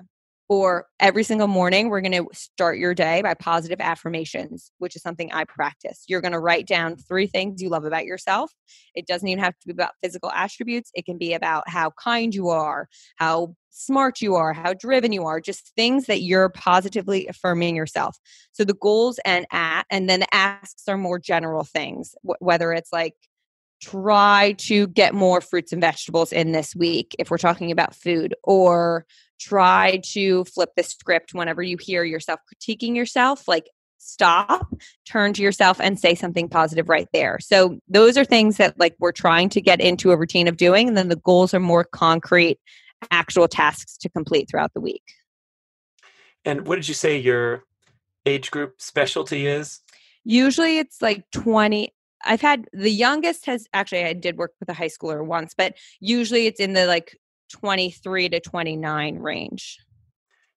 Or 0.52 0.84
every 1.00 1.24
single 1.24 1.48
morning, 1.48 1.88
we're 1.88 2.02
going 2.02 2.12
to 2.12 2.28
start 2.34 2.76
your 2.76 2.92
day 2.92 3.22
by 3.22 3.32
positive 3.32 3.80
affirmations, 3.80 4.70
which 4.76 4.94
is 4.94 5.00
something 5.00 5.32
I 5.32 5.44
practice. 5.44 6.04
You're 6.08 6.20
going 6.20 6.32
to 6.32 6.38
write 6.38 6.66
down 6.66 6.96
three 6.96 7.26
things 7.26 7.62
you 7.62 7.70
love 7.70 7.86
about 7.86 8.04
yourself. 8.04 8.52
It 8.94 9.06
doesn't 9.06 9.26
even 9.26 9.42
have 9.42 9.58
to 9.60 9.68
be 9.68 9.72
about 9.72 9.92
physical 10.02 10.30
attributes, 10.30 10.90
it 10.92 11.06
can 11.06 11.16
be 11.16 11.32
about 11.32 11.70
how 11.70 11.92
kind 11.92 12.34
you 12.34 12.50
are, 12.50 12.90
how 13.16 13.56
smart 13.70 14.20
you 14.20 14.34
are, 14.34 14.52
how 14.52 14.74
driven 14.74 15.10
you 15.10 15.24
are, 15.24 15.40
just 15.40 15.72
things 15.74 16.04
that 16.04 16.20
you're 16.20 16.50
positively 16.50 17.26
affirming 17.28 17.74
yourself. 17.74 18.18
So 18.52 18.62
the 18.64 18.74
goals 18.74 19.18
and 19.24 19.46
at, 19.52 19.84
and 19.88 20.06
then 20.06 20.20
the 20.20 20.34
asks 20.34 20.86
are 20.86 20.98
more 20.98 21.18
general 21.18 21.64
things, 21.64 22.14
whether 22.40 22.74
it's 22.74 22.92
like, 22.92 23.14
try 23.82 24.54
to 24.58 24.86
get 24.88 25.12
more 25.12 25.40
fruits 25.40 25.72
and 25.72 25.80
vegetables 25.80 26.32
in 26.32 26.52
this 26.52 26.74
week 26.74 27.16
if 27.18 27.30
we're 27.30 27.38
talking 27.38 27.72
about 27.72 27.94
food 27.94 28.34
or 28.44 29.04
try 29.40 30.00
to 30.04 30.44
flip 30.44 30.70
the 30.76 30.84
script 30.84 31.34
whenever 31.34 31.62
you 31.62 31.76
hear 31.76 32.04
yourself 32.04 32.38
critiquing 32.48 32.94
yourself 32.94 33.48
like 33.48 33.68
stop 33.98 34.72
turn 35.04 35.32
to 35.32 35.42
yourself 35.42 35.80
and 35.80 35.98
say 35.98 36.14
something 36.14 36.48
positive 36.48 36.88
right 36.88 37.08
there. 37.12 37.38
So 37.40 37.78
those 37.88 38.16
are 38.16 38.24
things 38.24 38.56
that 38.56 38.78
like 38.78 38.94
we're 38.98 39.12
trying 39.12 39.48
to 39.50 39.60
get 39.60 39.80
into 39.80 40.12
a 40.12 40.16
routine 40.16 40.48
of 40.48 40.56
doing 40.56 40.88
and 40.88 40.96
then 40.96 41.08
the 41.08 41.16
goals 41.16 41.52
are 41.52 41.60
more 41.60 41.84
concrete 41.84 42.58
actual 43.10 43.48
tasks 43.48 43.96
to 43.98 44.08
complete 44.08 44.48
throughout 44.48 44.74
the 44.74 44.80
week. 44.80 45.02
And 46.44 46.66
what 46.66 46.76
did 46.76 46.88
you 46.88 46.94
say 46.94 47.18
your 47.18 47.64
age 48.26 48.50
group 48.50 48.80
specialty 48.80 49.46
is? 49.46 49.80
Usually 50.24 50.78
it's 50.78 51.02
like 51.02 51.24
20 51.32 51.92
I've 52.24 52.40
had 52.40 52.68
the 52.72 52.90
youngest 52.90 53.46
has 53.46 53.66
actually 53.72 54.04
I 54.04 54.12
did 54.12 54.36
work 54.36 54.52
with 54.60 54.68
a 54.68 54.74
high 54.74 54.88
schooler 54.88 55.24
once, 55.24 55.54
but 55.56 55.74
usually 56.00 56.46
it's 56.46 56.60
in 56.60 56.72
the 56.72 56.86
like 56.86 57.16
23 57.50 58.28
to 58.30 58.40
29 58.40 59.18
range 59.18 59.78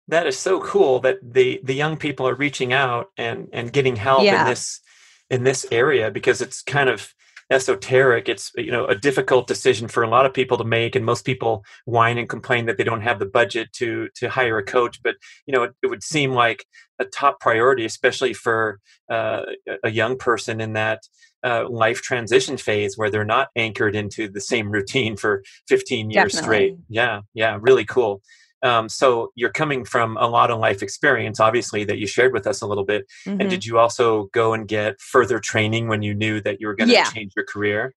that 0.07 0.27
is 0.27 0.37
so 0.37 0.59
cool 0.61 0.99
that 0.99 1.17
the 1.21 1.59
the 1.63 1.73
young 1.73 1.97
people 1.97 2.27
are 2.27 2.35
reaching 2.35 2.73
out 2.73 3.07
and 3.17 3.47
and 3.53 3.73
getting 3.73 3.95
help 3.95 4.23
yeah. 4.23 4.41
in 4.41 4.49
this 4.49 4.81
in 5.29 5.43
this 5.43 5.65
area 5.71 6.11
because 6.11 6.41
it's 6.41 6.61
kind 6.61 6.89
of 6.89 7.13
esoteric 7.51 8.27
it's 8.27 8.51
you 8.55 8.71
know 8.71 8.85
a 8.85 8.95
difficult 8.95 9.45
decision 9.47 9.87
for 9.87 10.01
a 10.01 10.09
lot 10.09 10.25
of 10.25 10.33
people 10.33 10.57
to 10.57 10.63
make 10.63 10.95
and 10.95 11.05
most 11.05 11.25
people 11.25 11.63
whine 11.85 12.17
and 12.17 12.27
complain 12.27 12.65
that 12.65 12.77
they 12.77 12.83
don't 12.83 13.01
have 13.01 13.19
the 13.19 13.25
budget 13.25 13.71
to 13.71 14.09
to 14.15 14.27
hire 14.29 14.57
a 14.57 14.63
coach 14.63 15.01
but 15.03 15.15
you 15.45 15.53
know 15.53 15.63
it, 15.63 15.71
it 15.83 15.87
would 15.87 16.01
seem 16.01 16.31
like 16.31 16.65
a 16.97 17.05
top 17.05 17.39
priority 17.39 17.85
especially 17.85 18.33
for 18.33 18.79
uh, 19.11 19.43
a 19.83 19.91
young 19.91 20.17
person 20.17 20.59
in 20.59 20.73
that 20.73 21.03
uh, 21.45 21.69
life 21.69 22.01
transition 22.01 22.57
phase 22.57 22.97
where 22.97 23.09
they're 23.09 23.23
not 23.23 23.49
anchored 23.55 23.95
into 23.95 24.27
the 24.27 24.41
same 24.41 24.71
routine 24.71 25.15
for 25.15 25.43
15 25.67 26.09
years 26.09 26.33
Definitely. 26.33 26.43
straight 26.43 26.75
yeah 26.89 27.21
yeah 27.33 27.57
really 27.61 27.85
cool 27.85 28.21
um, 28.63 28.89
so 28.89 29.31
you're 29.35 29.51
coming 29.51 29.85
from 29.85 30.17
a 30.17 30.27
lot 30.27 30.49
of 30.49 30.59
life 30.59 30.81
experience, 30.81 31.39
obviously, 31.39 31.83
that 31.83 31.99
you 31.99 32.07
shared 32.07 32.33
with 32.33 32.47
us 32.47 32.61
a 32.61 32.67
little 32.67 32.83
bit. 32.83 33.05
Mm-hmm. 33.27 33.41
And 33.41 33.49
did 33.49 33.63
you 33.63 33.77
also 33.77 34.25
go 34.33 34.53
and 34.53 34.67
get 34.67 34.99
further 34.99 35.37
training 35.37 35.87
when 35.87 36.01
you 36.01 36.15
knew 36.15 36.41
that 36.41 36.59
you 36.59 36.65
were 36.65 36.75
going 36.75 36.87
to 36.87 36.93
yeah. 36.95 37.03
change 37.11 37.33
your 37.35 37.45
career? 37.45 37.93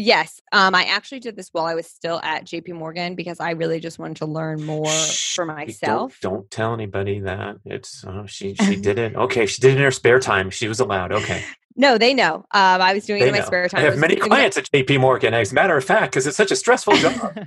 Yes, 0.00 0.40
um, 0.52 0.76
I 0.76 0.84
actually 0.84 1.18
did 1.18 1.34
this 1.34 1.48
while 1.52 1.66
I 1.66 1.74
was 1.74 1.88
still 1.88 2.20
at 2.22 2.44
JP 2.44 2.74
Morgan 2.74 3.16
because 3.16 3.40
I 3.40 3.50
really 3.50 3.80
just 3.80 3.98
wanted 3.98 4.18
to 4.18 4.26
learn 4.26 4.64
more 4.64 4.86
Shh, 4.86 5.34
for 5.34 5.44
myself. 5.44 6.16
Don't, 6.22 6.34
don't, 6.34 6.50
tell 6.52 6.72
anybody 6.72 7.18
that 7.20 7.56
it's 7.64 8.04
oh, 8.06 8.24
she 8.26 8.54
she 8.54 8.76
did 8.80 8.96
it. 8.96 9.16
Okay, 9.16 9.46
she 9.46 9.60
did 9.60 9.72
it 9.72 9.78
in 9.78 9.82
her 9.82 9.90
spare 9.90 10.20
time. 10.20 10.50
She 10.50 10.68
was 10.68 10.78
allowed. 10.78 11.10
Okay. 11.10 11.42
No, 11.78 11.96
they 11.96 12.12
know. 12.12 12.44
Um, 12.50 12.82
I 12.82 12.92
was 12.92 13.06
doing 13.06 13.20
they 13.20 13.26
it 13.26 13.28
in 13.28 13.34
my 13.34 13.38
know. 13.38 13.46
spare 13.46 13.68
time. 13.68 13.80
I 13.80 13.84
have 13.84 13.94
I 13.94 13.96
many 13.96 14.16
clients 14.16 14.56
at 14.56 14.68
JP 14.70 15.00
Morgan, 15.00 15.32
as 15.32 15.52
a 15.52 15.54
matter 15.54 15.76
of 15.76 15.84
fact, 15.84 16.12
because 16.12 16.26
it's 16.26 16.36
such 16.36 16.50
a 16.50 16.56
stressful 16.56 16.96
job. 16.96 17.38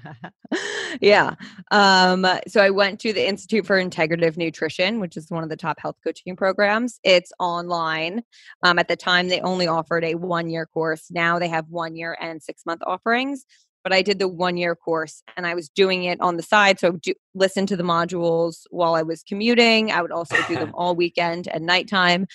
yeah. 1.02 1.36
Um, 1.70 2.26
so 2.48 2.62
I 2.62 2.70
went 2.70 3.02
to 3.02 3.12
the 3.12 3.28
Institute 3.28 3.66
for 3.68 3.76
Integrative 3.76 4.38
Nutrition, 4.38 5.02
which 5.02 5.18
is 5.18 5.30
one 5.30 5.44
of 5.44 5.50
the 5.50 5.58
top 5.58 5.82
health 5.82 5.98
coaching 6.02 6.38
programs. 6.38 6.98
It's 7.04 7.34
online. 7.40 8.24
Um, 8.64 8.80
at 8.80 8.88
the 8.88 8.96
time, 8.96 9.28
they 9.28 9.42
only 9.42 9.68
offered 9.68 10.06
a 10.06 10.16
one 10.16 10.50
year 10.50 10.66
course. 10.66 11.12
Now 11.12 11.38
they 11.38 11.50
have 11.50 11.68
one 11.68 11.98
year 11.98 12.18
and 12.20 12.42
six 12.42 12.66
month 12.66 12.82
offerings 12.88 13.46
but 13.84 13.94
I 13.94 14.02
did 14.02 14.20
the 14.20 14.28
one 14.28 14.58
year 14.58 14.76
course 14.76 15.24
and 15.36 15.46
I 15.48 15.56
was 15.56 15.70
doing 15.70 16.04
it 16.04 16.20
on 16.22 16.38
the 16.38 16.44
side. 16.44 16.80
So 16.80 16.88
I 16.88 16.90
would 16.92 17.02
do, 17.02 17.14
listen 17.34 17.66
to 17.68 17.78
the 17.78 17.84
modules 17.84 18.64
while 18.70 18.96
I 18.96 19.02
was 19.02 19.24
commuting. 19.24 19.92
I 19.92 20.02
would 20.02 20.12
also 20.12 20.38
do 20.48 20.56
them 20.56 20.72
all 20.76 20.96
weekend 20.96 21.48
and 21.48 21.66
nighttime. 21.66 22.28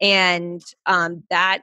And 0.00 0.62
um, 0.86 1.24
that 1.30 1.62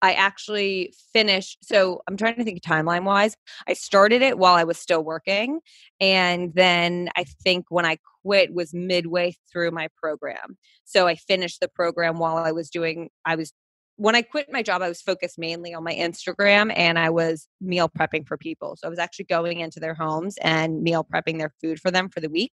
I 0.00 0.12
actually 0.12 0.94
finished. 1.12 1.58
So 1.62 2.02
I'm 2.06 2.16
trying 2.16 2.36
to 2.36 2.44
think 2.44 2.62
timeline 2.62 3.04
wise. 3.04 3.36
I 3.66 3.72
started 3.72 4.22
it 4.22 4.38
while 4.38 4.54
I 4.54 4.64
was 4.64 4.78
still 4.78 5.02
working. 5.02 5.60
And 6.00 6.54
then 6.54 7.08
I 7.16 7.24
think 7.24 7.66
when 7.68 7.84
I 7.84 7.98
quit 8.22 8.54
was 8.54 8.72
midway 8.72 9.34
through 9.50 9.72
my 9.72 9.88
program. 10.00 10.56
So 10.84 11.06
I 11.06 11.16
finished 11.16 11.60
the 11.60 11.68
program 11.68 12.18
while 12.18 12.36
I 12.36 12.52
was 12.52 12.70
doing, 12.70 13.10
I 13.24 13.34
was 13.34 13.52
when 13.98 14.14
I 14.14 14.22
quit 14.22 14.46
my 14.50 14.62
job, 14.62 14.80
I 14.80 14.88
was 14.88 15.02
focused 15.02 15.40
mainly 15.40 15.74
on 15.74 15.82
my 15.82 15.92
Instagram 15.92 16.72
and 16.74 16.96
I 16.98 17.10
was 17.10 17.48
meal 17.60 17.88
prepping 17.88 18.28
for 18.28 18.38
people. 18.38 18.76
So 18.76 18.86
I 18.86 18.90
was 18.90 19.00
actually 19.00 19.24
going 19.24 19.58
into 19.58 19.80
their 19.80 19.94
homes 19.94 20.36
and 20.40 20.82
meal 20.82 21.04
prepping 21.04 21.38
their 21.38 21.52
food 21.60 21.80
for 21.80 21.90
them 21.90 22.08
for 22.08 22.20
the 22.20 22.30
week. 22.30 22.52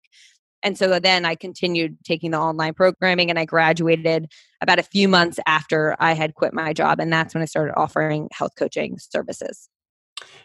And 0.62 0.78
so 0.78 1.00
then 1.00 1.26
I 1.26 1.34
continued 1.34 1.98
taking 2.04 2.30
the 2.30 2.38
online 2.38 2.76
programming 2.76 3.32
and 3.32 3.40
I 3.40 3.46
graduated 3.46 4.32
about 4.62 4.78
a 4.78 4.84
few 4.84 5.08
months 5.08 5.40
after 5.48 5.96
I 6.00 6.14
had 6.14 6.36
quit 6.36 6.54
my 6.54 6.74
job. 6.74 7.00
And 7.00 7.12
that's 7.12 7.34
when 7.34 7.42
I 7.42 7.48
started 7.48 7.74
offering 7.76 8.30
health 8.32 8.52
coaching 8.56 9.00
services. 9.00 9.68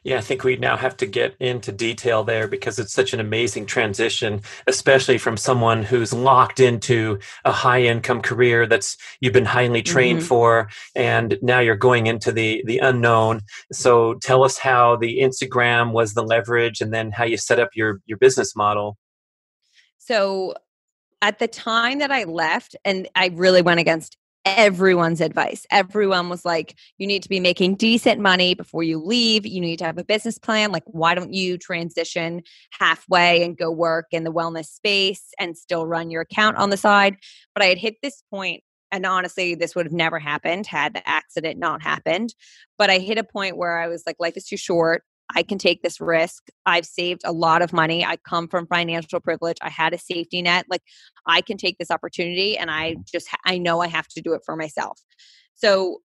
Yeah, 0.06 0.18
I 0.18 0.20
think 0.20 0.44
we 0.44 0.54
now 0.54 0.76
have 0.76 0.96
to 0.98 1.06
get 1.06 1.34
into 1.40 1.72
detail 1.72 2.22
there 2.22 2.46
because 2.46 2.78
it's 2.78 2.92
such 2.92 3.12
an 3.12 3.18
amazing 3.18 3.66
transition, 3.66 4.40
especially 4.68 5.18
from 5.18 5.36
someone 5.36 5.82
who's 5.82 6.12
locked 6.12 6.60
into 6.60 7.18
a 7.44 7.50
high 7.50 7.82
income 7.82 8.22
career 8.22 8.68
that's 8.68 8.96
you've 9.18 9.32
been 9.32 9.44
highly 9.44 9.82
trained 9.82 10.20
mm-hmm. 10.20 10.28
for, 10.28 10.68
and 10.94 11.36
now 11.42 11.58
you're 11.58 11.74
going 11.74 12.06
into 12.06 12.30
the 12.30 12.62
the 12.66 12.78
unknown. 12.78 13.40
So 13.72 14.14
tell 14.14 14.44
us 14.44 14.58
how 14.58 14.94
the 14.94 15.18
Instagram 15.18 15.90
was 15.90 16.14
the 16.14 16.22
leverage, 16.22 16.80
and 16.80 16.94
then 16.94 17.10
how 17.10 17.24
you 17.24 17.36
set 17.36 17.58
up 17.58 17.70
your 17.74 18.00
your 18.06 18.18
business 18.18 18.54
model. 18.54 18.96
So 19.98 20.54
at 21.20 21.40
the 21.40 21.48
time 21.48 21.98
that 21.98 22.12
I 22.12 22.22
left, 22.22 22.76
and 22.84 23.08
I 23.16 23.32
really 23.34 23.60
went 23.60 23.80
against 23.80 24.16
everyone's 24.46 25.20
advice. 25.20 25.66
Everyone 25.72 26.28
was 26.28 26.44
like, 26.44 26.76
you 26.98 27.06
need 27.06 27.22
to 27.24 27.28
be 27.28 27.40
making 27.40 27.74
decent 27.74 28.20
money 28.20 28.54
before 28.54 28.84
you 28.84 28.98
leave. 28.98 29.44
You 29.44 29.60
need 29.60 29.78
to 29.80 29.84
have 29.84 29.98
a 29.98 30.04
business 30.04 30.38
plan. 30.38 30.70
Like, 30.70 30.84
why 30.86 31.16
don't 31.16 31.34
you 31.34 31.58
transition 31.58 32.42
halfway 32.70 33.42
and 33.42 33.58
go 33.58 33.70
work 33.70 34.06
in 34.12 34.22
the 34.22 34.32
wellness 34.32 34.66
space 34.66 35.24
and 35.38 35.58
still 35.58 35.84
run 35.84 36.10
your 36.10 36.22
account 36.22 36.56
on 36.56 36.70
the 36.70 36.76
side? 36.76 37.16
But 37.54 37.64
I 37.64 37.66
had 37.66 37.78
hit 37.78 37.96
this 38.02 38.22
point 38.30 38.62
and 38.92 39.04
honestly 39.04 39.56
this 39.56 39.74
would 39.74 39.84
have 39.84 39.92
never 39.92 40.20
happened 40.20 40.64
had 40.64 40.94
the 40.94 41.06
accident 41.08 41.58
not 41.58 41.82
happened 41.82 42.32
but 42.78 42.88
i 42.88 42.98
hit 42.98 43.18
a 43.18 43.24
point 43.24 43.56
where 43.56 43.78
i 43.78 43.88
was 43.88 44.04
like 44.06 44.14
life 44.20 44.36
is 44.36 44.46
too 44.46 44.56
short 44.56 45.02
I 45.34 45.42
can 45.42 45.58
take 45.58 45.82
this 45.82 46.00
risk. 46.00 46.44
I've 46.66 46.86
saved 46.86 47.22
a 47.24 47.32
lot 47.32 47.62
of 47.62 47.72
money. 47.72 48.04
I 48.04 48.16
come 48.16 48.48
from 48.48 48.66
financial 48.66 49.20
privilege. 49.20 49.56
I 49.60 49.70
had 49.70 49.92
a 49.92 49.98
safety 49.98 50.42
net. 50.42 50.66
Like 50.68 50.82
I 51.26 51.40
can 51.40 51.56
take 51.56 51.78
this 51.78 51.90
opportunity 51.90 52.56
and 52.56 52.70
I 52.70 52.92
mm-hmm. 52.92 53.02
just 53.10 53.28
I 53.44 53.58
know 53.58 53.80
I 53.80 53.88
have 53.88 54.08
to 54.08 54.20
do 54.20 54.34
it 54.34 54.42
for 54.44 54.56
myself. 54.56 55.00
So 55.54 55.98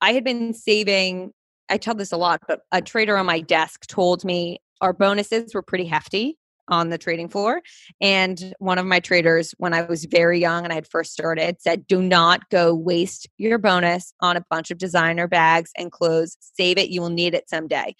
I 0.00 0.12
had 0.12 0.24
been 0.24 0.54
saving 0.54 1.32
I 1.68 1.78
tell 1.78 1.94
this 1.94 2.12
a 2.12 2.16
lot, 2.16 2.42
but 2.46 2.60
a 2.70 2.80
trader 2.80 3.16
on 3.16 3.26
my 3.26 3.40
desk 3.40 3.86
told 3.86 4.24
me 4.24 4.60
our 4.80 4.92
bonuses 4.92 5.54
were 5.54 5.62
pretty 5.62 5.86
hefty 5.86 6.38
on 6.68 6.90
the 6.90 6.98
trading 6.98 7.28
floor. 7.28 7.62
And 8.00 8.54
one 8.58 8.78
of 8.78 8.86
my 8.86 9.00
traders, 9.00 9.54
when 9.58 9.72
I 9.72 9.82
was 9.82 10.04
very 10.04 10.40
young 10.40 10.64
and 10.64 10.72
I 10.72 10.76
had 10.76 10.86
first 10.86 11.12
started, 11.12 11.60
said, 11.60 11.86
Do 11.86 12.02
not 12.02 12.48
go 12.50 12.74
waste 12.74 13.28
your 13.38 13.58
bonus 13.58 14.12
on 14.20 14.36
a 14.36 14.44
bunch 14.50 14.70
of 14.70 14.78
designer 14.78 15.28
bags 15.28 15.70
and 15.76 15.92
clothes. 15.92 16.36
Save 16.40 16.78
it. 16.78 16.90
You 16.90 17.00
will 17.00 17.10
need 17.10 17.34
it 17.34 17.48
someday. 17.48 17.94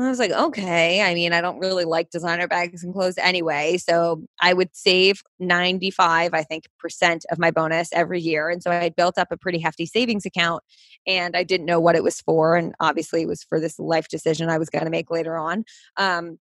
I 0.00 0.08
was 0.08 0.20
like, 0.20 0.30
okay. 0.30 1.02
I 1.02 1.12
mean, 1.14 1.32
I 1.32 1.40
don't 1.40 1.58
really 1.58 1.84
like 1.84 2.10
designer 2.10 2.46
bags 2.46 2.84
and 2.84 2.94
clothes 2.94 3.18
anyway. 3.18 3.78
So 3.78 4.22
I 4.40 4.52
would 4.52 4.74
save 4.74 5.22
95, 5.40 6.34
I 6.34 6.42
think, 6.44 6.68
percent 6.78 7.24
of 7.32 7.38
my 7.38 7.50
bonus 7.50 7.88
every 7.92 8.20
year. 8.20 8.48
And 8.48 8.62
so 8.62 8.70
I 8.70 8.76
had 8.76 8.94
built 8.94 9.18
up 9.18 9.32
a 9.32 9.36
pretty 9.36 9.58
hefty 9.58 9.86
savings 9.86 10.24
account 10.24 10.62
and 11.06 11.36
I 11.36 11.42
didn't 11.42 11.66
know 11.66 11.80
what 11.80 11.96
it 11.96 12.04
was 12.04 12.20
for. 12.20 12.56
And 12.56 12.74
obviously, 12.78 13.22
it 13.22 13.28
was 13.28 13.42
for 13.42 13.58
this 13.58 13.78
life 13.78 14.08
decision 14.08 14.48
I 14.48 14.58
was 14.58 14.70
going 14.70 14.84
to 14.84 14.90
make 14.90 15.10
later 15.10 15.36
on. 15.36 15.64
Um, 15.96 16.38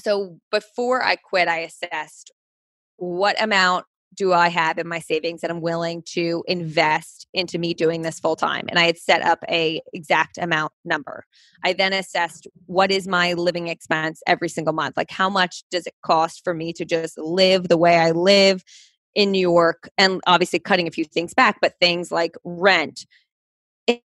so 0.00 0.38
before 0.50 1.02
I 1.02 1.16
quit, 1.16 1.46
I 1.46 1.58
assessed 1.58 2.32
what 2.96 3.40
amount 3.40 3.86
do 4.14 4.32
I 4.32 4.48
have 4.48 4.78
in 4.78 4.88
my 4.88 4.98
savings 4.98 5.40
that 5.42 5.50
I'm 5.50 5.60
willing 5.60 6.02
to 6.14 6.42
invest 6.48 7.26
into 7.32 7.58
me 7.58 7.74
doing 7.74 8.02
this 8.02 8.18
full 8.18 8.36
time? 8.36 8.66
And 8.68 8.78
I 8.78 8.84
had 8.84 8.98
set 8.98 9.22
up 9.22 9.38
a 9.48 9.80
exact 9.92 10.38
amount 10.38 10.72
number. 10.84 11.24
I 11.64 11.72
then 11.72 11.92
assessed 11.92 12.46
what 12.66 12.90
is 12.90 13.06
my 13.06 13.34
living 13.34 13.68
expense 13.68 14.22
every 14.26 14.48
single 14.48 14.74
month? 14.74 14.96
Like 14.96 15.10
how 15.10 15.28
much 15.28 15.62
does 15.70 15.86
it 15.86 15.94
cost 16.02 16.42
for 16.42 16.54
me 16.54 16.72
to 16.74 16.84
just 16.84 17.18
live 17.18 17.68
the 17.68 17.76
way 17.76 17.96
I 17.96 18.10
live 18.10 18.62
in 19.14 19.30
New 19.30 19.40
York 19.40 19.88
and 19.98 20.20
obviously 20.26 20.58
cutting 20.58 20.86
a 20.86 20.92
few 20.92 21.04
things 21.04 21.34
back, 21.34 21.58
but 21.60 21.74
things 21.80 22.10
like 22.10 22.36
rent, 22.44 23.06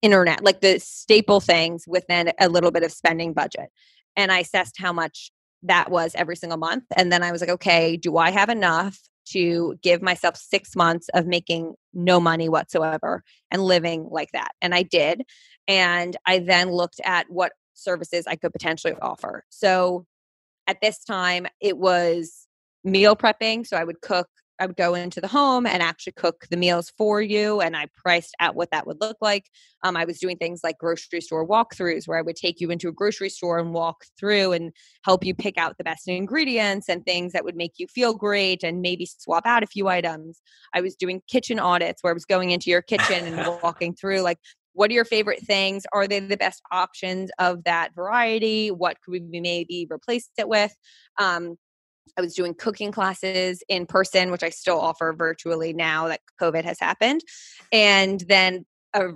internet, 0.00 0.42
like 0.42 0.60
the 0.60 0.78
staple 0.78 1.40
things 1.40 1.84
within 1.86 2.32
a 2.40 2.48
little 2.48 2.70
bit 2.70 2.82
of 2.82 2.92
spending 2.92 3.32
budget. 3.32 3.70
And 4.16 4.30
I 4.30 4.40
assessed 4.40 4.76
how 4.78 4.92
much 4.92 5.30
that 5.62 5.90
was 5.90 6.14
every 6.14 6.36
single 6.36 6.58
month. 6.58 6.84
And 6.96 7.12
then 7.12 7.22
I 7.22 7.32
was 7.32 7.40
like, 7.40 7.50
okay, 7.50 7.96
do 7.96 8.16
I 8.16 8.30
have 8.30 8.48
enough 8.48 8.98
to 9.30 9.78
give 9.82 10.02
myself 10.02 10.36
six 10.36 10.74
months 10.76 11.08
of 11.14 11.26
making 11.26 11.74
no 11.94 12.20
money 12.20 12.48
whatsoever 12.48 13.22
and 13.50 13.62
living 13.62 14.08
like 14.10 14.30
that. 14.32 14.52
And 14.60 14.74
I 14.74 14.82
did. 14.82 15.22
And 15.68 16.16
I 16.26 16.40
then 16.40 16.70
looked 16.70 17.00
at 17.04 17.26
what 17.30 17.52
services 17.74 18.26
I 18.26 18.36
could 18.36 18.52
potentially 18.52 18.94
offer. 19.00 19.44
So 19.48 20.06
at 20.66 20.80
this 20.80 21.04
time, 21.04 21.46
it 21.60 21.78
was 21.78 22.46
meal 22.84 23.16
prepping. 23.16 23.66
So 23.66 23.76
I 23.76 23.84
would 23.84 24.00
cook 24.00 24.28
I 24.60 24.66
would 24.66 24.76
go 24.76 24.94
into 24.94 25.20
the 25.20 25.28
home 25.28 25.66
and 25.66 25.82
actually 25.82 26.12
cook 26.12 26.46
the 26.50 26.56
meals 26.56 26.92
for 26.96 27.20
you. 27.20 27.60
And 27.60 27.76
I 27.76 27.86
priced 27.96 28.34
out 28.38 28.54
what 28.54 28.70
that 28.70 28.86
would 28.86 29.00
look 29.00 29.16
like. 29.20 29.48
Um, 29.82 29.96
I 29.96 30.04
was 30.04 30.18
doing 30.18 30.36
things 30.36 30.60
like 30.62 30.78
grocery 30.78 31.20
store 31.20 31.46
walkthroughs 31.46 32.06
where 32.06 32.18
I 32.18 32.22
would 32.22 32.36
take 32.36 32.60
you 32.60 32.70
into 32.70 32.88
a 32.88 32.92
grocery 32.92 33.28
store 33.28 33.58
and 33.58 33.72
walk 33.72 34.04
through 34.18 34.52
and 34.52 34.72
help 35.04 35.24
you 35.24 35.34
pick 35.34 35.58
out 35.58 35.78
the 35.78 35.84
best 35.84 36.06
ingredients 36.06 36.88
and 36.88 37.04
things 37.04 37.32
that 37.32 37.44
would 37.44 37.56
make 37.56 37.74
you 37.78 37.86
feel 37.88 38.14
great 38.14 38.62
and 38.62 38.82
maybe 38.82 39.06
swap 39.06 39.46
out 39.46 39.62
a 39.62 39.66
few 39.66 39.88
items. 39.88 40.40
I 40.72 40.80
was 40.80 40.94
doing 40.94 41.22
kitchen 41.28 41.58
audits 41.58 42.02
where 42.02 42.12
I 42.12 42.14
was 42.14 42.24
going 42.24 42.50
into 42.50 42.70
your 42.70 42.82
kitchen 42.82 43.26
and 43.26 43.46
walking 43.62 43.94
through 43.94 44.20
like, 44.20 44.38
what 44.74 44.90
are 44.90 44.94
your 44.94 45.04
favorite 45.04 45.40
things? 45.40 45.84
Are 45.92 46.06
they 46.06 46.20
the 46.20 46.36
best 46.36 46.62
options 46.70 47.30
of 47.38 47.64
that 47.64 47.94
variety? 47.94 48.70
What 48.70 48.96
could 49.02 49.12
we 49.12 49.20
maybe 49.20 49.86
replace 49.90 50.28
it 50.38 50.48
with? 50.48 50.74
Um, 51.18 51.56
I 52.16 52.20
was 52.20 52.34
doing 52.34 52.54
cooking 52.54 52.92
classes 52.92 53.62
in 53.68 53.86
person, 53.86 54.30
which 54.30 54.42
I 54.42 54.50
still 54.50 54.80
offer 54.80 55.12
virtually 55.12 55.72
now 55.72 56.08
that 56.08 56.20
COVID 56.40 56.64
has 56.64 56.78
happened. 56.78 57.22
And 57.72 58.20
then 58.28 58.66
uh, 58.94 59.08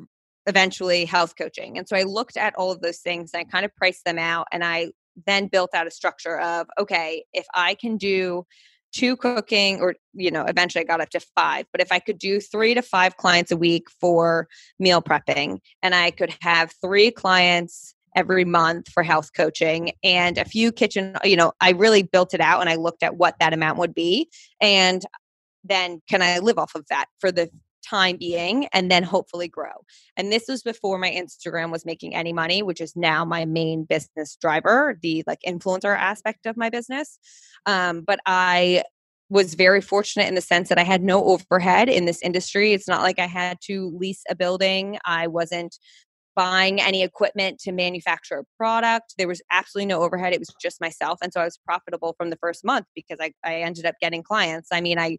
eventually 0.47 1.05
health 1.05 1.35
coaching. 1.37 1.77
And 1.77 1.89
so 1.89 1.97
I 1.97 2.05
looked 2.05 2.37
at 2.37 2.55
all 2.57 2.71
of 2.71 2.81
those 2.81 2.99
things 2.99 3.33
and 3.35 3.41
I 3.41 3.45
kind 3.45 3.65
of 3.65 3.75
priced 3.77 4.05
them 4.05 4.19
out. 4.19 4.47
And 4.53 4.65
I 4.65 4.93
then 5.27 5.49
built 5.49 5.75
out 5.75 5.87
a 5.87 5.91
structure 5.91 6.39
of 6.39 6.67
okay, 6.79 7.25
if 7.33 7.47
I 7.55 7.75
can 7.75 7.97
do 7.97 8.47
two 8.93 9.17
cooking 9.17 9.81
or 9.81 9.97
you 10.15 10.31
know 10.31 10.45
eventually 10.45 10.83
i 10.83 10.87
got 10.87 11.01
up 11.01 11.11
to 11.11 11.21
five 11.35 11.67
but 11.73 11.81
if 11.81 11.91
i 11.91 11.99
could 11.99 12.19
do 12.19 12.41
three 12.41 12.73
to 12.73 12.81
five 12.81 13.17
clients 13.17 13.51
a 13.51 13.57
week 13.57 13.89
for 14.01 14.47
meal 14.79 15.03
prepping 15.03 15.59
and 15.83 15.93
i 15.95 16.11
could 16.11 16.33
have 16.41 16.73
three 16.81 17.11
clients 17.11 17.96
every 18.17 18.45
month 18.45 18.89
for 18.89 19.03
health 19.03 19.31
coaching 19.37 19.93
and 20.03 20.39
a 20.39 20.45
few 20.45 20.73
kitchen 20.73 21.15
you 21.23 21.37
know 21.37 21.53
i 21.61 21.71
really 21.71 22.03
built 22.03 22.35
it 22.35 22.41
out 22.41 22.61
and 22.61 22.71
i 22.71 22.75
looked 22.75 23.03
at 23.03 23.17
what 23.17 23.37
that 23.39 23.53
amount 23.53 23.79
would 23.79 23.95
be 23.95 24.29
and 24.61 25.03
then 25.63 26.01
can 26.09 26.23
i 26.23 26.39
live 26.39 26.59
off 26.59 26.75
of 26.75 26.85
that 26.89 27.07
for 27.21 27.31
the 27.31 27.49
time 27.89 28.17
being 28.17 28.67
and 28.73 28.91
then 28.91 29.05
hopefully 29.05 29.47
grow 29.47 29.85
and 30.17 30.33
this 30.33 30.47
was 30.49 30.63
before 30.63 30.99
my 30.99 31.11
instagram 31.11 31.71
was 31.71 31.87
making 31.87 32.17
any 32.17 32.33
money 32.33 32.63
which 32.63 32.81
is 32.81 32.97
now 32.97 33.25
my 33.25 33.45
main 33.45 33.85
business 33.85 34.37
driver 34.41 34.99
the 35.03 35.23
like 35.27 35.39
influencer 35.47 35.97
aspect 35.97 36.47
of 36.47 36.57
my 36.57 36.69
business 36.69 37.19
um, 37.67 38.01
but 38.01 38.19
i 38.27 38.83
was 39.29 39.55
very 39.55 39.81
fortunate 39.81 40.29
in 40.29 40.35
the 40.35 40.41
sense 40.41 40.69
that 40.69 40.79
I 40.79 40.85
had 40.85 41.03
no 41.03 41.25
overhead 41.25 41.89
in 41.89 42.05
this 42.05 42.23
industry. 42.23 42.73
It's 42.73 42.87
not 42.87 43.03
like 43.03 43.19
I 43.19 43.27
had 43.27 43.59
to 43.63 43.91
lease 43.99 44.23
a 44.31 44.37
building. 44.37 44.99
I 45.05 45.27
wasn't 45.27 45.77
buying 46.37 46.81
any 46.81 47.03
equipment 47.03 47.59
to 47.61 47.73
manufacture 47.73 48.39
a 48.39 48.45
product. 48.57 49.15
There 49.19 49.27
was 49.27 49.43
absolutely 49.51 49.87
no 49.87 50.03
overhead. 50.03 50.33
It 50.33 50.39
was 50.39 50.51
just 50.61 50.81
myself. 50.81 51.19
And 51.23 51.33
so 51.33 51.41
I 51.41 51.45
was 51.45 51.59
profitable 51.59 52.15
from 52.17 52.31
the 52.31 52.37
first 52.37 52.65
month 52.65 52.87
because 52.95 53.19
I, 53.21 53.33
I 53.43 53.63
ended 53.63 53.87
up 53.87 53.97
getting 54.01 54.23
clients. 54.23 54.69
I 54.71 54.81
mean, 54.81 54.99
I 54.99 55.19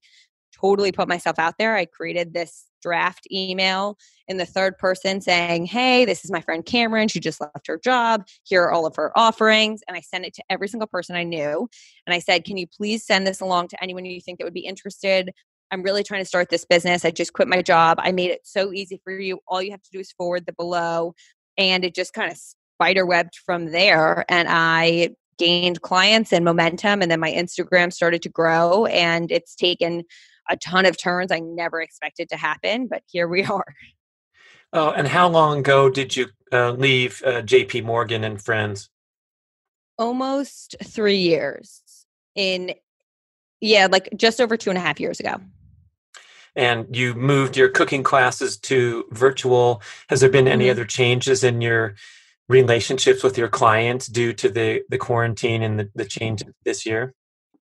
totally 0.54 0.92
put 0.92 1.08
myself 1.08 1.40
out 1.40 1.56
there. 1.58 1.76
I 1.76 1.86
created 1.86 2.34
this 2.34 2.66
draft 2.82 3.28
email 3.32 3.98
in 4.28 4.38
the 4.38 4.46
third 4.46 4.78
person 4.78 5.20
saying, 5.20 5.66
Hey, 5.66 6.06
this 6.06 6.24
is 6.24 6.32
my 6.32 6.42
friend 6.42 6.66
Cameron. 6.66 7.08
She 7.08 7.20
just 7.20 7.42
left 7.42 7.68
her 7.68 7.80
job. 7.84 8.26
Here 8.44 8.64
are 8.64 8.72
all 8.72 8.86
of 8.86 8.96
her 8.96 9.12
offerings. 9.18 9.82
And 9.88 9.98
I 9.98 10.02
sent 10.02 10.26
it 10.26 10.36
to 10.36 10.44
every 10.50 10.68
single 10.68 10.88
person 10.88 11.16
I 11.16 11.24
knew. 11.24 11.68
And 12.06 12.14
I 12.14 12.20
said, 12.20 12.46
Can 12.46 12.58
you 12.58 12.68
please 12.68 13.04
send 13.06 13.26
this 13.26 13.42
along 13.42 13.70
to 13.70 13.84
anyone 13.84 14.06
you 14.06 14.22
think 14.22 14.40
that 14.40 14.46
would 14.46 14.54
be 14.54 14.66
interested? 14.66 15.34
I'm 15.72 15.84
really 15.84 16.04
trying 16.04 16.22
to 16.22 16.26
start 16.26 16.50
this 16.50 16.66
business. 16.66 17.04
I 17.04 17.12
just 17.12 17.34
quit 17.34 17.48
my 17.48 17.62
job. 17.62 17.98
I 18.02 18.12
made 18.12 18.32
it 18.32 18.42
so 18.44 18.72
easy 18.72 19.02
for 19.04 19.18
you. 19.18 19.40
All 19.48 19.62
you 19.62 19.72
have 19.72 19.82
to 19.82 19.92
do 19.92 20.00
is 20.00 20.12
forward 20.12 20.46
the 20.46 20.54
below. 20.54 21.14
And 21.58 21.84
it 21.84 21.94
just 21.94 22.14
kind 22.14 22.32
of 22.32 22.38
spider 22.38 23.06
webbed 23.06 23.36
from 23.46 23.72
there. 23.72 24.24
And 24.30 24.48
I 24.50 25.10
gained 25.38 25.82
clients 25.82 26.32
and 26.32 26.46
momentum. 26.46 27.02
And 27.02 27.12
then 27.12 27.20
my 27.20 27.32
Instagram 27.32 27.92
started 27.92 28.22
to 28.24 28.30
grow. 28.30 28.86
And 28.86 29.32
it's 29.32 29.56
taken 29.56 30.04
a 30.50 30.56
ton 30.56 30.86
of 30.86 30.98
turns 30.98 31.32
I 31.32 31.40
never 31.40 31.82
expected 31.82 32.30
to 32.30 32.38
happen. 32.38 32.88
But 32.88 33.04
here 33.08 33.28
we 33.28 33.44
are. 33.46 33.76
Oh, 34.74 34.92
and 34.92 35.08
how 35.08 35.28
long 35.28 35.60
ago 35.60 35.90
did 35.90 36.16
you 36.16 36.28
uh, 36.52 36.72
leave 36.72 37.22
uh, 37.26 37.42
JP 37.42 37.84
Morgan 37.84 38.24
and 38.24 38.42
Friends? 38.42 38.90
Almost 39.98 40.76
three 40.84 41.18
years. 41.18 41.82
In, 42.36 42.74
yeah, 43.60 43.88
like 43.90 44.10
just 44.16 44.40
over 44.40 44.56
two 44.56 44.70
and 44.70 44.78
a 44.78 44.82
half 44.82 45.00
years 45.00 45.20
ago 45.20 45.38
and 46.58 46.94
you 46.94 47.14
moved 47.14 47.56
your 47.56 47.70
cooking 47.70 48.04
classes 48.04 48.58
to 48.58 49.06
virtual. 49.12 49.82
Has 50.10 50.20
there 50.20 50.30
been 50.30 50.48
any 50.48 50.66
mm-hmm. 50.66 50.72
other 50.72 50.86
changes 50.86 51.44
in 51.44 51.62
your 51.62 51.96
relationships 52.50 53.24
with 53.24 53.38
your 53.38 53.48
clients 53.48 54.08
due 54.08 54.34
to 54.34 54.50
the, 54.50 54.82
the 54.90 54.98
quarantine 54.98 55.62
and 55.62 55.80
the, 55.80 55.90
the 55.96 56.06
change 56.06 56.44
this 56.66 56.86
year? 56.86 57.14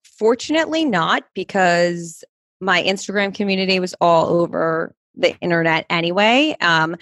Fortunately, 0.04 0.84
not 0.84 1.24
because 1.34 2.22
my 2.60 2.82
Instagram 2.82 3.34
community 3.34 3.80
was 3.80 3.94
all 4.00 4.28
over 4.28 4.94
the 5.16 5.36
internet 5.40 5.86
anyway. 5.88 6.54
Um, 6.60 6.96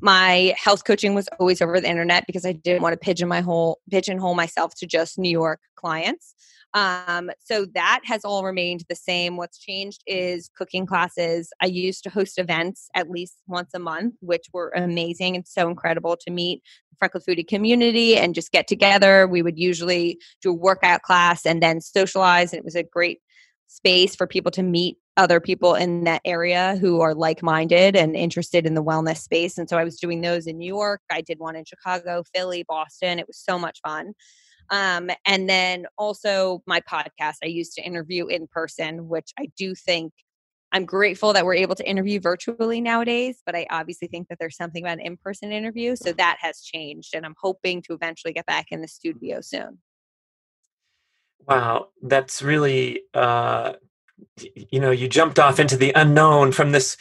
my 0.00 0.54
health 0.58 0.84
coaching 0.84 1.14
was 1.14 1.28
always 1.38 1.62
over 1.62 1.80
the 1.80 1.88
internet 1.88 2.26
because 2.26 2.44
I 2.44 2.52
didn't 2.52 2.82
want 2.82 2.94
to 2.94 2.98
pigeonhole 2.98 3.78
pigeonhole 3.90 4.34
myself 4.34 4.74
to 4.76 4.86
just 4.86 5.18
New 5.18 5.30
York 5.30 5.60
clients. 5.76 6.34
Um, 6.74 7.30
so 7.38 7.66
that 7.74 8.00
has 8.04 8.24
all 8.24 8.44
remained 8.44 8.84
the 8.88 8.94
same. 8.94 9.36
What's 9.36 9.58
changed 9.58 10.02
is 10.06 10.50
cooking 10.56 10.86
classes. 10.86 11.50
I 11.60 11.66
used 11.66 12.02
to 12.04 12.10
host 12.10 12.38
events 12.38 12.88
at 12.94 13.10
least 13.10 13.36
once 13.46 13.70
a 13.74 13.78
month, 13.78 14.14
which 14.20 14.46
were 14.52 14.72
amazing 14.74 15.36
and 15.36 15.46
so 15.46 15.68
incredible 15.68 16.16
to 16.16 16.30
meet 16.30 16.62
the 16.90 16.96
Freckled 16.98 17.24
Foodie 17.24 17.46
community 17.46 18.16
and 18.16 18.34
just 18.34 18.52
get 18.52 18.66
together. 18.68 19.26
We 19.26 19.42
would 19.42 19.58
usually 19.58 20.18
do 20.40 20.50
a 20.50 20.54
workout 20.54 21.02
class 21.02 21.44
and 21.44 21.62
then 21.62 21.80
socialize, 21.80 22.52
and 22.52 22.58
it 22.58 22.64
was 22.64 22.76
a 22.76 22.82
great 22.82 23.20
space 23.66 24.14
for 24.14 24.26
people 24.26 24.50
to 24.52 24.62
meet 24.62 24.98
other 25.16 25.40
people 25.40 25.74
in 25.74 26.04
that 26.04 26.22
area 26.24 26.76
who 26.80 27.00
are 27.00 27.14
like-minded 27.14 27.96
and 27.96 28.16
interested 28.16 28.66
in 28.66 28.74
the 28.74 28.82
wellness 28.82 29.18
space 29.18 29.58
and 29.58 29.68
so 29.68 29.76
i 29.76 29.84
was 29.84 29.98
doing 29.98 30.20
those 30.20 30.46
in 30.46 30.56
new 30.56 30.66
york 30.66 31.00
i 31.10 31.20
did 31.20 31.38
one 31.38 31.54
in 31.54 31.64
chicago 31.64 32.22
philly 32.34 32.64
boston 32.66 33.18
it 33.18 33.26
was 33.26 33.38
so 33.38 33.58
much 33.58 33.78
fun 33.84 34.14
um, 34.70 35.10
and 35.26 35.48
then 35.48 35.86
also 35.98 36.62
my 36.66 36.80
podcast, 36.80 37.36
I 37.42 37.48
used 37.48 37.74
to 37.74 37.82
interview 37.82 38.26
in 38.26 38.46
person, 38.46 39.08
which 39.08 39.32
I 39.38 39.50
do 39.56 39.74
think 39.74 40.12
I'm 40.72 40.86
grateful 40.86 41.34
that 41.34 41.44
we're 41.44 41.54
able 41.54 41.74
to 41.74 41.88
interview 41.88 42.18
virtually 42.18 42.80
nowadays, 42.80 43.42
but 43.44 43.54
I 43.54 43.66
obviously 43.70 44.08
think 44.08 44.28
that 44.28 44.38
there's 44.40 44.56
something 44.56 44.82
about 44.82 44.94
an 44.94 45.00
in 45.00 45.16
person 45.18 45.52
interview. 45.52 45.96
So 45.96 46.12
that 46.12 46.38
has 46.40 46.62
changed. 46.62 47.14
And 47.14 47.26
I'm 47.26 47.34
hoping 47.38 47.82
to 47.82 47.92
eventually 47.92 48.32
get 48.32 48.46
back 48.46 48.68
in 48.70 48.80
the 48.80 48.88
studio 48.88 49.42
soon. 49.42 49.78
Wow, 51.46 51.88
that's 52.02 52.40
really, 52.40 53.02
uh, 53.12 53.74
you 54.54 54.80
know, 54.80 54.92
you 54.92 55.08
jumped 55.08 55.38
off 55.38 55.60
into 55.60 55.76
the 55.76 55.92
unknown 55.94 56.52
from 56.52 56.72
this 56.72 56.96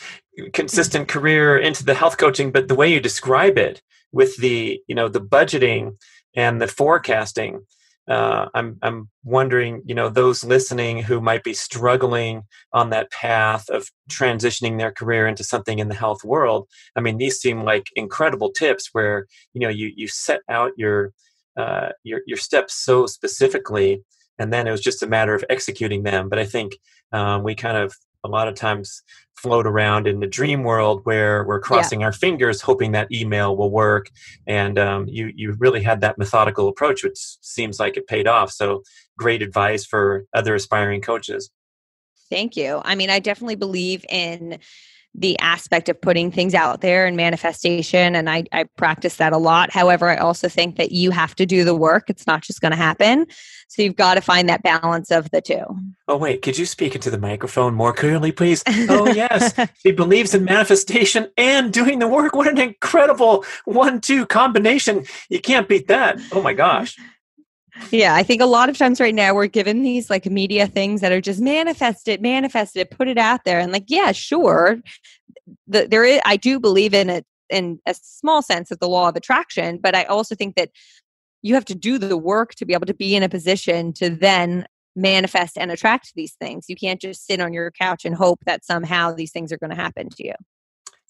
consistent 0.51 1.07
career 1.07 1.57
into 1.57 1.85
the 1.85 1.93
health 1.93 2.17
coaching, 2.17 2.51
but 2.51 2.67
the 2.67 2.75
way 2.75 2.91
you 2.91 2.99
describe 2.99 3.57
it 3.57 3.81
with 4.11 4.35
the, 4.37 4.81
you 4.87 4.95
know, 4.95 5.07
the 5.07 5.21
budgeting 5.21 5.95
and 6.35 6.61
the 6.61 6.67
forecasting. 6.67 7.65
Uh, 8.07 8.47
I'm 8.53 8.77
I'm 8.81 9.09
wondering, 9.23 9.83
you 9.85 9.93
know, 9.93 10.09
those 10.09 10.43
listening 10.43 11.03
who 11.03 11.21
might 11.21 11.43
be 11.43 11.53
struggling 11.53 12.43
on 12.73 12.89
that 12.89 13.11
path 13.11 13.69
of 13.69 13.89
transitioning 14.09 14.77
their 14.77 14.91
career 14.91 15.27
into 15.27 15.43
something 15.43 15.79
in 15.79 15.87
the 15.87 15.95
health 15.95 16.23
world. 16.23 16.67
I 16.95 17.01
mean, 17.01 17.17
these 17.17 17.37
seem 17.39 17.63
like 17.63 17.87
incredible 17.95 18.51
tips 18.51 18.89
where 18.91 19.27
you 19.53 19.61
know 19.61 19.69
you 19.69 19.91
you 19.95 20.07
set 20.07 20.41
out 20.49 20.71
your 20.77 21.13
uh, 21.55 21.89
your 22.03 22.21
your 22.25 22.37
steps 22.37 22.73
so 22.73 23.05
specifically, 23.05 24.03
and 24.39 24.51
then 24.51 24.67
it 24.67 24.71
was 24.71 24.81
just 24.81 25.03
a 25.03 25.07
matter 25.07 25.35
of 25.35 25.45
executing 25.49 26.03
them. 26.03 26.27
But 26.27 26.39
I 26.39 26.45
think 26.45 26.77
um, 27.11 27.43
we 27.43 27.55
kind 27.55 27.77
of 27.77 27.95
a 28.23 28.27
lot 28.27 28.47
of 28.47 28.55
times 28.55 29.03
float 29.35 29.65
around 29.65 30.07
in 30.07 30.19
the 30.19 30.27
dream 30.27 30.63
world 30.63 31.01
where 31.03 31.43
we're 31.45 31.59
crossing 31.59 32.01
yeah. 32.01 32.07
our 32.07 32.11
fingers 32.11 32.61
hoping 32.61 32.91
that 32.91 33.11
email 33.11 33.57
will 33.57 33.71
work. 33.71 34.09
And 34.45 34.77
um, 34.77 35.07
you 35.07 35.31
you 35.35 35.55
really 35.57 35.81
had 35.81 36.01
that 36.01 36.17
methodical 36.17 36.67
approach 36.67 37.03
which 37.03 37.17
seems 37.17 37.79
like 37.79 37.97
it 37.97 38.07
paid 38.07 38.27
off. 38.27 38.51
So 38.51 38.83
great 39.17 39.41
advice 39.41 39.85
for 39.85 40.25
other 40.33 40.53
aspiring 40.53 41.01
coaches. 41.01 41.49
Thank 42.29 42.55
you. 42.55 42.81
I 42.85 42.95
mean 42.95 43.09
i 43.09 43.19
definitely 43.19 43.55
believe 43.55 44.05
in 44.09 44.59
the 45.13 45.37
aspect 45.39 45.89
of 45.89 45.99
putting 45.99 46.31
things 46.31 46.53
out 46.53 46.81
there 46.81 47.05
and 47.05 47.17
manifestation 47.17 48.15
and 48.15 48.29
I, 48.29 48.45
I 48.51 48.63
practice 48.77 49.17
that 49.17 49.33
a 49.33 49.37
lot. 49.37 49.71
However 49.71 50.09
i 50.09 50.15
also 50.15 50.47
think 50.47 50.77
that 50.77 50.91
you 50.91 51.11
have 51.11 51.35
to 51.35 51.45
do 51.45 51.63
the 51.63 51.75
work. 51.75 52.09
It's 52.09 52.25
not 52.25 52.41
just 52.41 52.61
going 52.61 52.71
to 52.71 52.77
happen. 52.77 53.27
So 53.67 53.81
you've 53.81 53.95
got 53.95 54.15
to 54.15 54.21
find 54.21 54.47
that 54.49 54.63
balance 54.63 55.11
of 55.11 55.29
the 55.31 55.41
two. 55.41 55.63
Oh 56.07 56.17
wait 56.17 56.41
could 56.41 56.57
you 56.57 56.65
speak 56.65 56.95
into 56.95 57.09
the 57.09 57.17
microphone 57.17 57.73
more 57.73 57.93
clearly 57.93 58.31
please? 58.31 58.63
Oh 58.67 59.07
yes. 59.07 59.53
She 59.81 59.91
believes 59.91 60.33
in 60.35 60.45
manifestation 60.45 61.29
and 61.37 61.73
doing 61.73 61.99
the 61.99 62.07
work. 62.07 62.35
What 62.35 62.47
an 62.47 62.59
incredible 62.59 63.45
one-two 63.65 64.27
combination. 64.27 65.05
You 65.29 65.39
can't 65.39 65.67
beat 65.67 65.87
that. 65.87 66.19
Oh 66.31 66.41
my 66.41 66.53
gosh 66.53 66.97
yeah, 67.89 68.15
I 68.15 68.23
think 68.23 68.41
a 68.41 68.45
lot 68.45 68.69
of 68.69 68.77
times 68.77 68.99
right 68.99 69.15
now 69.15 69.33
we're 69.33 69.47
given 69.47 69.81
these 69.81 70.09
like 70.09 70.25
media 70.25 70.67
things 70.67 71.01
that 71.01 71.11
are 71.11 71.21
just 71.21 71.41
manifest 71.41 72.07
it, 72.07 72.21
manifest 72.21 72.77
it, 72.77 72.91
put 72.91 73.07
it 73.07 73.17
out 73.17 73.43
there, 73.45 73.59
and 73.59 73.71
like, 73.71 73.85
yeah, 73.87 74.11
sure, 74.11 74.81
the, 75.67 75.87
there 75.89 76.03
is. 76.03 76.21
I 76.25 76.37
do 76.37 76.59
believe 76.59 76.93
in 76.93 77.09
it 77.09 77.25
in 77.49 77.79
a 77.85 77.93
small 77.93 78.41
sense 78.41 78.71
of 78.71 78.79
the 78.79 78.87
law 78.87 79.09
of 79.09 79.15
attraction, 79.15 79.77
but 79.77 79.95
I 79.95 80.03
also 80.03 80.35
think 80.35 80.55
that 80.55 80.69
you 81.41 81.55
have 81.55 81.65
to 81.65 81.75
do 81.75 81.97
the 81.97 82.17
work 82.17 82.55
to 82.55 82.65
be 82.65 82.73
able 82.73 82.85
to 82.85 82.93
be 82.93 83.15
in 83.15 83.23
a 83.23 83.29
position 83.29 83.93
to 83.93 84.09
then 84.09 84.65
manifest 84.95 85.57
and 85.57 85.71
attract 85.71 86.13
these 86.15 86.33
things. 86.33 86.65
You 86.67 86.75
can't 86.75 87.01
just 87.01 87.25
sit 87.25 87.39
on 87.39 87.53
your 87.53 87.71
couch 87.71 88.05
and 88.05 88.15
hope 88.15 88.39
that 88.45 88.65
somehow 88.65 89.13
these 89.13 89.31
things 89.31 89.51
are 89.51 89.57
going 89.57 89.69
to 89.69 89.75
happen 89.75 90.09
to 90.09 90.25
you. 90.25 90.33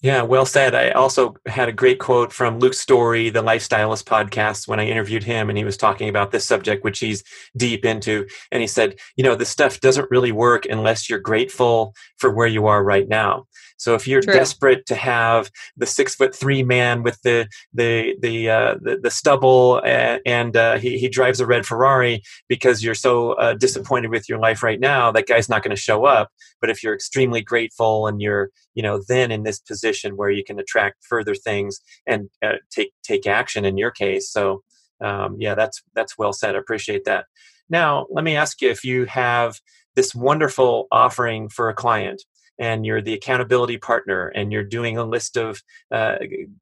Yeah, 0.02 0.22
well 0.22 0.46
said. 0.46 0.74
I 0.74 0.90
also 0.90 1.36
had 1.46 1.68
a 1.68 1.72
great 1.72 2.00
quote 2.00 2.32
from 2.32 2.58
Luke 2.58 2.74
Storey, 2.74 3.30
the 3.30 3.42
Lifestylist 3.42 4.02
podcast, 4.02 4.66
when 4.66 4.80
I 4.80 4.86
interviewed 4.88 5.22
him, 5.22 5.48
and 5.48 5.56
he 5.56 5.62
was 5.62 5.76
talking 5.76 6.08
about 6.08 6.32
this 6.32 6.44
subject, 6.44 6.82
which 6.82 6.98
he's 6.98 7.22
deep 7.56 7.84
into. 7.84 8.26
And 8.50 8.60
he 8.60 8.66
said, 8.66 8.98
You 9.14 9.22
know, 9.22 9.36
this 9.36 9.48
stuff 9.48 9.78
doesn't 9.78 10.10
really 10.10 10.32
work 10.32 10.66
unless 10.66 11.08
you're 11.08 11.20
grateful 11.20 11.94
for 12.18 12.32
where 12.32 12.48
you 12.48 12.66
are 12.66 12.82
right 12.82 13.08
now. 13.08 13.46
So 13.82 13.96
if 13.96 14.06
you're 14.06 14.22
True. 14.22 14.32
desperate 14.32 14.86
to 14.86 14.94
have 14.94 15.50
the 15.76 15.86
six 15.86 16.14
foot 16.14 16.32
three 16.32 16.62
man 16.62 17.02
with 17.02 17.20
the 17.22 17.48
the 17.74 18.14
the 18.20 18.48
uh, 18.48 18.74
the, 18.80 18.98
the, 19.02 19.10
stubble 19.10 19.82
and, 19.84 20.20
and 20.24 20.56
uh, 20.56 20.78
he 20.78 20.98
he 20.98 21.08
drives 21.08 21.40
a 21.40 21.46
red 21.46 21.66
Ferrari 21.66 22.22
because 22.46 22.84
you're 22.84 22.94
so 22.94 23.32
uh, 23.32 23.54
disappointed 23.54 24.12
with 24.12 24.28
your 24.28 24.38
life 24.38 24.62
right 24.62 24.78
now, 24.78 25.10
that 25.10 25.26
guy's 25.26 25.48
not 25.48 25.64
going 25.64 25.74
to 25.74 25.82
show 25.82 26.04
up. 26.04 26.30
But 26.60 26.70
if 26.70 26.84
you're 26.84 26.94
extremely 26.94 27.42
grateful 27.42 28.06
and 28.06 28.22
you're 28.22 28.50
you 28.74 28.84
know 28.84 29.02
then 29.08 29.32
in 29.32 29.42
this 29.42 29.58
position 29.58 30.16
where 30.16 30.30
you 30.30 30.44
can 30.44 30.60
attract 30.60 31.04
further 31.04 31.34
things 31.34 31.80
and 32.06 32.30
uh, 32.40 32.58
take 32.70 32.92
take 33.02 33.26
action 33.26 33.64
in 33.64 33.76
your 33.76 33.90
case. 33.90 34.30
So 34.30 34.62
um, 35.00 35.38
yeah, 35.40 35.56
that's 35.56 35.82
that's 35.92 36.16
well 36.16 36.32
said. 36.32 36.54
I 36.54 36.58
appreciate 36.60 37.04
that. 37.06 37.24
Now 37.68 38.06
let 38.10 38.22
me 38.22 38.36
ask 38.36 38.62
you 38.62 38.70
if 38.70 38.84
you 38.84 39.06
have 39.06 39.58
this 39.96 40.14
wonderful 40.14 40.86
offering 40.92 41.48
for 41.48 41.68
a 41.68 41.74
client 41.74 42.22
and 42.58 42.86
you're 42.86 43.00
the 43.00 43.14
accountability 43.14 43.78
partner 43.78 44.28
and 44.28 44.52
you're 44.52 44.64
doing 44.64 44.98
a 44.98 45.04
list 45.04 45.36
of 45.36 45.60
uh, 45.90 46.16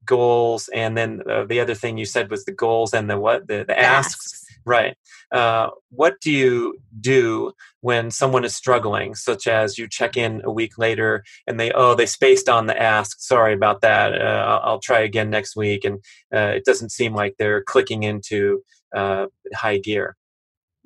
goals 0.05 0.69
and 0.75 0.97
then 0.97 1.23
uh, 1.29 1.45
the 1.45 1.61
other 1.61 1.75
thing 1.75 1.99
you 1.99 2.05
said 2.07 2.31
was 2.31 2.45
the 2.45 2.53
goals 2.53 2.95
and 2.95 3.11
the 3.11 3.19
what 3.19 3.47
the, 3.49 3.65
the 3.67 3.79
asks. 3.79 4.15
asks 4.15 4.51
right? 4.65 4.97
Uh, 5.33 5.71
what 5.91 6.21
do 6.21 6.31
you 6.31 6.79
do 7.01 7.53
when 7.81 8.11
someone 8.11 8.45
is 8.45 8.55
struggling 8.55 9.15
such 9.15 9.47
as 9.47 9.79
you 9.79 9.89
check 9.89 10.17
in 10.17 10.43
a 10.45 10.51
week 10.51 10.77
later 10.77 11.25
and 11.47 11.59
they 11.59 11.71
oh 11.73 11.95
they 11.95 12.07
spaced 12.07 12.49
on 12.49 12.67
the 12.67 12.81
ask. 12.81 13.21
Sorry 13.21 13.55
about 13.55 13.81
that. 13.81 14.21
Uh, 14.21 14.25
I'll, 14.25 14.61
I'll, 14.65 14.81
try 14.81 15.01
again 15.01 15.31
next 15.31 15.57
week. 15.57 15.85
And 15.85 16.03
uh, 16.35 16.53
it 16.57 16.65
doesn't 16.65 16.91
seem 16.91 17.15
like 17.15 17.35
they're 17.39 17.63
clicking 17.63 18.03
into 18.03 18.63
uh, 18.95 19.27
high 19.55 19.79
gear 19.79 20.17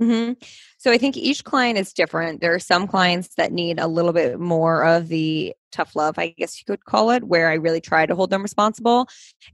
Mm-hmm. 0.01 0.33
So 0.79 0.91
I 0.91 0.99
think 0.99 1.17
each 1.17 1.45
client 1.45 1.79
is 1.79 1.93
different. 1.93 2.41
There 2.41 2.55
are 2.55 2.59
some 2.59 2.87
clients 2.87 3.35
that 3.37 3.53
need 3.53 3.79
a 3.79 3.87
little 3.87 4.13
bit 4.13 4.41
more 4.41 4.85
of 4.85 5.09
the 5.09 5.55
tough 5.71 5.95
love, 5.95 6.19
I 6.19 6.29
guess 6.37 6.59
you 6.61 6.65
could 6.67 6.85
call 6.85 7.11
it, 7.11 7.25
where 7.25 7.49
I 7.49 7.55
really 7.55 7.81
try 7.81 8.07
to 8.07 8.15
hold 8.15 8.31
them 8.31 8.43
responsible. 8.43 9.09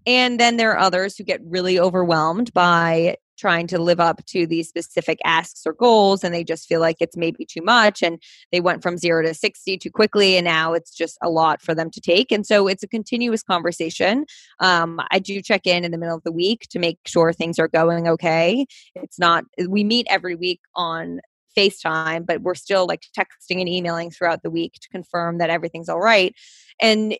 And 0.06 0.40
then 0.40 0.56
there 0.56 0.72
are 0.72 0.78
others 0.78 1.16
who 1.16 1.24
get 1.24 1.40
really 1.44 1.78
overwhelmed 1.78 2.52
by 2.52 3.16
trying 3.40 3.66
to 3.66 3.78
live 3.78 4.00
up 4.00 4.24
to 4.26 4.46
these 4.46 4.68
specific 4.68 5.18
asks 5.24 5.62
or 5.66 5.72
goals 5.72 6.22
and 6.22 6.34
they 6.34 6.44
just 6.44 6.68
feel 6.68 6.80
like 6.80 6.96
it's 7.00 7.16
maybe 7.16 7.44
too 7.44 7.62
much 7.62 8.02
and 8.02 8.22
they 8.52 8.60
went 8.60 8.82
from 8.82 8.98
0 8.98 9.22
to 9.22 9.34
60 9.34 9.78
too 9.78 9.90
quickly 9.90 10.36
and 10.36 10.44
now 10.44 10.74
it's 10.74 10.94
just 10.94 11.16
a 11.22 11.30
lot 11.30 11.62
for 11.62 11.74
them 11.74 11.90
to 11.90 12.00
take 12.00 12.30
and 12.30 12.46
so 12.46 12.68
it's 12.68 12.82
a 12.82 12.88
continuous 12.88 13.42
conversation 13.42 14.26
um, 14.60 15.00
i 15.10 15.18
do 15.18 15.40
check 15.40 15.66
in 15.66 15.84
in 15.84 15.90
the 15.90 15.98
middle 15.98 16.16
of 16.16 16.22
the 16.24 16.32
week 16.32 16.66
to 16.70 16.78
make 16.78 16.98
sure 17.06 17.32
things 17.32 17.58
are 17.58 17.68
going 17.68 18.06
okay 18.06 18.66
it's 18.94 19.18
not 19.18 19.44
we 19.68 19.82
meet 19.82 20.06
every 20.10 20.34
week 20.34 20.60
on 20.74 21.20
FaceTime, 21.56 22.26
but 22.26 22.42
we're 22.42 22.54
still 22.54 22.86
like 22.86 23.02
texting 23.16 23.58
and 23.58 23.68
emailing 23.68 24.10
throughout 24.10 24.42
the 24.44 24.50
week 24.50 24.74
to 24.74 24.88
confirm 24.88 25.38
that 25.38 25.50
everything's 25.50 25.88
all 25.88 26.00
right. 26.00 26.32
And 26.80 27.16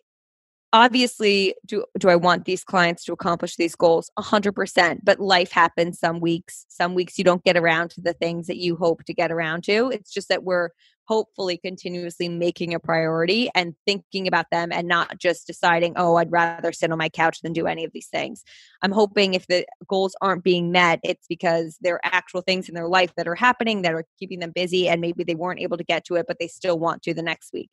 obviously 0.73 1.53
do 1.65 1.83
do 1.97 2.09
i 2.09 2.15
want 2.15 2.45
these 2.45 2.63
clients 2.63 3.03
to 3.05 3.13
accomplish 3.13 3.55
these 3.55 3.75
goals? 3.75 4.09
100% 4.17 4.99
but 5.03 5.19
life 5.19 5.51
happens 5.51 5.99
some 5.99 6.19
weeks 6.19 6.65
some 6.69 6.93
weeks 6.93 7.17
you 7.17 7.23
don't 7.23 7.43
get 7.43 7.57
around 7.57 7.89
to 7.91 8.01
the 8.01 8.13
things 8.13 8.47
that 8.47 8.57
you 8.57 8.75
hope 8.75 9.03
to 9.05 9.13
get 9.13 9.31
around 9.31 9.63
to. 9.63 9.89
It's 9.91 10.11
just 10.11 10.29
that 10.29 10.43
we're 10.43 10.69
hopefully 11.05 11.57
continuously 11.57 12.29
making 12.29 12.73
a 12.73 12.79
priority 12.79 13.49
and 13.53 13.75
thinking 13.85 14.27
about 14.27 14.45
them 14.51 14.71
and 14.71 14.87
not 14.87 15.17
just 15.17 15.45
deciding 15.45 15.93
oh 15.97 16.15
i'd 16.15 16.31
rather 16.31 16.71
sit 16.71 16.91
on 16.91 16.97
my 16.97 17.09
couch 17.09 17.41
than 17.41 17.51
do 17.51 17.67
any 17.67 17.83
of 17.83 17.91
these 17.91 18.07
things. 18.07 18.43
I'm 18.81 18.91
hoping 18.91 19.33
if 19.33 19.47
the 19.47 19.65
goals 19.87 20.15
aren't 20.21 20.43
being 20.43 20.71
met 20.71 20.99
it's 21.03 21.27
because 21.27 21.77
there 21.81 21.95
are 21.95 22.01
actual 22.05 22.41
things 22.41 22.69
in 22.69 22.75
their 22.75 22.87
life 22.87 23.13
that 23.17 23.27
are 23.27 23.35
happening 23.35 23.81
that 23.81 23.93
are 23.93 24.05
keeping 24.19 24.39
them 24.39 24.51
busy 24.51 24.87
and 24.87 25.01
maybe 25.01 25.23
they 25.23 25.35
weren't 25.35 25.59
able 25.59 25.77
to 25.77 25.83
get 25.83 26.05
to 26.05 26.15
it 26.15 26.25
but 26.27 26.37
they 26.39 26.47
still 26.47 26.79
want 26.79 27.01
to 27.03 27.13
the 27.13 27.21
next 27.21 27.51
week. 27.51 27.69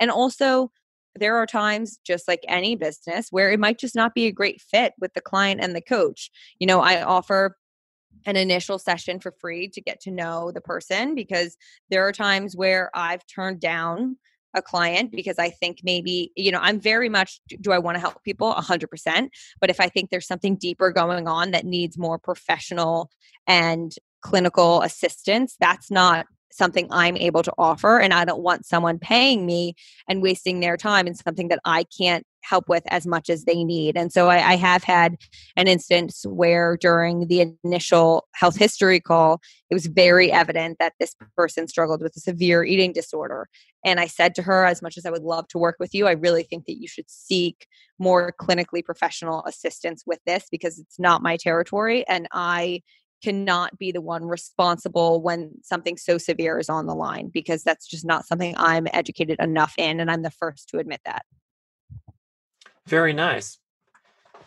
And 0.00 0.10
also 0.10 0.70
there 1.14 1.36
are 1.36 1.46
times 1.46 1.98
just 2.04 2.28
like 2.28 2.40
any 2.48 2.76
business 2.76 3.28
where 3.30 3.50
it 3.50 3.60
might 3.60 3.78
just 3.78 3.94
not 3.94 4.14
be 4.14 4.26
a 4.26 4.32
great 4.32 4.60
fit 4.60 4.92
with 5.00 5.12
the 5.14 5.20
client 5.20 5.60
and 5.60 5.74
the 5.74 5.80
coach. 5.80 6.30
You 6.58 6.66
know 6.66 6.80
i 6.80 7.02
offer 7.02 7.56
an 8.26 8.36
initial 8.36 8.78
session 8.78 9.20
for 9.20 9.32
free 9.40 9.68
to 9.68 9.80
get 9.80 10.00
to 10.00 10.10
know 10.10 10.50
the 10.50 10.60
person 10.60 11.14
because 11.14 11.56
there 11.90 12.06
are 12.06 12.12
times 12.12 12.56
where 12.56 12.90
i've 12.94 13.24
turned 13.26 13.60
down 13.60 14.16
a 14.54 14.62
client 14.62 15.10
because 15.10 15.38
I 15.38 15.50
think 15.50 15.80
maybe, 15.82 16.32
you 16.36 16.50
know, 16.50 16.58
I'm 16.60 16.80
very 16.80 17.08
much 17.08 17.40
do 17.60 17.72
I 17.72 17.78
want 17.78 17.96
to 17.96 18.00
help 18.00 18.22
people? 18.24 18.52
100%, 18.52 19.28
but 19.60 19.70
if 19.70 19.80
I 19.80 19.88
think 19.88 20.10
there's 20.10 20.26
something 20.26 20.56
deeper 20.56 20.90
going 20.90 21.28
on 21.28 21.50
that 21.52 21.64
needs 21.64 21.98
more 21.98 22.18
professional 22.18 23.10
and 23.46 23.94
clinical 24.20 24.82
assistance, 24.82 25.56
that's 25.60 25.90
not 25.90 26.26
something 26.50 26.88
I'm 26.90 27.16
able 27.16 27.42
to 27.42 27.52
offer. 27.58 27.98
And 27.98 28.12
I 28.12 28.24
don't 28.24 28.42
want 28.42 28.66
someone 28.66 28.98
paying 28.98 29.46
me 29.46 29.74
and 30.08 30.22
wasting 30.22 30.60
their 30.60 30.76
time 30.76 31.06
in 31.06 31.14
something 31.14 31.48
that 31.48 31.60
I 31.64 31.84
can't 31.84 32.26
help 32.42 32.68
with 32.68 32.82
as 32.88 33.06
much 33.06 33.28
as 33.28 33.44
they 33.44 33.64
need. 33.64 33.96
And 33.96 34.12
so 34.12 34.28
I, 34.28 34.52
I, 34.52 34.56
have 34.56 34.84
had 34.84 35.16
an 35.56 35.66
instance 35.66 36.24
where 36.26 36.78
during 36.80 37.26
the 37.26 37.54
initial 37.64 38.28
health 38.34 38.56
history 38.56 39.00
call, 39.00 39.40
it 39.70 39.74
was 39.74 39.86
very 39.86 40.32
evident 40.32 40.78
that 40.78 40.94
this 40.98 41.14
person 41.36 41.68
struggled 41.68 42.00
with 42.00 42.16
a 42.16 42.20
severe 42.20 42.64
eating 42.64 42.92
disorder. 42.92 43.48
And 43.84 44.00
I 44.00 44.06
said 44.06 44.34
to 44.36 44.42
her, 44.42 44.64
as 44.64 44.82
much 44.82 44.96
as 44.96 45.04
I 45.04 45.10
would 45.10 45.22
love 45.22 45.48
to 45.48 45.58
work 45.58 45.76
with 45.78 45.94
you, 45.94 46.06
I 46.06 46.12
really 46.12 46.42
think 46.42 46.66
that 46.66 46.80
you 46.80 46.88
should 46.88 47.10
seek 47.10 47.66
more 47.98 48.32
clinically 48.40 48.84
professional 48.84 49.44
assistance 49.44 50.04
with 50.06 50.20
this 50.26 50.46
because 50.50 50.78
it's 50.78 50.98
not 50.98 51.22
my 51.22 51.36
territory. 51.36 52.06
And 52.08 52.28
I 52.32 52.82
cannot 53.22 53.78
be 53.78 53.92
the 53.92 54.00
one 54.00 54.24
responsible 54.24 55.20
when 55.20 55.52
something 55.62 55.96
so 55.96 56.18
severe 56.18 56.58
is 56.58 56.68
on 56.68 56.86
the 56.86 56.94
line 56.94 57.28
because 57.28 57.62
that's 57.62 57.86
just 57.86 58.04
not 58.04 58.26
something 58.26 58.54
I'm 58.56 58.86
educated 58.92 59.38
enough 59.40 59.74
in. 59.76 60.00
And 60.00 60.10
I'm 60.10 60.22
the 60.22 60.30
first 60.30 60.68
to 60.70 60.78
admit 60.78 61.00
that. 61.04 61.24
Very 62.86 63.12
nice. 63.12 63.58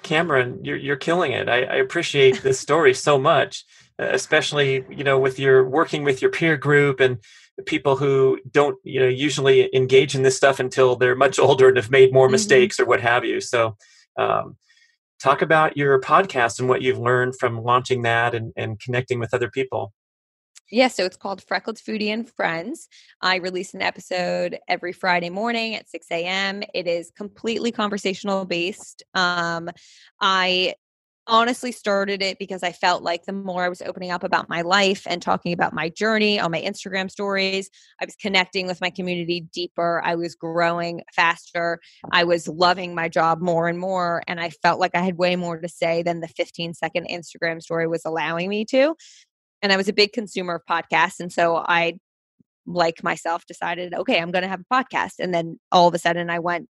Cameron, 0.03 0.63
you're, 0.63 0.77
you're 0.77 0.95
killing 0.95 1.31
it. 1.31 1.47
I, 1.47 1.63
I 1.63 1.75
appreciate 1.75 2.41
this 2.41 2.59
story 2.59 2.93
so 2.93 3.19
much, 3.19 3.65
especially, 3.99 4.83
you 4.89 5.03
know, 5.03 5.19
with 5.19 5.37
your 5.37 5.67
working 5.67 6.03
with 6.03 6.21
your 6.21 6.31
peer 6.31 6.57
group 6.57 6.99
and 6.99 7.19
people 7.65 7.97
who 7.97 8.39
don't, 8.49 8.77
you 8.83 8.99
know, 8.99 9.07
usually 9.07 9.69
engage 9.75 10.15
in 10.15 10.23
this 10.23 10.37
stuff 10.37 10.59
until 10.59 10.95
they're 10.95 11.15
much 11.15 11.37
older 11.37 11.67
and 11.67 11.77
have 11.77 11.91
made 11.91 12.13
more 12.13 12.25
mm-hmm. 12.25 12.31
mistakes 12.31 12.79
or 12.79 12.85
what 12.85 13.01
have 13.01 13.23
you. 13.23 13.39
So, 13.41 13.77
um, 14.17 14.57
talk 15.21 15.41
about 15.41 15.77
your 15.77 15.99
podcast 15.99 16.59
and 16.59 16.67
what 16.67 16.81
you've 16.81 16.99
learned 16.99 17.37
from 17.37 17.63
launching 17.63 18.01
that 18.03 18.33
and, 18.33 18.51
and 18.55 18.79
connecting 18.79 19.19
with 19.19 19.33
other 19.33 19.49
people. 19.49 19.93
Yeah, 20.71 20.87
so 20.87 21.03
it's 21.03 21.17
called 21.17 21.43
Freckled 21.43 21.77
Foodie 21.77 22.07
and 22.07 22.29
Friends. 22.29 22.87
I 23.21 23.35
release 23.35 23.73
an 23.73 23.81
episode 23.81 24.57
every 24.69 24.93
Friday 24.93 25.29
morning 25.29 25.75
at 25.75 25.89
6 25.89 26.07
a.m. 26.11 26.63
It 26.73 26.87
is 26.87 27.11
completely 27.11 27.73
conversational 27.73 28.45
based. 28.45 29.03
Um, 29.13 29.69
I 30.21 30.75
honestly 31.27 31.71
started 31.71 32.21
it 32.21 32.39
because 32.39 32.63
I 32.63 32.71
felt 32.71 33.03
like 33.03 33.25
the 33.25 33.33
more 33.33 33.63
I 33.63 33.69
was 33.69 33.81
opening 33.81 34.11
up 34.11 34.23
about 34.23 34.49
my 34.49 34.61
life 34.61 35.05
and 35.07 35.21
talking 35.21 35.53
about 35.53 35.73
my 35.73 35.89
journey 35.89 36.39
on 36.39 36.51
my 36.51 36.61
Instagram 36.61 37.11
stories, 37.11 37.69
I 38.01 38.05
was 38.05 38.15
connecting 38.15 38.67
with 38.67 38.81
my 38.81 38.89
community 38.89 39.41
deeper. 39.53 40.01
I 40.03 40.15
was 40.15 40.35
growing 40.35 41.03
faster. 41.13 41.79
I 42.11 42.23
was 42.23 42.47
loving 42.47 42.95
my 42.95 43.07
job 43.07 43.41
more 43.41 43.67
and 43.67 43.79
more. 43.79 44.23
And 44.27 44.39
I 44.39 44.49
felt 44.49 44.79
like 44.79 44.95
I 44.95 45.01
had 45.01 45.17
way 45.17 45.35
more 45.35 45.59
to 45.59 45.69
say 45.69 46.03
than 46.03 46.21
the 46.21 46.27
15 46.27 46.73
second 46.73 47.07
Instagram 47.09 47.61
story 47.61 47.87
was 47.87 48.03
allowing 48.05 48.49
me 48.49 48.65
to. 48.65 48.95
And 49.61 49.71
I 49.71 49.77
was 49.77 49.87
a 49.87 49.93
big 49.93 50.13
consumer 50.13 50.55
of 50.55 50.61
podcasts. 50.69 51.19
And 51.19 51.31
so 51.31 51.57
I, 51.57 51.99
like 52.65 53.03
myself, 53.03 53.45
decided, 53.45 53.93
okay, 53.93 54.19
I'm 54.19 54.31
going 54.31 54.43
to 54.43 54.47
have 54.47 54.61
a 54.61 54.73
podcast. 54.73 55.13
And 55.19 55.33
then 55.33 55.59
all 55.71 55.87
of 55.87 55.93
a 55.93 55.99
sudden 55.99 56.29
I 56.29 56.39
went 56.39 56.67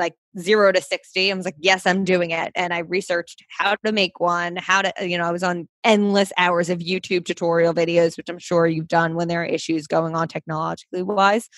like 0.00 0.14
zero 0.38 0.72
to 0.72 0.80
60. 0.80 1.30
I 1.30 1.34
was 1.34 1.44
like, 1.44 1.56
yes, 1.58 1.86
I'm 1.86 2.04
doing 2.04 2.30
it. 2.30 2.52
And 2.54 2.74
I 2.74 2.80
researched 2.80 3.44
how 3.48 3.76
to 3.84 3.92
make 3.92 4.20
one, 4.20 4.56
how 4.56 4.82
to, 4.82 4.92
you 5.00 5.16
know, 5.16 5.24
I 5.24 5.32
was 5.32 5.42
on 5.42 5.68
endless 5.84 6.32
hours 6.36 6.68
of 6.68 6.80
YouTube 6.80 7.24
tutorial 7.24 7.72
videos, 7.72 8.16
which 8.16 8.28
I'm 8.28 8.38
sure 8.38 8.66
you've 8.66 8.88
done 8.88 9.14
when 9.14 9.28
there 9.28 9.42
are 9.42 9.46
issues 9.46 9.86
going 9.86 10.14
on 10.14 10.28
technologically 10.28 11.02
wise. 11.02 11.48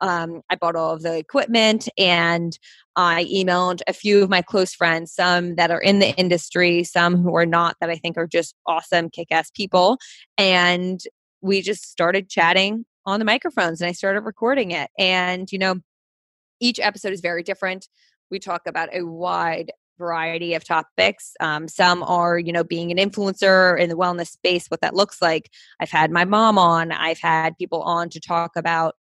Um, 0.00 0.42
I 0.50 0.56
bought 0.56 0.76
all 0.76 0.92
of 0.92 1.02
the 1.02 1.16
equipment 1.16 1.88
and 1.96 2.58
I 2.96 3.24
emailed 3.24 3.80
a 3.86 3.92
few 3.92 4.22
of 4.22 4.30
my 4.30 4.42
close 4.42 4.74
friends, 4.74 5.12
some 5.12 5.54
that 5.54 5.70
are 5.70 5.80
in 5.80 6.00
the 6.00 6.14
industry, 6.16 6.84
some 6.84 7.16
who 7.16 7.34
are 7.36 7.46
not, 7.46 7.76
that 7.80 7.90
I 7.90 7.96
think 7.96 8.16
are 8.16 8.26
just 8.26 8.54
awesome, 8.66 9.10
kick 9.10 9.28
ass 9.30 9.50
people. 9.50 9.98
And 10.36 11.00
we 11.40 11.62
just 11.62 11.90
started 11.90 12.28
chatting 12.28 12.84
on 13.06 13.18
the 13.18 13.24
microphones 13.24 13.80
and 13.80 13.88
I 13.88 13.92
started 13.92 14.22
recording 14.22 14.70
it. 14.70 14.90
And, 14.98 15.50
you 15.52 15.58
know, 15.58 15.76
each 16.60 16.80
episode 16.80 17.12
is 17.12 17.20
very 17.20 17.42
different. 17.42 17.88
We 18.30 18.38
talk 18.38 18.62
about 18.66 18.88
a 18.92 19.02
wide 19.02 19.72
variety 19.98 20.54
of 20.54 20.64
topics. 20.64 21.34
Um, 21.40 21.68
some 21.68 22.02
are, 22.02 22.38
you 22.38 22.52
know, 22.52 22.64
being 22.64 22.90
an 22.90 22.98
influencer 22.98 23.78
in 23.78 23.88
the 23.88 23.96
wellness 23.96 24.28
space, 24.28 24.66
what 24.68 24.80
that 24.80 24.94
looks 24.94 25.22
like. 25.22 25.50
I've 25.80 25.90
had 25.90 26.10
my 26.10 26.24
mom 26.24 26.58
on. 26.58 26.90
I've 26.90 27.20
had 27.20 27.56
people 27.58 27.82
on 27.82 28.08
to 28.10 28.20
talk 28.20 28.52
about 28.56 28.96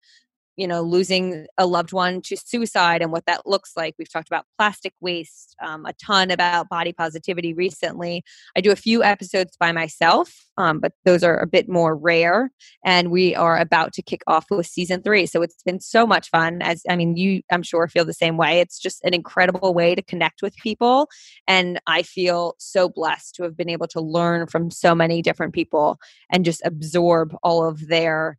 you 0.55 0.67
know 0.67 0.81
losing 0.81 1.47
a 1.57 1.65
loved 1.65 1.93
one 1.93 2.21
to 2.21 2.37
suicide 2.37 3.01
and 3.01 3.11
what 3.11 3.25
that 3.25 3.45
looks 3.45 3.73
like. 3.75 3.95
We've 3.97 4.11
talked 4.11 4.27
about 4.27 4.45
plastic 4.57 4.93
waste 5.01 5.55
um, 5.61 5.85
a 5.85 5.93
ton 5.93 6.31
about 6.31 6.69
body 6.69 6.93
positivity 6.93 7.53
recently. 7.53 8.23
I 8.55 8.61
do 8.61 8.71
a 8.71 8.75
few 8.75 9.03
episodes 9.03 9.55
by 9.57 9.71
myself 9.71 10.31
um, 10.57 10.79
but 10.79 10.93
those 11.05 11.23
are 11.23 11.39
a 11.39 11.47
bit 11.47 11.67
more 11.67 11.95
rare 11.95 12.51
and 12.85 13.09
we 13.09 13.35
are 13.35 13.57
about 13.57 13.93
to 13.93 14.01
kick 14.01 14.21
off 14.27 14.45
with 14.51 14.67
season 14.67 15.01
three. 15.01 15.25
So 15.25 15.41
it's 15.41 15.63
been 15.63 15.79
so 15.79 16.05
much 16.05 16.29
fun 16.29 16.61
as 16.61 16.83
i 16.89 16.95
mean 16.95 17.15
you 17.17 17.41
i'm 17.51 17.63
sure 17.63 17.87
feel 17.87 18.05
the 18.05 18.13
same 18.13 18.37
way. 18.37 18.59
It's 18.59 18.79
just 18.79 19.03
an 19.03 19.13
incredible 19.13 19.73
way 19.73 19.95
to 19.95 20.01
connect 20.01 20.41
with 20.41 20.55
people 20.57 21.07
and 21.47 21.79
i 21.87 22.03
feel 22.03 22.55
so 22.57 22.89
blessed 22.89 23.35
to 23.35 23.43
have 23.43 23.57
been 23.57 23.69
able 23.69 23.87
to 23.87 24.01
learn 24.01 24.47
from 24.47 24.69
so 24.71 24.93
many 24.93 25.21
different 25.21 25.53
people 25.53 25.97
and 26.31 26.45
just 26.45 26.61
absorb 26.65 27.35
all 27.43 27.65
of 27.65 27.87
their 27.87 28.37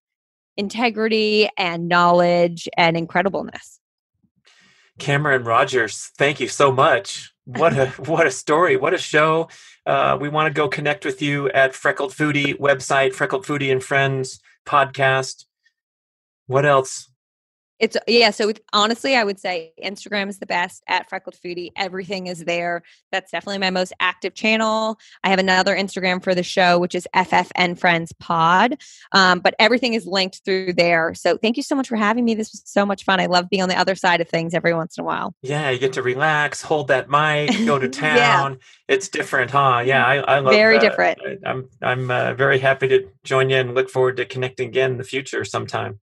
integrity 0.56 1.48
and 1.56 1.88
knowledge 1.88 2.68
and 2.76 2.96
incredibleness. 2.96 3.78
Cameron 4.98 5.44
Rogers, 5.44 6.10
thank 6.16 6.40
you 6.40 6.48
so 6.48 6.70
much. 6.70 7.32
What 7.44 7.76
a 7.76 7.86
what 8.06 8.26
a 8.26 8.30
story! 8.30 8.76
What 8.76 8.94
a 8.94 8.98
show! 8.98 9.48
Uh, 9.84 10.16
we 10.20 10.28
want 10.28 10.46
to 10.46 10.54
go 10.54 10.68
connect 10.68 11.04
with 11.04 11.20
you 11.20 11.50
at 11.50 11.74
Freckled 11.74 12.12
Foodie 12.12 12.58
website, 12.58 13.14
Freckled 13.14 13.44
Foodie 13.44 13.70
and 13.70 13.82
Friends 13.82 14.40
podcast. 14.64 15.44
What 16.46 16.64
else? 16.64 17.10
It's 17.80 17.96
yeah. 18.06 18.30
So 18.30 18.50
it's, 18.50 18.60
honestly, 18.72 19.16
I 19.16 19.24
would 19.24 19.40
say 19.40 19.72
Instagram 19.82 20.28
is 20.28 20.38
the 20.38 20.46
best 20.46 20.82
at 20.88 21.08
Freckled 21.08 21.34
Foodie. 21.34 21.70
Everything 21.76 22.28
is 22.28 22.44
there. 22.44 22.82
That's 23.10 23.32
definitely 23.32 23.58
my 23.58 23.70
most 23.70 23.92
active 23.98 24.34
channel. 24.34 24.96
I 25.24 25.30
have 25.30 25.40
another 25.40 25.76
Instagram 25.76 26.22
for 26.22 26.34
the 26.34 26.44
show, 26.44 26.78
which 26.78 26.94
is 26.94 27.08
FFN 27.14 27.76
Friends 27.78 28.12
Pod. 28.20 28.76
Um, 29.12 29.40
but 29.40 29.54
everything 29.58 29.94
is 29.94 30.06
linked 30.06 30.42
through 30.44 30.74
there. 30.74 31.14
So 31.14 31.36
thank 31.36 31.56
you 31.56 31.64
so 31.64 31.74
much 31.74 31.88
for 31.88 31.96
having 31.96 32.24
me. 32.24 32.34
This 32.34 32.52
was 32.52 32.62
so 32.64 32.86
much 32.86 33.04
fun. 33.04 33.18
I 33.18 33.26
love 33.26 33.50
being 33.50 33.62
on 33.62 33.68
the 33.68 33.78
other 33.78 33.96
side 33.96 34.20
of 34.20 34.28
things 34.28 34.54
every 34.54 34.72
once 34.72 34.96
in 34.96 35.02
a 35.02 35.04
while. 35.04 35.34
Yeah, 35.42 35.70
you 35.70 35.78
get 35.78 35.94
to 35.94 36.02
relax, 36.02 36.62
hold 36.62 36.88
that 36.88 37.10
mic, 37.10 37.66
go 37.66 37.78
to 37.78 37.88
town. 37.88 38.16
yeah. 38.16 38.54
It's 38.86 39.08
different, 39.08 39.50
huh? 39.50 39.82
Yeah, 39.84 40.04
I, 40.04 40.16
I 40.16 40.38
love 40.38 40.52
very 40.52 40.78
different. 40.78 41.18
I, 41.26 41.50
am 41.50 41.68
I'm, 41.82 42.10
I'm 42.10 42.10
uh, 42.10 42.34
very 42.34 42.58
happy 42.58 42.86
to 42.88 43.08
join 43.24 43.50
you 43.50 43.56
and 43.56 43.74
look 43.74 43.90
forward 43.90 44.16
to 44.18 44.24
connecting 44.24 44.68
again 44.68 44.92
in 44.92 44.98
the 44.98 45.04
future 45.04 45.44
sometime. 45.44 45.98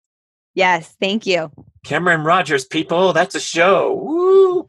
Yes, 0.58 0.96
thank 1.00 1.24
you. 1.24 1.52
Cameron 1.84 2.24
Rogers, 2.24 2.64
people, 2.64 3.12
that's 3.12 3.36
a 3.36 3.40
show. 3.40 3.94
Woo! 3.94 4.68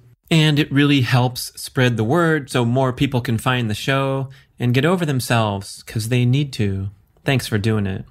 And 0.31 0.57
it 0.57 0.71
really 0.71 1.01
helps 1.01 1.51
spread 1.61 1.97
the 1.97 2.05
word 2.05 2.49
so 2.49 2.63
more 2.63 2.93
people 2.93 3.19
can 3.19 3.37
find 3.37 3.69
the 3.69 3.75
show 3.75 4.29
and 4.57 4.73
get 4.73 4.85
over 4.85 5.05
themselves 5.05 5.83
because 5.83 6.07
they 6.07 6.23
need 6.23 6.53
to. 6.53 6.89
Thanks 7.25 7.47
for 7.47 7.57
doing 7.57 7.85
it. 7.85 8.05